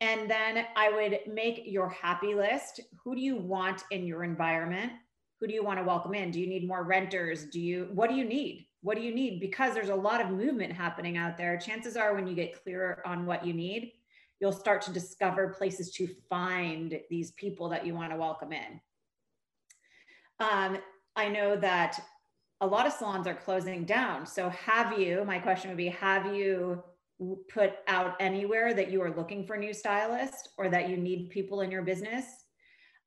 And 0.00 0.30
then 0.30 0.64
I 0.76 0.90
would 0.90 1.20
make 1.32 1.62
your 1.66 1.88
happy 1.88 2.34
list. 2.34 2.80
Who 3.02 3.14
do 3.14 3.20
you 3.20 3.36
want 3.36 3.82
in 3.90 4.06
your 4.06 4.22
environment? 4.22 4.92
Who 5.40 5.46
do 5.46 5.54
you 5.54 5.64
want 5.64 5.78
to 5.78 5.84
welcome 5.84 6.14
in? 6.14 6.30
Do 6.30 6.40
you 6.40 6.46
need 6.46 6.66
more 6.66 6.84
renters? 6.84 7.46
Do 7.46 7.60
you 7.60 7.88
what 7.92 8.10
do 8.10 8.16
you 8.16 8.24
need? 8.24 8.66
What 8.80 8.96
do 8.96 9.02
you 9.02 9.14
need? 9.14 9.40
Because 9.40 9.74
there's 9.74 9.88
a 9.88 9.94
lot 9.94 10.20
of 10.20 10.30
movement 10.30 10.72
happening 10.72 11.16
out 11.16 11.36
there. 11.36 11.58
Chances 11.58 11.96
are 11.96 12.14
when 12.14 12.28
you 12.28 12.34
get 12.34 12.62
clearer 12.62 13.02
on 13.04 13.26
what 13.26 13.44
you 13.44 13.52
need, 13.52 13.92
you'll 14.40 14.52
start 14.52 14.82
to 14.82 14.92
discover 14.92 15.48
places 15.48 15.90
to 15.92 16.08
find 16.28 17.00
these 17.10 17.32
people 17.32 17.68
that 17.70 17.84
you 17.84 17.94
want 17.94 18.12
to 18.12 18.16
welcome 18.16 18.52
in. 18.52 18.80
Um, 20.38 20.78
I 21.18 21.26
know 21.26 21.56
that 21.56 21.98
a 22.60 22.66
lot 22.66 22.86
of 22.86 22.92
salons 22.92 23.26
are 23.26 23.34
closing 23.34 23.84
down. 23.84 24.24
So 24.24 24.50
have 24.50 24.96
you, 24.96 25.24
my 25.26 25.40
question 25.40 25.68
would 25.68 25.76
be, 25.76 25.88
have 25.88 26.32
you 26.32 26.80
put 27.52 27.72
out 27.88 28.14
anywhere 28.20 28.72
that 28.72 28.92
you 28.92 29.02
are 29.02 29.10
looking 29.10 29.44
for 29.44 29.56
new 29.56 29.74
stylists 29.74 30.50
or 30.56 30.68
that 30.68 30.88
you 30.88 30.96
need 30.96 31.30
people 31.30 31.62
in 31.62 31.72
your 31.72 31.82
business? 31.82 32.24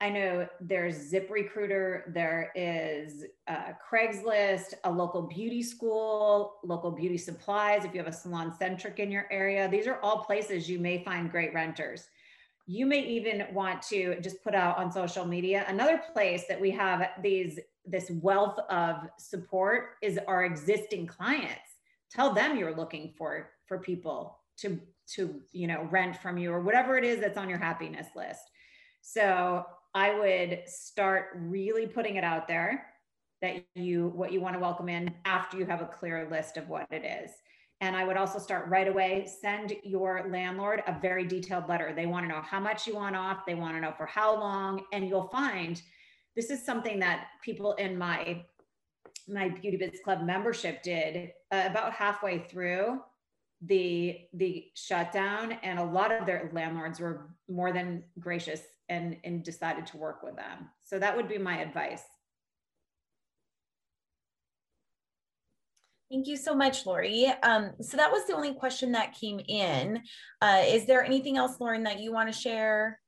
I 0.02 0.10
know 0.10 0.46
there's 0.60 0.96
Zip 0.96 1.30
Recruiter, 1.32 2.12
there 2.14 2.52
is 2.54 3.24
uh, 3.48 3.72
Craigslist, 3.90 4.74
a 4.84 4.92
local 4.92 5.22
beauty 5.22 5.64
school, 5.64 6.56
local 6.66 6.92
beauty 6.92 7.18
supplies. 7.18 7.86
If 7.86 7.94
you 7.94 8.04
have 8.04 8.14
a 8.14 8.18
SalonCentric 8.18 9.00
in 9.00 9.10
your 9.10 9.28
area, 9.32 9.70
these 9.70 9.88
are 9.88 10.02
all 10.02 10.26
places 10.26 10.70
you 10.70 10.80
may 10.80 11.02
find 11.06 11.32
great 11.32 11.54
renters. 11.54 12.10
You 12.68 12.86
may 12.86 13.06
even 13.06 13.46
want 13.54 13.82
to 13.84 14.20
just 14.22 14.44
put 14.44 14.54
out 14.54 14.78
on 14.78 14.92
social 14.92 15.26
media. 15.26 15.64
Another 15.68 16.02
place 16.14 16.44
that 16.50 16.60
we 16.60 16.72
have 16.72 17.10
these 17.22 17.60
this 17.86 18.12
wealth 18.22 18.60
of 18.70 19.08
support 19.18 19.96
is 20.02 20.20
our 20.28 20.44
existing 20.44 21.08
clients. 21.08 21.60
Tell 22.12 22.34
them 22.34 22.58
you're 22.58 22.76
looking 22.76 23.14
for 23.18 23.50
for 23.68 23.80
people 23.80 24.38
to 24.58 24.80
to 25.16 25.42
you 25.52 25.68
know 25.68 25.88
rent 25.92 26.18
from 26.18 26.38
you 26.38 26.52
or 26.52 26.62
whatever 26.62 26.98
it 26.98 27.04
is 27.04 27.20
that's 27.20 27.38
on 27.38 27.50
your 27.50 27.60
happiness 27.60 28.08
list. 28.16 28.50
So 29.02 29.66
i 29.94 30.18
would 30.18 30.62
start 30.68 31.32
really 31.36 31.86
putting 31.86 32.16
it 32.16 32.24
out 32.24 32.48
there 32.48 32.86
that 33.42 33.66
you 33.76 34.08
what 34.16 34.32
you 34.32 34.40
want 34.40 34.56
to 34.56 34.60
welcome 34.60 34.88
in 34.88 35.14
after 35.26 35.58
you 35.58 35.66
have 35.66 35.82
a 35.82 35.86
clear 35.86 36.28
list 36.30 36.58
of 36.58 36.70
what 36.70 36.86
it 36.92 37.04
is. 37.04 37.32
And 37.80 37.96
i 37.96 38.04
would 38.04 38.18
also 38.18 38.40
start 38.40 38.70
right 38.70 38.88
away 38.88 39.28
send 39.42 39.74
your 39.84 40.28
landlord 40.30 40.84
a 40.88 41.00
very 41.02 41.26
detailed 41.26 41.68
letter. 41.68 41.94
They 41.96 42.06
want 42.06 42.26
to 42.26 42.30
know 42.30 42.42
how 42.42 42.60
much 42.60 42.86
you 42.86 42.96
want 42.96 43.16
off. 43.16 43.46
They 43.46 43.56
want 43.56 43.76
to 43.76 43.82
know 43.82 43.94
for 43.98 44.06
how 44.06 44.40
long. 44.40 44.84
And 44.94 45.08
you'll 45.08 45.30
find 45.30 45.82
this 46.36 46.50
is 46.50 46.64
something 46.66 47.00
that 47.00 47.28
people 47.44 47.74
in 47.74 47.98
my 47.98 48.44
my 49.28 49.50
beauty 49.50 49.78
biz 49.78 50.00
club 50.04 50.24
membership 50.24 50.82
did 50.84 51.32
uh, 51.52 51.64
about 51.68 51.94
halfway 51.94 52.40
through 52.40 53.00
the 53.64 54.20
the 54.34 54.66
shutdown 54.76 55.54
and 55.64 55.80
a 55.80 55.84
lot 55.84 56.12
of 56.12 56.26
their 56.26 56.50
landlords 56.54 57.00
were 57.00 57.30
more 57.48 57.72
than 57.72 58.04
gracious 58.20 58.62
and 58.90 59.18
and 59.24 59.44
decided 59.44 59.86
to 59.86 59.98
work 59.98 60.24
with 60.24 60.36
them 60.36 60.70
so 60.84 60.98
that 60.98 61.16
would 61.16 61.28
be 61.28 61.38
my 61.38 61.60
advice 61.60 62.04
Thank 66.12 66.28
you 66.28 66.36
so 66.36 66.54
much, 66.54 66.86
Lori. 66.86 67.28
Um, 67.42 67.72
so 67.80 67.96
that 67.96 68.12
was 68.12 68.28
the 68.28 68.34
only 68.34 68.54
question 68.54 68.92
that 68.92 69.14
came 69.14 69.40
in. 69.48 70.04
Uh, 70.42 70.62
is 70.66 70.86
there 70.86 71.06
anything 71.06 71.38
else, 71.38 71.58
Lauren, 71.62 71.84
that 71.84 72.02
you 72.02 72.12
want 72.12 72.28
to 72.28 72.38
share? 72.38 73.00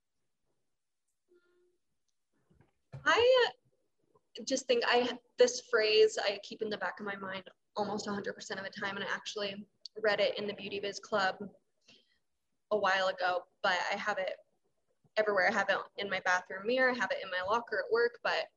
I 3.06 3.46
uh, 3.48 4.44
just 4.48 4.66
think 4.68 4.84
I 4.88 5.10
this 5.38 5.62
phrase 5.70 6.18
I 6.24 6.40
keep 6.44 6.62
in 6.62 6.70
the 6.70 6.78
back 6.78 7.00
of 7.00 7.06
my 7.06 7.16
mind 7.16 7.44
almost 7.76 8.08
100% 8.08 8.18
of 8.18 8.36
the 8.38 8.82
time, 8.82 8.96
and 8.96 9.04
I 9.04 9.14
actually 9.14 9.66
read 10.02 10.20
it 10.20 10.38
in 10.38 10.48
the 10.48 10.54
Beauty 10.54 10.80
Biz 10.80 11.00
Club 11.00 11.36
a 12.72 12.78
while 12.78 13.08
ago, 13.08 13.44
but 13.62 13.76
I 13.92 13.98
have 13.98 14.18
it 14.18 14.34
everywhere. 15.18 15.48
I 15.50 15.54
have 15.54 15.70
it 15.70 15.78
in 15.98 16.10
my 16.10 16.22
bathroom 16.26 16.66
mirror, 16.66 16.92
I 16.92 16.96
have 16.96 17.12
it 17.12 17.24
in 17.24 17.30
my 17.30 17.44
locker 17.48 17.84
at 17.86 17.92
work, 17.92 18.20
but 18.24 18.48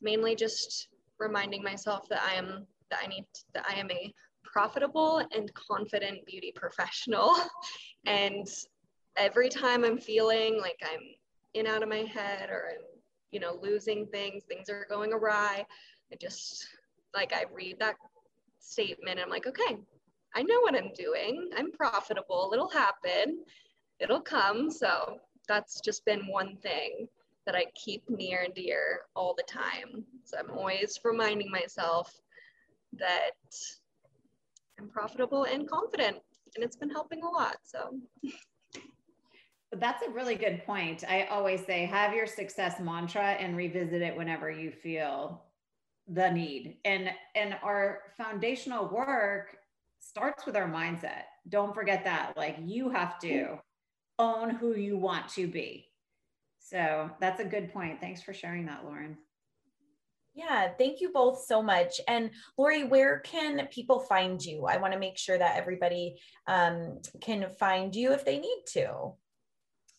mainly 0.00 0.34
just 0.34 0.88
reminding 1.18 1.62
myself 1.62 2.08
that 2.08 2.22
I 2.22 2.34
am 2.34 2.66
that 2.90 3.00
I 3.02 3.06
need 3.06 3.26
that 3.54 3.64
I 3.68 3.74
am 3.74 3.90
a 3.90 4.12
profitable 4.42 5.18
and 5.18 5.52
confident 5.54 6.24
beauty 6.26 6.52
professional. 6.54 7.34
and 8.06 8.46
every 9.16 9.48
time 9.48 9.84
I'm 9.84 9.98
feeling 9.98 10.60
like 10.60 10.80
I'm 10.82 11.00
in 11.54 11.66
out 11.66 11.82
of 11.82 11.88
my 11.88 12.04
head 12.12 12.48
or 12.50 12.70
I'm 12.72 12.99
you 13.32 13.40
know, 13.40 13.58
losing 13.62 14.06
things, 14.06 14.44
things 14.44 14.68
are 14.68 14.86
going 14.88 15.12
awry. 15.12 15.64
I 16.12 16.16
just 16.16 16.66
like 17.14 17.32
I 17.32 17.44
read 17.52 17.78
that 17.80 17.96
statement. 18.58 19.18
and 19.18 19.20
I'm 19.20 19.30
like, 19.30 19.46
okay, 19.46 19.78
I 20.34 20.42
know 20.42 20.60
what 20.60 20.76
I'm 20.76 20.92
doing. 20.94 21.50
I'm 21.56 21.72
profitable. 21.72 22.50
It'll 22.52 22.70
happen. 22.70 23.44
It'll 23.98 24.20
come. 24.20 24.70
So 24.70 25.18
that's 25.48 25.80
just 25.80 26.04
been 26.04 26.26
one 26.26 26.56
thing 26.62 27.08
that 27.46 27.54
I 27.54 27.66
keep 27.74 28.08
near 28.08 28.42
and 28.42 28.54
dear 28.54 29.00
all 29.16 29.34
the 29.34 29.42
time. 29.42 30.04
So 30.24 30.38
I'm 30.38 30.50
always 30.50 30.98
reminding 31.04 31.50
myself 31.50 32.12
that 32.98 33.32
I'm 34.78 34.88
profitable 34.88 35.44
and 35.44 35.68
confident, 35.68 36.18
and 36.54 36.64
it's 36.64 36.76
been 36.76 36.90
helping 36.90 37.22
a 37.22 37.28
lot. 37.28 37.56
So 37.64 37.98
that's 39.78 40.06
a 40.06 40.10
really 40.10 40.34
good 40.34 40.64
point. 40.64 41.04
I 41.08 41.24
always 41.30 41.64
say 41.64 41.86
have 41.86 42.14
your 42.14 42.26
success 42.26 42.80
mantra 42.80 43.32
and 43.32 43.56
revisit 43.56 44.02
it 44.02 44.16
whenever 44.16 44.50
you 44.50 44.72
feel 44.72 45.44
the 46.08 46.30
need. 46.30 46.78
And 46.84 47.10
and 47.36 47.56
our 47.62 48.00
foundational 48.16 48.88
work 48.88 49.56
starts 50.00 50.44
with 50.44 50.56
our 50.56 50.68
mindset. 50.68 51.24
Don't 51.48 51.74
forget 51.74 52.04
that. 52.04 52.36
Like 52.36 52.56
you 52.64 52.90
have 52.90 53.18
to 53.20 53.58
own 54.18 54.50
who 54.50 54.74
you 54.74 54.96
want 54.96 55.28
to 55.30 55.46
be. 55.46 55.86
So 56.58 57.10
that's 57.20 57.40
a 57.40 57.44
good 57.44 57.72
point. 57.72 58.00
Thanks 58.00 58.22
for 58.22 58.34
sharing 58.34 58.66
that, 58.66 58.84
Lauren. 58.84 59.16
Yeah, 60.34 60.68
thank 60.78 61.00
you 61.00 61.10
both 61.12 61.44
so 61.44 61.62
much. 61.62 62.00
And 62.06 62.30
Lori, 62.56 62.84
where 62.84 63.20
can 63.20 63.66
people 63.68 64.00
find 64.00 64.40
you? 64.40 64.66
I 64.66 64.76
want 64.76 64.92
to 64.92 64.98
make 64.98 65.18
sure 65.18 65.36
that 65.36 65.56
everybody 65.56 66.20
um, 66.46 67.00
can 67.20 67.48
find 67.58 67.94
you 67.94 68.12
if 68.12 68.24
they 68.24 68.38
need 68.38 68.62
to. 68.74 69.12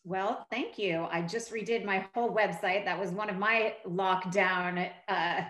Well, 0.03 0.47
thank 0.49 0.79
you. 0.79 1.07
I 1.11 1.21
just 1.21 1.53
redid 1.53 1.85
my 1.85 2.07
whole 2.13 2.33
website. 2.33 2.85
That 2.85 2.99
was 2.99 3.11
one 3.11 3.29
of 3.29 3.37
my 3.37 3.75
lockdown 3.85 4.89
uh, 5.07 5.41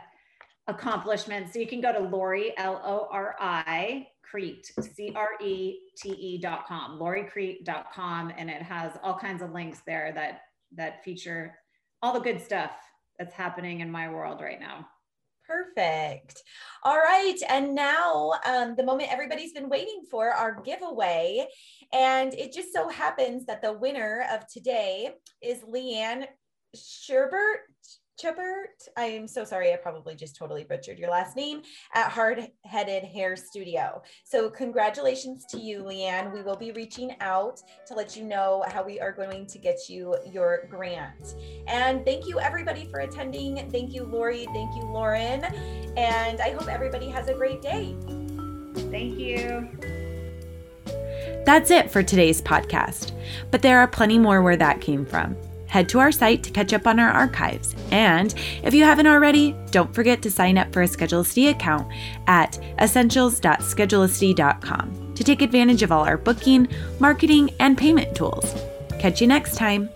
accomplishments. 0.68 1.54
So 1.54 1.60
you 1.60 1.68
can 1.68 1.80
go 1.80 1.94
to 1.94 2.00
Lori, 2.00 2.54
L 2.58 2.82
O 2.84 3.08
R 3.12 3.36
I, 3.40 4.08
Crete, 4.30 4.70
C 4.80 5.14
R 5.16 5.30
E 5.42 5.80
T 5.98 6.10
E 6.10 6.38
dot 6.38 6.68
com, 6.68 7.00
loricrete.com. 7.00 8.34
And 8.38 8.50
it 8.50 8.62
has 8.62 8.92
all 9.04 9.18
kinds 9.18 9.42
of 9.42 9.52
links 9.52 9.82
there 9.86 10.12
that, 10.16 10.42
that 10.76 11.04
feature 11.04 11.56
all 12.02 12.14
the 12.14 12.20
good 12.20 12.42
stuff 12.42 12.72
that's 13.18 13.34
happening 13.34 13.82
in 13.82 13.92
my 13.92 14.10
world 14.10 14.42
right 14.42 14.60
now. 14.60 14.88
Perfect. 15.52 16.44
All 16.84 16.98
right. 16.98 17.38
And 17.50 17.76
now, 17.76 18.34
um, 18.46 18.76
the 18.76 18.86
moment 18.86 19.12
everybody's 19.12 19.52
been 19.52 19.70
waiting 19.70 20.04
for 20.10 20.30
our 20.30 20.62
giveaway. 20.62 21.46
And 21.94 22.34
it 22.34 22.54
just 22.54 22.72
so 22.74 22.88
happens 22.88 23.46
that 23.46 23.62
the 23.62 23.74
winner 23.74 24.26
of 24.32 24.48
today 24.48 25.10
is 25.42 25.60
Leanne 25.60 26.26
Sherbert. 26.76 27.68
Chubert, 28.22 28.88
I 28.98 29.06
am 29.06 29.28
so 29.28 29.44
sorry. 29.44 29.74
I 29.74 29.78
probably 29.78 30.16
just 30.16 30.36
totally 30.36 30.64
butchered 30.64 31.00
your 31.00 31.10
last 31.10 31.36
name 31.36 31.62
at 31.96 32.12
Hard 32.12 32.50
Headed 32.66 33.04
Hair 33.04 33.36
Studio. 33.36 34.04
So, 34.24 34.50
congratulations 34.50 35.46
to 35.46 35.58
you, 35.60 35.82
Leanne. 35.82 36.32
We 36.32 36.44
will 36.44 36.56
be 36.56 36.72
reaching 36.72 37.16
out 37.20 37.62
to 37.88 37.96
let 37.96 38.16
you 38.16 38.24
know 38.24 38.64
how 38.68 38.84
we 38.84 39.00
are 39.00 39.12
going 39.12 39.48
to 39.48 39.58
get 39.58 39.90
you 39.90 40.16
your 40.32 40.68
grant. 40.70 41.36
And 41.68 42.06
thank 42.06 42.28
you, 42.28 42.40
everybody, 42.40 42.86
for 42.92 43.00
attending. 43.00 43.70
Thank 43.72 43.94
you, 43.94 44.04
Lori. 44.04 44.46
Thank 44.54 44.76
you, 44.76 44.84
Lauren. 44.84 45.44
And 45.98 46.42
I 46.42 46.52
hope 46.52 46.68
everybody 46.68 47.10
has 47.10 47.28
a 47.28 47.34
great 47.34 47.62
day. 47.64 47.96
Thank 48.92 49.18
you. 49.18 49.68
That's 51.44 51.72
it 51.72 51.90
for 51.90 52.04
today's 52.04 52.40
podcast, 52.40 53.14
but 53.50 53.64
there 53.64 53.80
are 53.80 53.88
plenty 53.88 54.20
more 54.20 54.44
where 54.44 54.58
that 54.58 54.80
came 54.80 55.08
from 55.08 55.36
head 55.72 55.88
to 55.88 56.00
our 56.00 56.12
site 56.12 56.44
to 56.44 56.52
catch 56.52 56.74
up 56.74 56.86
on 56.86 57.00
our 57.00 57.10
archives. 57.10 57.74
And 57.92 58.36
if 58.62 58.74
you 58.74 58.84
haven't 58.84 59.08
already, 59.08 59.56
don't 59.72 59.96
forget 59.96 60.22
to 60.24 60.30
sign 60.30 60.58
up 60.58 60.74
for 60.74 60.82
a 60.82 60.86
Schedulicity 60.86 61.50
account 61.50 61.90
at 62.28 62.60
essentials.schedulicity.com 62.80 65.14
to 65.16 65.24
take 65.24 65.42
advantage 65.42 65.82
of 65.82 65.94
all 65.94 66.04
our 66.04 66.18
booking, 66.18 66.68
marketing, 67.00 67.52
and 67.62 67.78
payment 67.78 68.14
tools. 68.14 68.54
Catch 69.00 69.22
you 69.22 69.28
next 69.28 69.56
time. 69.56 69.90